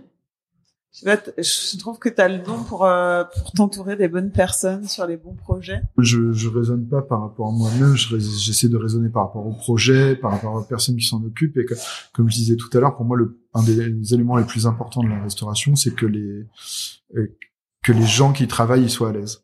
je 0.94 1.78
trouve 1.80 1.98
que 1.98 2.08
tu 2.08 2.22
as 2.22 2.28
le 2.28 2.38
don 2.38 2.64
pour, 2.64 2.86
euh, 2.86 3.24
pour 3.24 3.52
t'entourer 3.52 3.96
des 3.96 4.08
bonnes 4.08 4.32
personnes 4.32 4.88
sur 4.88 5.08
les 5.08 5.18
bons 5.18 5.34
projets. 5.34 5.82
Je, 5.98 6.32
je 6.34 6.48
raisonne 6.50 6.88
pas 6.88 7.02
par 7.02 7.22
rapport 7.22 7.48
à 7.48 7.52
moi-même, 7.52 7.96
j'essaie 7.96 8.70
de 8.70 8.78
raisonner 8.78 9.10
par 9.10 9.26
rapport 9.26 9.46
au 9.48 9.54
projet, 9.54 10.16
par 10.16 10.32
rapport 10.32 10.54
aux 10.54 10.64
personnes 10.64 10.98
qui 10.98 11.06
s'en 11.06 11.24
occupent. 11.24 11.58
Et 11.58 11.66
que, 11.66 11.74
comme 12.14 12.30
je 12.30 12.36
disais 12.36 12.56
tout 12.56 12.70
à 12.78 12.80
l'heure, 12.80 12.96
pour 12.96 13.06
moi, 13.06 13.18
le, 13.18 13.40
un 13.56 13.64
des, 13.64 14.14
éléments 14.14 14.38
les 14.38 14.46
plus 14.46 14.68
importants 14.68 15.02
de 15.02 15.10
la 15.10 15.24
restauration, 15.24 15.76
c'est 15.76 15.96
que 15.96 16.06
les, 16.06 16.46
euh, 17.16 17.36
que 17.84 17.92
les 17.92 18.06
gens 18.06 18.32
qui 18.32 18.48
travaillent 18.48 18.84
ils 18.84 18.92
soient 18.92 19.10
à 19.10 19.14
l'aise. 19.14 19.44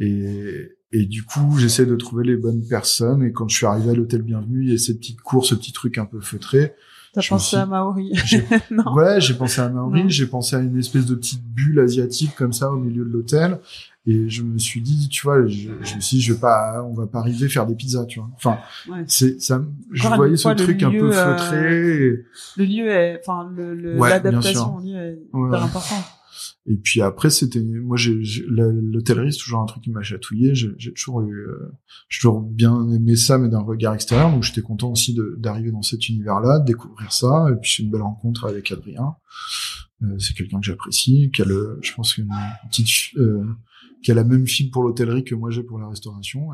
Et, 0.00 0.72
et 0.92 1.06
du 1.06 1.22
coup, 1.22 1.56
j'essaie 1.58 1.86
de 1.86 1.94
trouver 1.94 2.24
les 2.24 2.36
bonnes 2.36 2.66
personnes. 2.66 3.22
Et 3.22 3.32
quand 3.32 3.48
je 3.48 3.56
suis 3.56 3.66
arrivé 3.66 3.90
à 3.90 3.94
l'hôtel 3.94 4.22
Bienvenue, 4.22 4.64
il 4.64 4.70
y 4.70 4.74
a 4.74 4.78
ces 4.78 4.96
petites 4.96 5.20
courses, 5.20 5.50
ce 5.50 5.54
petit 5.54 5.72
truc 5.72 5.98
un 5.98 6.04
peu 6.04 6.20
feutré. 6.20 6.74
T'as 7.12 7.22
pensé 7.28 7.56
à 7.56 7.66
Maori 7.66 8.12
Ouais, 8.94 9.20
j'ai 9.20 9.34
pensé 9.34 9.60
à 9.60 9.68
Maori, 9.68 10.08
j'ai 10.08 10.26
pensé 10.26 10.56
à 10.56 10.60
une 10.60 10.78
espèce 10.78 11.06
de 11.06 11.14
petite 11.14 11.44
bulle 11.44 11.80
asiatique 11.80 12.34
comme 12.36 12.52
ça 12.52 12.70
au 12.70 12.76
milieu 12.76 13.04
de 13.04 13.10
l'hôtel. 13.10 13.58
Et 14.06 14.28
je 14.28 14.42
me 14.42 14.58
suis 14.58 14.80
dit, 14.80 15.08
tu 15.08 15.22
vois, 15.22 15.46
je, 15.46 15.68
je 15.82 15.94
me 15.96 16.00
suis 16.00 16.16
dit, 16.16 16.22
je 16.22 16.32
vais 16.32 16.40
pas, 16.40 16.82
on 16.88 16.94
va 16.94 17.06
pas 17.06 17.18
arriver 17.18 17.46
à 17.46 17.48
faire 17.48 17.66
des 17.66 17.74
pizzas, 17.74 18.06
tu 18.06 18.18
vois. 18.18 18.30
Enfin, 18.34 18.58
c'est 19.06 19.40
ça. 19.40 19.62
Je 19.92 20.08
voyais 20.08 20.36
ce 20.36 20.48
truc 20.50 20.82
un 20.82 20.90
peu 20.90 21.12
feutré. 21.12 21.56
Euh, 21.56 22.26
le 22.56 22.64
lieu 22.64 22.88
est, 22.88 23.20
enfin, 23.24 23.48
l'adaptation 23.56 24.76
au 24.76 24.80
lieu 24.80 24.96
est 24.96 25.18
hyper 25.32 25.62
important. 25.62 26.02
Et 26.66 26.76
puis 26.76 27.00
après, 27.00 27.30
c'était 27.30 27.62
moi, 27.62 27.96
j'ai 27.96 28.14
l'hôtellerie, 28.46 29.32
c'est 29.32 29.38
toujours 29.38 29.60
un 29.60 29.66
truc 29.66 29.82
qui 29.82 29.90
m'a 29.90 30.02
chatouillé. 30.02 30.54
J'ai 30.54 30.92
toujours 30.92 31.22
eu, 31.22 31.46
euh, 31.46 31.72
j'ai 32.08 32.18
toujours 32.20 32.42
bien 32.42 32.88
aimé 32.90 33.16
ça, 33.16 33.38
mais 33.38 33.48
d'un 33.48 33.62
regard 33.62 33.94
extérieur. 33.94 34.30
Donc 34.30 34.42
j'étais 34.42 34.60
content 34.60 34.90
aussi 34.90 35.16
d'arriver 35.38 35.70
dans 35.70 35.82
cet 35.82 36.08
univers-là, 36.08 36.60
de 36.60 36.66
découvrir 36.66 37.12
ça. 37.12 37.46
Et 37.50 37.56
puis 37.60 37.72
c'est 37.76 37.82
une 37.82 37.90
belle 37.90 38.02
rencontre 38.02 38.46
avec 38.46 38.70
Adrien. 38.72 39.16
Euh, 40.02 40.18
c'est 40.18 40.34
quelqu'un 40.34 40.60
que 40.60 40.66
j'apprécie, 40.66 41.30
qui 41.34 41.42
a 41.42 41.44
le, 41.44 41.78
je 41.82 41.94
pense, 41.94 42.16
une 42.18 42.30
petite, 42.68 43.16
euh, 43.16 43.44
qui 44.02 44.10
a 44.10 44.14
la 44.14 44.24
même 44.24 44.46
fibre 44.46 44.70
pour 44.70 44.82
l'hôtellerie 44.82 45.24
que 45.24 45.34
moi 45.34 45.50
j'ai 45.50 45.62
pour 45.62 45.78
la 45.78 45.88
restauration. 45.88 46.50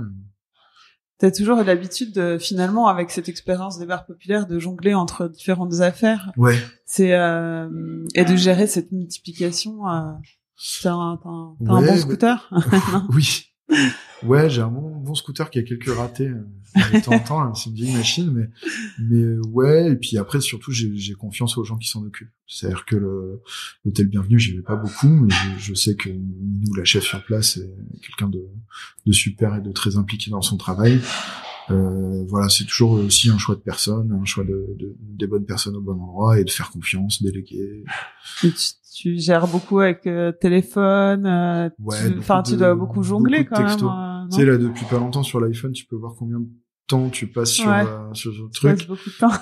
T'as 1.19 1.31
toujours 1.31 1.63
l'habitude 1.63 2.13
de 2.13 2.37
finalement 2.39 2.89
avec 2.89 3.11
cette 3.11 3.29
expérience 3.29 3.79
des 3.79 3.87
bars 3.87 4.05
populaires 4.05 4.47
de 4.47 4.59
jongler 4.59 4.93
entre 4.93 5.29
différentes 5.29 5.81
affaires. 5.81 6.31
Ouais. 6.37 6.59
C'est 6.85 7.15
euh, 7.15 8.05
et 8.15 8.25
de 8.25 8.37
gérer 8.37 8.67
cette 8.67 8.93
multiplication. 8.93 9.89
Euh, 9.89 10.13
t'as 10.83 10.93
un, 10.93 11.19
un, 11.25 11.57
un 11.67 11.83
bon 11.83 11.97
scooter. 11.97 12.51
oui. 13.15 13.47
Ouais, 14.23 14.49
j'ai 14.51 14.63
un 14.63 14.69
bon, 14.69 14.97
bon 14.97 15.15
scooter 15.15 15.51
qui 15.51 15.59
a 15.59 15.63
quelques 15.63 15.89
ratés 15.89 16.29
euh, 16.29 16.47
de 16.75 17.05
temps 17.05 17.13
en 17.13 17.19
temps. 17.19 17.41
Hein, 17.41 17.53
c'est 17.55 17.71
une 17.71 17.77
vieille 17.77 17.95
machine, 17.95 18.31
mais 18.33 18.49
mais 18.99 19.23
euh, 19.23 19.41
ouais. 19.53 19.93
Et 19.93 19.97
puis 19.97 20.19
après, 20.19 20.41
surtout, 20.41 20.73
j'ai 20.73 21.15
confiance 21.15 21.57
aux 21.59 21.65
gens 21.65 21.77
qui 21.77 21.89
s'en 21.89 22.05
occupent. 22.05 22.31
C'est-à-dire 22.47 22.85
que 22.85 22.97
l'hôtel 23.85 24.07
Bienvenue, 24.07 24.39
j'y 24.39 24.57
vais 24.57 24.63
pas 24.63 24.77
beaucoup, 24.77 25.09
mais 25.09 25.31
je, 25.31 25.59
je 25.59 25.75
sais 25.75 25.95
que 25.97 26.11
nous, 26.11 26.75
la 26.75 26.85
chef 26.85 27.05
sur 27.05 27.23
place, 27.25 27.57
est 27.57 28.01
quelqu'un 28.01 28.29
de, 28.29 28.47
de 29.07 29.13
super 29.13 29.57
et 29.57 29.61
de 29.61 29.73
très 29.73 29.97
impliqué 29.97 30.31
dans 30.31 30.43
son 30.43 30.57
travail. 30.57 31.01
Euh, 31.71 32.25
voilà, 32.29 32.49
c'est 32.49 32.65
toujours 32.65 32.93
aussi 32.93 33.29
un 33.29 33.39
choix 33.39 33.57
de 33.57 33.61
personne, 33.61 34.13
un 34.13 34.25
choix 34.25 34.45
de, 34.45 34.77
de, 34.79 34.97
des 35.01 35.27
bonnes 35.27 35.47
personnes 35.47 35.75
au 35.75 35.81
bon 35.81 36.01
endroit 36.01 36.39
et 36.39 36.45
de 36.45 36.51
faire 36.51 36.71
confiance, 36.71 37.23
déléguer 37.23 37.85
tu 38.97 39.19
gères 39.19 39.47
beaucoup 39.47 39.81
avec 39.81 40.07
euh, 40.07 40.33
téléphone. 40.33 41.27
Euh, 41.27 41.69
enfin, 42.19 42.43
tu, 42.43 42.57
dois 42.57 42.75
beaucoup 42.75 43.03
jongler 43.03 43.45
quand 43.45 43.63
même. 43.63 44.16
Euh, 44.27 44.31
tu 44.31 44.37
sais 44.37 44.47
là, 44.47 44.57
depuis 44.57 44.85
pas 44.87 44.99
longtemps 44.99 45.23
sur 45.23 45.41
l'iPhone, 45.41 45.73
tu 45.73 45.87
peux 45.87 45.97
voir 45.97 46.15
combien 46.19 46.41
de 46.41 46.49
temps 46.87 47.09
tu 47.09 47.27
passes 47.27 47.53
sur, 47.53 47.71
euh, 47.71 48.13
sur 48.13 48.33
ce 48.33 48.43
truc. 48.53 48.87
beaucoup 48.87 49.11
de 49.11 49.19
temps. 49.19 49.33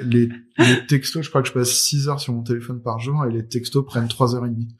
les, 0.06 0.28
les 0.58 0.86
textos, 0.86 1.24
je 1.24 1.28
crois 1.28 1.42
que 1.42 1.48
je 1.48 1.52
passe 1.52 1.70
6 1.70 2.08
heures 2.08 2.20
sur 2.20 2.32
mon 2.32 2.42
téléphone 2.42 2.80
par 2.80 2.98
jour 2.98 3.24
et 3.26 3.32
les 3.32 3.46
textos 3.46 3.84
prennent 3.84 4.08
3 4.08 4.36
heures 4.36 4.46
et 4.46 4.50
demie. 4.50 4.74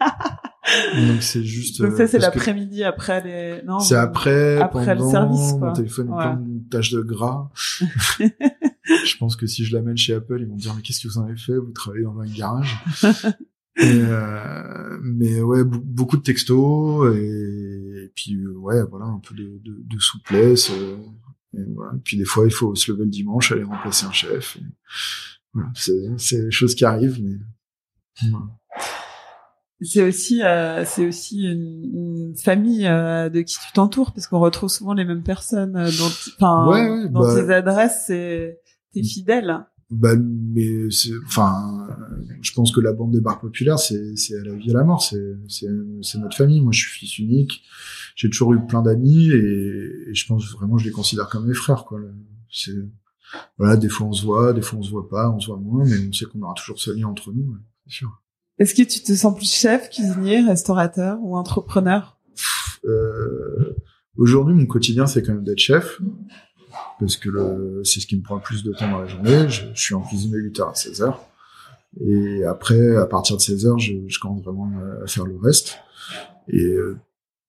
Donc 0.96 1.22
c'est 1.22 1.44
juste. 1.44 1.80
Donc 1.80 1.92
ça 1.92 2.06
c'est 2.06 2.18
l'après-midi 2.18 2.84
après 2.84 3.22
les. 3.22 3.62
Non. 3.64 3.80
C'est 3.80 3.96
après. 3.96 4.58
Après 4.58 4.84
pendant, 4.84 5.04
le 5.06 5.10
service. 5.10 5.52
Quoi. 5.52 5.68
Mon 5.68 5.72
téléphone 5.72 6.08
est 6.08 6.16
plein 6.16 6.36
de 6.36 6.68
taches 6.70 6.90
de 6.92 7.00
gras. 7.00 7.50
je 7.80 9.16
pense 9.18 9.36
que 9.36 9.46
si 9.46 9.64
je 9.64 9.74
l'amène 9.74 9.96
chez 9.96 10.14
Apple, 10.14 10.38
ils 10.40 10.46
vont 10.46 10.56
dire 10.56 10.74
mais 10.76 10.82
qu'est-ce 10.82 11.00
que 11.00 11.08
vous 11.08 11.18
en 11.18 11.24
avez 11.24 11.36
fait? 11.36 11.56
Vous 11.56 11.72
travaillez 11.72 12.04
dans 12.04 12.18
un 12.20 12.26
garage. 12.26 12.76
Euh, 13.80 14.98
mais 15.02 15.40
ouais, 15.40 15.64
beaucoup 15.64 16.16
de 16.16 16.22
textos 16.22 17.14
et, 17.16 18.10
puis 18.14 18.34
euh, 18.34 18.52
ouais, 18.58 18.82
voilà, 18.90 19.06
un 19.06 19.20
peu 19.20 19.34
de, 19.34 19.60
de, 19.64 19.76
de 19.80 19.98
souplesse. 19.98 20.70
Euh, 20.70 20.96
et, 21.56 21.64
voilà. 21.74 21.92
puis 22.04 22.16
des 22.16 22.24
fois, 22.24 22.44
il 22.46 22.52
faut 22.52 22.74
se 22.74 22.90
lever 22.90 23.04
le 23.04 23.10
dimanche, 23.10 23.52
aller 23.52 23.62
remplacer 23.62 24.06
un 24.06 24.12
chef. 24.12 24.56
Et, 24.56 24.64
voilà, 25.54 25.70
c'est 25.74 26.42
des 26.42 26.50
choses 26.50 26.74
qui 26.74 26.84
arrivent, 26.84 27.22
mais 27.22 27.38
voilà. 28.30 28.46
C'est 29.80 30.02
aussi, 30.02 30.42
euh, 30.42 30.84
c'est 30.84 31.06
aussi 31.06 31.44
une, 31.44 31.84
une 31.94 32.36
famille 32.36 32.86
euh, 32.86 33.28
de 33.28 33.42
qui 33.42 33.56
tu 33.64 33.72
t'entoures, 33.72 34.12
parce 34.12 34.26
qu'on 34.26 34.40
retrouve 34.40 34.68
souvent 34.68 34.92
les 34.92 35.04
mêmes 35.04 35.22
personnes 35.22 35.76
euh, 35.76 35.88
enfin, 36.36 36.66
ouais, 36.68 37.08
dans 37.08 37.20
bah, 37.20 37.34
tes 37.36 37.52
adresses, 37.52 38.04
c'est 38.08 38.58
t'es 38.92 39.04
fidèle. 39.04 39.64
Bah, 39.90 40.14
mais 40.16 40.68
enfin, 41.26 41.88
je 42.42 42.52
pense 42.52 42.72
que 42.72 42.80
la 42.80 42.92
bande 42.92 43.12
des 43.12 43.20
bars 43.20 43.40
populaires, 43.40 43.78
c'est, 43.78 43.96
à 43.96 44.44
la 44.44 44.54
vie 44.54 44.68
et 44.68 44.70
à 44.70 44.74
la 44.74 44.84
mort. 44.84 45.02
C'est, 45.02 45.66
notre 46.18 46.36
famille. 46.36 46.60
Moi, 46.60 46.72
je 46.72 46.80
suis 46.80 46.90
fils 46.90 47.18
unique. 47.18 47.62
J'ai 48.14 48.28
toujours 48.28 48.52
eu 48.52 48.66
plein 48.66 48.82
d'amis 48.82 49.30
et, 49.30 50.10
et, 50.10 50.14
je 50.14 50.26
pense 50.26 50.52
vraiment, 50.52 50.76
je 50.76 50.84
les 50.84 50.90
considère 50.90 51.28
comme 51.28 51.46
mes 51.46 51.54
frères, 51.54 51.84
quoi. 51.84 52.00
C'est, 52.50 52.72
voilà, 53.58 53.76
des 53.76 53.88
fois 53.88 54.06
on 54.06 54.12
se 54.12 54.24
voit, 54.24 54.52
des 54.54 54.62
fois 54.62 54.78
on 54.78 54.82
se 54.82 54.90
voit 54.90 55.08
pas, 55.08 55.30
on 55.30 55.38
se 55.38 55.48
voit 55.48 55.58
moins, 55.58 55.84
mais 55.84 55.96
on 56.08 56.12
sait 56.12 56.24
qu'on 56.24 56.40
aura 56.40 56.54
toujours 56.54 56.80
ce 56.80 56.90
lien 56.90 57.06
entre 57.06 57.30
nous, 57.30 57.56
c'est 57.86 57.96
sûr. 57.96 58.22
Est-ce 58.58 58.74
que 58.74 58.82
tu 58.82 59.00
te 59.00 59.14
sens 59.14 59.36
plus 59.36 59.52
chef, 59.52 59.90
cuisinier, 59.90 60.40
restaurateur 60.40 61.18
ou 61.20 61.36
entrepreneur? 61.36 62.18
Euh, 62.86 63.76
Aujourd'hui, 64.18 64.52
mon 64.52 64.66
quotidien, 64.66 65.06
c'est 65.06 65.22
quand 65.22 65.32
même 65.32 65.44
d'être 65.44 65.60
chef 65.60 66.00
parce 67.00 67.16
que 67.16 67.82
c'est 67.84 68.00
ce 68.00 68.06
qui 68.06 68.16
me 68.16 68.22
prend 68.22 68.36
le 68.36 68.42
plus 68.42 68.62
de 68.64 68.72
temps 68.72 68.90
dans 68.90 69.00
la 69.00 69.06
journée. 69.06 69.48
Je, 69.48 69.64
suis 69.74 69.94
en 69.94 70.00
cuisine 70.00 70.32
de 70.32 70.38
8h 70.38 70.70
à 70.70 70.72
16h. 70.72 71.14
Et 72.00 72.44
après, 72.44 72.96
à 72.96 73.06
partir 73.06 73.36
de 73.36 73.40
16h, 73.40 73.78
je, 73.78 73.92
je 74.06 74.18
commence 74.18 74.42
vraiment 74.42 74.70
à 75.04 75.06
faire 75.06 75.24
le 75.24 75.36
reste. 75.36 75.78
Et 76.48 76.64
euh, 76.64 76.98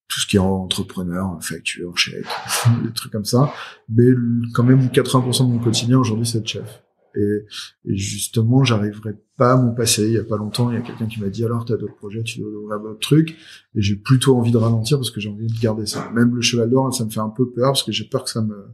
tout 0.08 0.20
ce 0.20 0.26
qui 0.26 0.36
est 0.36 0.40
entrepreneur, 0.40 1.38
facture, 1.40 1.96
chèque, 1.96 2.26
des 2.84 2.92
trucs 2.92 3.12
comme 3.12 3.24
ça. 3.24 3.52
Mais 3.88 4.08
quand 4.54 4.64
même, 4.64 4.88
80% 4.88 5.46
de 5.46 5.52
mon 5.52 5.58
quotidien 5.58 5.98
aujourd'hui, 5.98 6.26
c'est 6.26 6.38
être 6.38 6.48
chef. 6.48 6.82
Et, 7.16 7.44
et 7.86 7.96
justement, 7.96 8.62
j'arriverai 8.64 9.16
pas 9.36 9.52
à 9.52 9.56
m'en 9.56 9.72
passer. 9.72 10.06
Il 10.06 10.12
y 10.12 10.18
a 10.18 10.24
pas 10.24 10.36
longtemps, 10.36 10.70
il 10.70 10.74
y 10.74 10.78
a 10.78 10.82
quelqu'un 10.82 11.06
qui 11.06 11.20
m'a 11.20 11.28
dit 11.28 11.44
alors, 11.44 11.64
t'as 11.64 11.76
d'autres 11.76 11.96
projets, 11.96 12.22
tu 12.22 12.40
dois 12.40 12.48
ouvrir 12.50 12.80
d'autres 12.80 13.00
trucs? 13.00 13.30
Et 13.74 13.82
j'ai 13.82 13.96
plutôt 13.96 14.36
envie 14.36 14.52
de 14.52 14.56
ralentir 14.58 14.98
parce 14.98 15.10
que 15.10 15.20
j'ai 15.20 15.28
envie 15.30 15.46
de 15.46 15.60
garder 15.60 15.86
ça. 15.86 16.10
Même 16.12 16.34
le 16.34 16.40
cheval 16.40 16.70
d'or, 16.70 16.94
ça 16.94 17.04
me 17.04 17.10
fait 17.10 17.20
un 17.20 17.30
peu 17.30 17.50
peur 17.50 17.72
parce 17.72 17.82
que 17.82 17.92
j'ai 17.92 18.04
peur 18.04 18.24
que 18.24 18.30
ça 18.30 18.42
me, 18.42 18.66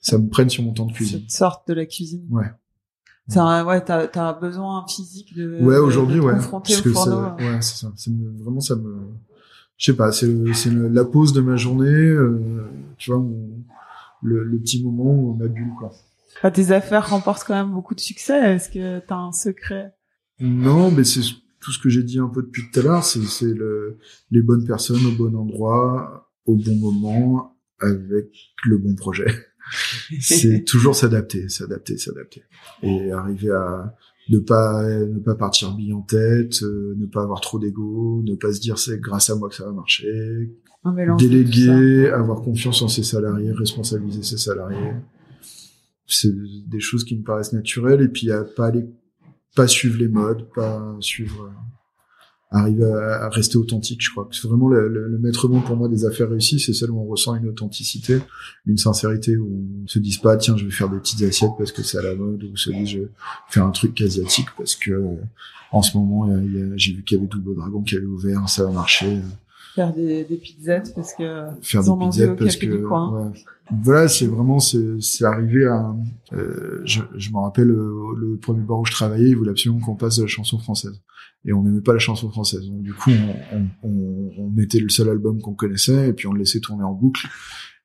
ça 0.00 0.18
me 0.18 0.28
prenne 0.28 0.48
sur 0.48 0.62
mon 0.62 0.72
temps 0.72 0.86
de 0.86 0.92
cuisine. 0.92 1.20
Cette 1.20 1.30
sorte 1.30 1.68
de 1.68 1.74
la 1.74 1.86
cuisine. 1.86 2.26
Ouais. 2.30 2.50
Ça, 3.26 3.64
ouais, 3.64 3.82
t'as, 3.82 4.06
t'as 4.06 4.34
besoin 4.34 4.84
physique 4.86 5.34
de. 5.34 5.58
Ouais, 5.62 5.78
aujourd'hui, 5.78 6.20
ouais. 6.20 6.34
Confronter 6.34 6.76
au 6.76 6.92
fourneau. 6.92 7.36
Ouais, 7.38 7.60
c'est 7.62 7.76
ça. 7.76 7.92
Vraiment 8.38 8.60
ça 8.60 8.76
me. 8.76 8.96
Je 9.78 9.86
sais 9.86 9.96
pas. 9.96 10.12
C'est 10.12 10.30
c'est 10.52 10.70
la 10.70 11.04
pause 11.06 11.32
de 11.32 11.40
ma 11.40 11.56
journée. 11.56 11.88
Euh, 11.88 12.38
tu 12.98 13.10
vois, 13.10 13.24
le, 14.22 14.44
le 14.44 14.58
petit 14.58 14.84
moment, 14.84 15.34
ma 15.34 15.48
bulle, 15.48 15.72
quoi. 15.78 15.90
Bah, 16.42 16.50
tes 16.50 16.72
affaires 16.72 17.08
remportent 17.08 17.44
quand 17.44 17.54
même 17.54 17.72
beaucoup 17.72 17.94
de 17.94 18.00
succès. 18.00 18.54
Est-ce 18.54 18.68
que 18.68 19.00
t'as 19.00 19.16
un 19.16 19.32
secret? 19.32 19.94
Non, 20.40 20.90
mais 20.90 21.04
c'est 21.04 21.20
tout 21.60 21.72
ce 21.72 21.78
que 21.78 21.88
j'ai 21.88 22.02
dit 22.02 22.18
un 22.18 22.28
peu 22.28 22.42
depuis 22.42 22.62
tout 22.70 22.80
à 22.80 22.82
l'heure. 22.82 23.04
C'est, 23.04 23.22
c'est 23.22 23.52
le, 23.52 23.98
les 24.30 24.42
bonnes 24.42 24.66
personnes 24.66 25.04
au 25.06 25.12
bon 25.12 25.34
endroit, 25.34 26.30
au 26.46 26.56
bon 26.56 26.76
moment, 26.76 27.56
avec 27.80 28.26
le 28.64 28.78
bon 28.78 28.94
projet. 28.94 29.26
c'est 30.20 30.64
toujours 30.64 30.94
s'adapter, 30.94 31.48
s'adapter, 31.48 31.96
s'adapter, 31.96 32.42
et 32.82 33.12
arriver 33.12 33.50
à 33.50 33.94
ne 34.28 34.38
pas 34.38 34.82
ne 34.82 35.18
pas 35.18 35.34
partir 35.34 35.74
bille 35.74 35.92
en 35.92 36.02
tête, 36.02 36.62
euh, 36.62 36.94
ne 36.98 37.06
pas 37.06 37.22
avoir 37.22 37.40
trop 37.40 37.58
d'ego, 37.58 38.22
ne 38.24 38.34
pas 38.34 38.52
se 38.52 38.60
dire 38.60 38.78
c'est 38.78 39.00
grâce 39.00 39.30
à 39.30 39.36
moi 39.36 39.48
que 39.48 39.54
ça 39.54 39.64
va 39.64 39.72
marcher, 39.72 40.50
déléguer, 41.18 42.10
avoir 42.10 42.42
confiance 42.42 42.82
en 42.82 42.88
ses 42.88 43.02
salariés, 43.02 43.52
responsabiliser 43.52 44.22
ses 44.22 44.38
salariés 44.38 44.92
c'est 46.06 46.32
des 46.68 46.80
choses 46.80 47.04
qui 47.04 47.16
me 47.16 47.22
paraissent 47.22 47.52
naturelles 47.52 48.02
et 48.02 48.08
puis 48.08 48.30
à 48.30 48.44
pas 48.44 48.66
aller 48.66 48.86
pas 49.54 49.66
suivre 49.66 49.98
les 49.98 50.08
modes 50.08 50.48
pas 50.54 50.96
suivre 51.00 51.44
euh, 51.44 52.56
arriver 52.56 52.84
à, 52.84 53.28
rester 53.30 53.56
authentique 53.56 54.00
je 54.02 54.10
crois. 54.10 54.28
C'est 54.30 54.46
vraiment 54.46 54.68
le, 54.68 55.18
maître 55.20 55.48
mot 55.48 55.60
pour 55.60 55.76
moi 55.76 55.88
des 55.88 56.04
affaires 56.04 56.28
réussies 56.28 56.60
c'est 56.60 56.74
celle 56.74 56.90
où 56.90 57.00
on 57.00 57.06
ressent 57.06 57.34
une 57.34 57.48
authenticité 57.48 58.18
une 58.66 58.76
sincérité 58.76 59.36
où 59.36 59.82
on 59.84 59.86
se 59.86 59.98
dise 59.98 60.18
pas 60.18 60.36
tiens 60.36 60.56
je 60.56 60.64
vais 60.64 60.70
faire 60.70 60.88
des 60.88 60.98
petites 60.98 61.22
assiettes 61.22 61.52
parce 61.56 61.72
que 61.72 61.82
c'est 61.82 61.98
à 61.98 62.02
la 62.02 62.14
mode 62.14 62.42
ou 62.44 62.56
se 62.56 62.70
dit 62.70 62.86
je 62.86 62.98
vais 63.00 63.10
faire 63.48 63.64
un 63.64 63.70
truc 63.70 64.00
asiatique 64.00 64.48
parce 64.56 64.76
que 64.76 65.18
en 65.72 65.82
ce 65.82 65.96
moment 65.96 66.28
j'ai 66.76 66.92
vu 66.92 67.02
qu'il 67.02 67.16
y 67.16 67.20
avait 67.20 67.28
Double 67.28 67.56
Dragon 67.56 67.82
qui 67.82 67.96
avait 67.96 68.06
ouvert 68.06 68.48
ça 68.48 68.64
va 68.64 68.70
marcher 68.70 69.20
faire 69.74 69.92
des, 69.92 70.24
des 70.24 70.36
pizzettes 70.36 70.92
parce 70.94 71.14
que 71.14 71.46
faire 71.62 71.80
ils 71.80 71.84
des 71.84 71.90
ont 71.90 71.98
pizzettes 71.98 72.36
parce 72.36 72.56
que 72.56 72.66
ouais. 72.66 73.40
voilà 73.82 74.08
c'est 74.08 74.26
vraiment 74.26 74.60
c'est 74.60 75.00
c'est 75.00 75.24
arrivé 75.24 75.66
à 75.66 75.94
euh, 76.32 76.80
je, 76.84 77.02
je 77.16 77.30
me 77.30 77.38
rappelle 77.38 77.70
euh, 77.70 78.14
le 78.16 78.36
premier 78.36 78.62
bar 78.62 78.78
où 78.78 78.84
je 78.84 78.92
travaillais 78.92 79.30
il 79.30 79.36
voulait 79.36 79.50
absolument 79.50 79.80
qu'on 79.80 79.96
passe 79.96 80.16
de 80.16 80.22
la 80.22 80.28
chanson 80.28 80.58
française. 80.58 81.00
Et 81.46 81.52
on 81.52 81.62
n'aimait 81.62 81.82
pas 81.82 81.92
la 81.92 81.98
chanson 81.98 82.30
française. 82.30 82.66
Donc 82.66 82.82
du 82.82 82.94
coup 82.94 83.10
on, 83.10 83.56
on, 83.58 83.66
on, 83.82 84.32
on 84.38 84.50
mettait 84.50 84.80
le 84.80 84.88
seul 84.88 85.10
album 85.10 85.42
qu'on 85.42 85.54
connaissait 85.54 86.08
et 86.08 86.12
puis 86.14 86.26
on 86.26 86.32
le 86.32 86.38
laissait 86.38 86.60
tourner 86.60 86.84
en 86.84 86.94
boucle. 86.94 87.26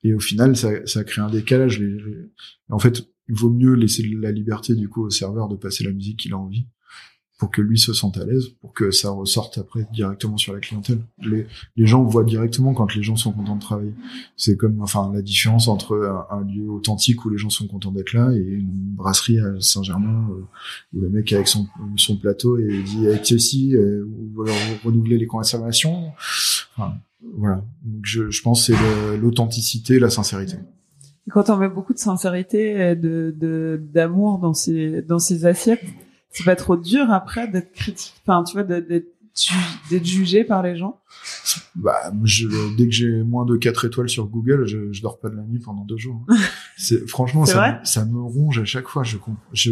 Et 0.04 0.14
au 0.14 0.20
final 0.20 0.56
ça 0.56 0.70
ça 0.86 1.04
crée 1.04 1.22
un 1.22 1.30
décalage. 1.30 1.84
En 2.70 2.80
fait 2.80 3.04
il 3.28 3.36
vaut 3.36 3.50
mieux 3.50 3.74
laisser 3.74 4.04
la 4.04 4.32
liberté 4.32 4.76
du 4.76 4.90
coup 4.90 5.04
au 5.04 5.10
serveur 5.10 5.50
de 5.50 5.56
passer 5.56 5.84
la 5.84 5.92
musique 5.92 6.20
qu'il 6.20 6.34
a 6.34 6.38
envie 6.38 6.68
pour 7.40 7.52
que 7.52 7.62
lui 7.62 7.80
se 7.80 7.94
sente 7.94 8.18
à 8.18 8.26
l'aise, 8.26 8.50
pour 8.60 8.74
que 8.74 8.92
ça 8.92 9.12
ressorte 9.12 9.58
après 9.58 9.88
directement 9.94 10.36
sur 10.36 10.54
la 10.54 10.60
clientèle. 10.60 11.00
Les, 11.24 11.48
gens 11.78 12.04
voient 12.04 12.26
directement 12.26 12.74
quand 12.74 12.94
les 12.94 13.02
gens 13.02 13.16
sont 13.16 13.32
contents 13.32 13.56
de 13.56 13.62
travailler. 13.62 13.94
C'est 14.36 14.58
comme, 14.58 14.82
enfin, 14.82 15.10
la 15.14 15.22
différence 15.22 15.70
entre 15.70 16.28
un, 16.30 16.42
lieu 16.44 16.70
authentique 16.70 17.24
où 17.24 17.30
les 17.30 17.38
gens 17.38 17.50
sont 17.50 17.66
contents 17.66 17.92
d'être 17.92 18.12
là 18.12 18.34
et 18.34 18.40
une 18.40 18.94
brasserie 18.94 19.40
à 19.40 19.54
Saint-Germain 19.62 20.28
euh, 20.32 20.44
où 20.94 21.02
le 21.02 21.10
mec 21.10 21.32
avec 21.32 21.48
son, 21.48 21.66
plateau 22.22 22.58
et 22.58 22.84
dit 22.84 23.08
avec 23.08 23.26
ceci, 23.26 23.74
euh, 23.74 24.06
ou 24.36 24.42
alors 24.42 24.56
renouveler 24.84 25.18
les 25.18 25.28
consommations. 25.28 26.12
Enfin, 26.76 26.96
voilà. 27.38 27.64
Donc 27.84 28.02
je, 28.04 28.42
pense 28.42 28.68
que 28.68 28.74
c'est 28.74 29.18
l'authenticité, 29.18 29.98
la 29.98 30.10
sincérité. 30.10 30.58
Quand 31.30 31.50
on 31.50 31.56
met 31.56 31.70
beaucoup 31.70 31.94
de 31.94 32.00
sincérité 32.00 32.92
et 32.92 32.96
de 32.98 33.80
d'amour 33.94 34.40
dans 34.40 34.54
ses 34.54 35.04
dans 35.04 35.20
ses 35.20 35.46
assiettes, 35.46 35.86
c'est 36.32 36.44
pas 36.46 36.56
trop 36.56 36.78
dur 36.78 37.12
après 37.12 37.48
d'être 37.48 37.72
critique, 37.74 38.14
enfin 38.26 38.44
tu 38.44 38.54
vois 38.54 38.64
d'être 38.64 38.88
d'être 38.88 39.08
ju- 39.36 39.54
d'être 39.90 40.06
jugé 40.06 40.44
par 40.44 40.62
les 40.64 40.78
gens? 40.78 41.00
Bah, 41.76 42.12
je, 42.24 42.48
dès 42.78 42.86
que 42.86 42.92
j'ai 42.94 43.24
moins 43.24 43.46
de 43.46 43.56
4 43.58 43.86
étoiles 43.86 44.10
sur 44.10 44.28
Google, 44.28 44.66
je, 44.68 44.92
je 44.92 45.02
dors 45.02 45.20
pas 45.20 45.30
de 45.30 45.36
la 45.36 45.44
nuit 45.44 45.60
pendant 45.60 45.84
deux 45.86 45.98
jours. 45.98 46.26
C'est 46.78 47.08
franchement 47.10 47.46
ça, 47.46 47.54
ça 47.84 48.06
me 48.06 48.20
ronge 48.22 48.60
à 48.60 48.66
chaque 48.66 48.88
fois. 48.88 49.04
Je, 49.04 49.18
je 49.54 49.72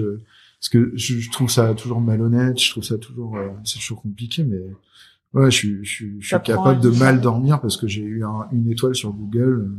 parce 0.59 0.69
que 0.69 0.91
je, 0.95 1.19
je 1.19 1.29
trouve 1.31 1.49
ça 1.51 1.73
toujours 1.75 2.01
malhonnête. 2.01 2.59
Je 2.59 2.71
trouve 2.71 2.83
ça 2.83 2.97
toujours 2.97 3.37
euh, 3.37 3.49
c'est 3.63 3.77
toujours 3.79 4.01
compliqué, 4.01 4.43
mais 4.43 4.57
ouais, 5.33 5.51
je 5.51 5.55
suis 5.55 5.85
je, 5.85 6.05
je 6.19 6.25
suis 6.25 6.35
capable 6.55 6.79
de 6.81 6.89
mal 6.99 7.21
dormir 7.21 7.61
parce 7.61 7.77
que 7.77 7.87
j'ai 7.87 8.01
eu 8.01 8.23
un- 8.23 8.47
une 8.51 8.69
étoile 8.71 8.95
sur 8.95 9.11
Google. 9.13 9.41
euh, 9.69 9.77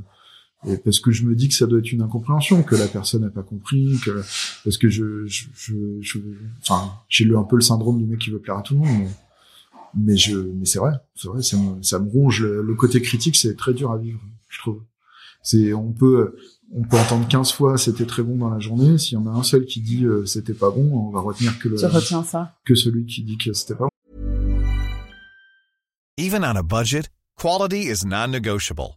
Et 0.66 0.76
parce 0.76 0.98
que 0.98 1.12
je 1.12 1.24
me 1.24 1.36
dis 1.36 1.48
que 1.48 1.54
ça 1.54 1.66
doit 1.66 1.78
être 1.78 1.92
une 1.92 2.02
incompréhension, 2.02 2.62
que 2.64 2.74
la 2.74 2.88
personne 2.88 3.22
n'a 3.22 3.30
pas 3.30 3.42
compris, 3.44 3.96
que 4.04 4.22
parce 4.64 4.76
que 4.76 4.88
je, 4.88 5.24
je, 5.26 5.44
je, 5.54 5.74
je- 6.00 6.18
enfin, 6.62 6.92
j'ai 7.08 7.24
eu 7.24 7.36
un 7.36 7.44
peu 7.44 7.54
le 7.56 7.62
syndrome 7.62 7.98
du 7.98 8.04
mec 8.06 8.18
qui 8.18 8.30
veut 8.30 8.40
plaire 8.40 8.56
à 8.58 8.62
tout 8.62 8.74
le 8.74 8.80
monde, 8.80 8.88
mais, 8.98 9.08
mais 9.94 10.16
je, 10.16 10.36
mais 10.36 10.64
c'est 10.64 10.80
vrai, 10.80 10.94
c'est 11.14 11.28
vrai, 11.28 11.42
ça 11.42 11.56
me, 11.56 11.80
ça 11.82 12.00
me 12.00 12.10
ronge. 12.10 12.42
Le, 12.42 12.62
le 12.62 12.74
côté 12.74 13.00
critique, 13.00 13.36
c'est 13.36 13.56
très 13.56 13.72
dur 13.72 13.92
à 13.92 13.98
vivre, 13.98 14.20
je 14.48 14.58
trouve. 14.58 14.82
C'est, 15.44 15.72
on 15.72 15.92
peut, 15.92 16.34
on 16.74 16.82
peut 16.82 16.98
entendre 16.98 17.28
15 17.28 17.52
fois 17.52 17.78
c'était 17.78 18.04
très 18.04 18.24
bon 18.24 18.36
dans 18.36 18.50
la 18.50 18.58
journée. 18.58 18.98
S'il 18.98 19.14
y 19.14 19.16
en 19.16 19.26
a 19.28 19.30
un 19.30 19.44
seul 19.44 19.64
qui 19.64 19.80
dit 19.80 20.04
euh, 20.04 20.26
c'était 20.26 20.54
pas 20.54 20.70
bon, 20.70 20.90
on 20.92 21.10
va 21.10 21.20
retenir 21.20 21.56
que 21.60 21.68
le, 21.68 21.76
ça. 21.78 21.88
que 22.64 22.74
celui 22.74 23.06
qui 23.06 23.22
dit 23.22 23.38
que 23.38 23.52
c'était 23.52 23.76
pas 23.76 23.84
bon. 23.84 23.90
Even 26.18 26.42
on 26.42 26.56
a 26.56 26.62
budget, 26.64 27.08
quality 27.40 27.84
is 27.88 28.04
non-negotiable. 28.04 28.96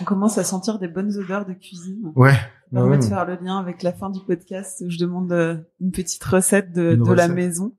On 0.00 0.04
commence 0.04 0.38
à 0.38 0.44
sentir 0.44 0.78
des 0.78 0.88
bonnes 0.88 1.16
odeurs 1.16 1.46
de 1.46 1.52
cuisine. 1.52 2.12
Ouais. 2.14 2.32
Ça 2.32 2.38
ouais, 2.38 2.80
permet 2.80 2.98
de 2.98 3.02
ouais. 3.02 3.08
faire 3.08 3.24
le 3.24 3.36
lien 3.36 3.58
avec 3.58 3.82
la 3.82 3.92
fin 3.92 4.10
du 4.10 4.20
podcast 4.20 4.82
où 4.84 4.90
je 4.90 4.98
demande 4.98 5.30
euh, 5.32 5.56
une 5.80 5.92
petite 5.92 6.24
recette 6.24 6.72
de, 6.72 6.96
de 6.96 7.12
la 7.12 7.28
maison. 7.28 7.74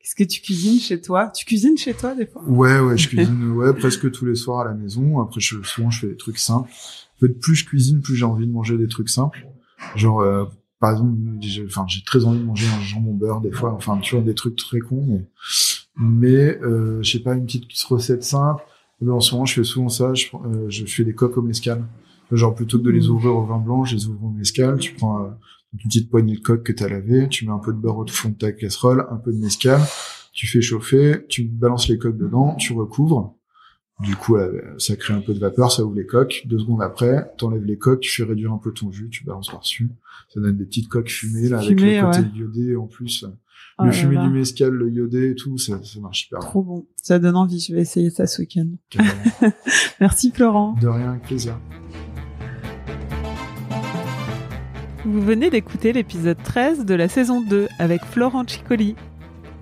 Qu'est-ce 0.00 0.14
que 0.14 0.24
tu 0.24 0.40
cuisines 0.40 0.80
chez 0.80 1.00
toi? 1.00 1.28
Tu 1.28 1.44
cuisines 1.44 1.76
chez 1.76 1.92
toi 1.92 2.14
des 2.14 2.26
fois? 2.26 2.42
Ouais, 2.46 2.80
ouais, 2.80 2.96
je 2.96 3.08
cuisine 3.10 3.52
ouais, 3.52 3.74
presque 3.74 4.10
tous 4.10 4.24
les 4.24 4.34
soirs 4.34 4.60
à 4.60 4.64
la 4.64 4.74
maison. 4.74 5.20
Après, 5.20 5.40
je, 5.40 5.62
souvent, 5.62 5.90
je 5.90 6.00
fais 6.00 6.06
des 6.06 6.16
trucs 6.16 6.38
simples. 6.38 6.70
En 6.70 7.26
fait, 7.26 7.28
plus 7.28 7.54
je 7.54 7.66
cuisine, 7.66 8.00
plus 8.00 8.16
j'ai 8.16 8.24
envie 8.24 8.46
de 8.46 8.52
manger 8.52 8.78
des 8.78 8.88
trucs 8.88 9.10
simples. 9.10 9.46
Genre, 9.96 10.20
euh, 10.22 10.46
par 10.78 10.92
exemple, 10.92 11.18
j'ai, 11.40 11.66
enfin, 11.66 11.84
j'ai 11.86 12.02
très 12.02 12.24
envie 12.24 12.38
de 12.38 12.44
manger 12.44 12.66
un 12.66 12.80
jambon 12.80 13.12
beurre 13.12 13.42
des 13.42 13.52
fois. 13.52 13.74
Enfin, 13.74 13.98
tu 13.98 14.14
vois, 14.14 14.24
des 14.24 14.34
trucs 14.34 14.56
très 14.56 14.78
cons, 14.78 15.04
mais, 15.06 15.26
mais 15.98 16.58
euh, 16.62 17.02
je 17.02 17.12
sais 17.12 17.18
pas, 17.18 17.34
une 17.34 17.44
petite 17.44 17.82
recette 17.82 18.24
simple. 18.24 18.62
Là, 19.00 19.12
en 19.14 19.20
ce 19.20 19.34
moment, 19.34 19.46
je 19.46 19.54
fais 19.54 19.64
souvent 19.64 19.88
ça. 19.88 20.12
Je, 20.14 20.26
euh, 20.34 20.66
je 20.68 20.84
fais 20.86 21.04
des 21.04 21.14
coques 21.14 21.36
au 21.38 21.42
mescal. 21.42 21.84
Genre, 22.32 22.54
plutôt 22.54 22.78
que 22.78 22.84
de 22.84 22.90
les 22.90 23.00
Mhm. 23.08 23.10
ouvrir 23.10 23.36
au 23.36 23.44
vin 23.44 23.58
blanc, 23.58 23.84
je 23.84 23.96
les 23.96 24.06
ouvre 24.06 24.24
au 24.24 24.30
mescal. 24.30 24.78
Tu 24.78 24.94
prends 24.94 25.24
euh, 25.24 25.28
une 25.72 25.80
petite 25.80 26.10
poignée 26.10 26.34
de 26.36 26.40
coque 26.40 26.62
que 26.64 26.72
tu 26.72 26.82
as 26.84 26.88
lavé, 26.88 27.28
tu 27.28 27.46
mets 27.46 27.52
un 27.52 27.58
peu 27.58 27.72
de 27.72 27.78
beurre 27.78 27.98
au 27.98 28.06
fond 28.06 28.28
de 28.28 28.34
ta 28.34 28.52
casserole, 28.52 29.06
un 29.10 29.16
peu 29.16 29.32
de 29.32 29.38
mescal, 29.38 29.80
tu 30.32 30.46
fais 30.46 30.60
chauffer, 30.60 31.24
tu 31.28 31.44
balances 31.44 31.88
les 31.88 31.98
coques 31.98 32.16
dedans, 32.18 32.54
tu 32.56 32.72
recouvres. 32.72 33.34
Du 34.00 34.16
coup, 34.16 34.36
euh, 34.36 34.60
ça 34.78 34.96
crée 34.96 35.12
un 35.12 35.20
peu 35.20 35.34
de 35.34 35.38
vapeur, 35.40 35.70
ça 35.70 35.84
ouvre 35.84 35.94
les 35.94 36.06
coques. 36.06 36.42
Deux 36.46 36.58
secondes 36.58 36.82
après, 36.82 37.30
t'enlèves 37.36 37.64
les 37.64 37.76
coques, 37.78 38.00
tu 38.00 38.10
fais 38.10 38.24
réduire 38.24 38.52
un 38.52 38.58
peu 38.58 38.72
ton 38.72 38.90
jus, 38.90 39.08
tu 39.10 39.24
balances 39.24 39.50
par-dessus. 39.50 39.90
Ça 40.32 40.40
donne 40.40 40.56
des 40.56 40.64
petites 40.64 40.88
coques 40.88 41.10
fumées, 41.10 41.48
là, 41.48 41.58
avec 41.58 41.78
le 41.80 42.06
côté 42.06 42.20
ouais. 42.20 42.38
iodé 42.38 42.76
en 42.76 42.86
plus. 42.86 43.26
Oh 43.78 43.84
le 43.84 43.90
là 43.90 43.92
fumé 43.92 44.16
du 44.18 44.28
mescal, 44.28 44.70
le 44.70 44.90
iodé 44.90 45.30
et 45.30 45.34
tout, 45.34 45.56
ça, 45.58 45.82
ça 45.82 46.00
marche 46.00 46.26
hyper 46.26 46.40
bien. 46.40 46.48
Trop 46.48 46.62
bon. 46.62 46.86
Ça 46.96 47.18
donne 47.18 47.36
envie. 47.36 47.60
Je 47.60 47.74
vais 47.74 47.80
essayer 47.80 48.10
ça 48.10 48.26
ce 48.26 48.42
week-end. 48.42 48.68
Merci 50.00 50.30
Florent. 50.32 50.76
De 50.80 50.88
rien, 50.88 51.10
avec 51.10 51.22
plaisir. 51.22 51.58
Vous 55.06 55.22
venez 55.22 55.48
d'écouter 55.48 55.94
l'épisode 55.94 56.36
13 56.42 56.84
de 56.84 56.94
la 56.94 57.08
saison 57.08 57.40
2 57.40 57.68
avec 57.78 58.04
Florent 58.04 58.46
Ciccoli. 58.46 58.96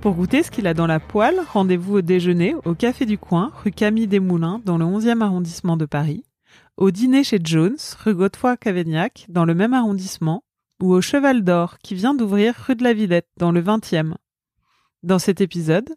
Pour 0.00 0.14
goûter 0.14 0.42
ce 0.42 0.50
qu'il 0.50 0.66
a 0.66 0.74
dans 0.74 0.86
la 0.86 0.98
poêle, 0.98 1.40
rendez-vous 1.52 1.98
au 1.98 2.00
déjeuner 2.02 2.54
au 2.64 2.74
Café 2.74 3.06
du 3.06 3.18
Coin, 3.18 3.52
rue 3.62 3.70
Camille 3.70 4.08
Desmoulins, 4.08 4.60
dans 4.64 4.78
le 4.78 4.84
11e 4.84 5.22
arrondissement 5.22 5.76
de 5.76 5.86
Paris, 5.86 6.24
au 6.76 6.90
dîner 6.90 7.24
chez 7.24 7.38
Jones, 7.42 7.76
rue 8.04 8.14
Godefroy-Cavaignac, 8.14 9.26
dans 9.28 9.44
le 9.44 9.54
même 9.54 9.74
arrondissement, 9.74 10.44
ou 10.80 10.92
au 10.92 11.00
Cheval 11.00 11.42
d'Or, 11.42 11.78
qui 11.78 11.94
vient 11.94 12.14
d'ouvrir 12.14 12.54
rue 12.54 12.76
de 12.76 12.84
la 12.84 12.92
Villette, 12.92 13.28
dans 13.36 13.52
le 13.52 13.62
20e. 13.62 14.14
Dans 15.02 15.18
cet 15.18 15.40
épisode, 15.40 15.88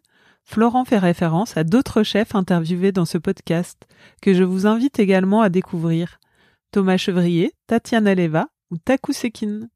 Florent 0.44 0.84
fait 0.84 0.98
référence 0.98 1.56
à 1.56 1.64
d'autres 1.64 2.02
chefs 2.02 2.34
interviewés 2.34 2.92
dans 2.92 3.04
ce 3.04 3.18
podcast, 3.18 3.86
que 4.20 4.34
je 4.34 4.44
vous 4.44 4.66
invite 4.66 4.98
également 4.98 5.42
à 5.42 5.48
découvrir. 5.48 6.18
Thomas 6.72 6.96
Chevrier, 6.96 7.52
Tatiana 7.66 8.14
Leva 8.14 8.48
ou 8.70 8.78
Taku 8.78 9.12
Sekin. 9.12 9.68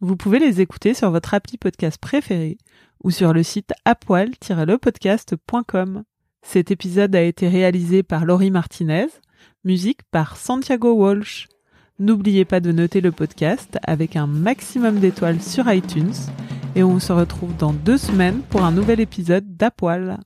Vous 0.00 0.16
pouvez 0.16 0.38
les 0.38 0.60
écouter 0.60 0.94
sur 0.94 1.10
votre 1.10 1.34
appli 1.34 1.58
podcast 1.58 1.98
préféré 1.98 2.58
ou 3.04 3.10
sur 3.10 3.32
le 3.32 3.42
site 3.42 3.72
apoil-lepodcast.com. 3.84 6.04
Cet 6.42 6.70
épisode 6.72 7.14
a 7.14 7.22
été 7.22 7.48
réalisé 7.48 8.02
par 8.02 8.24
Laurie 8.24 8.50
Martinez, 8.50 9.06
musique 9.64 10.00
par 10.10 10.36
Santiago 10.36 10.92
Walsh. 10.92 11.46
N'oubliez 12.02 12.44
pas 12.44 12.58
de 12.58 12.72
noter 12.72 13.00
le 13.00 13.12
podcast 13.12 13.78
avec 13.84 14.16
un 14.16 14.26
maximum 14.26 14.98
d'étoiles 14.98 15.40
sur 15.40 15.72
iTunes 15.72 16.12
et 16.74 16.82
on 16.82 16.98
se 16.98 17.12
retrouve 17.12 17.56
dans 17.56 17.72
deux 17.72 17.96
semaines 17.96 18.40
pour 18.50 18.64
un 18.64 18.72
nouvel 18.72 18.98
épisode 18.98 19.56
d'Apoil. 19.56 20.18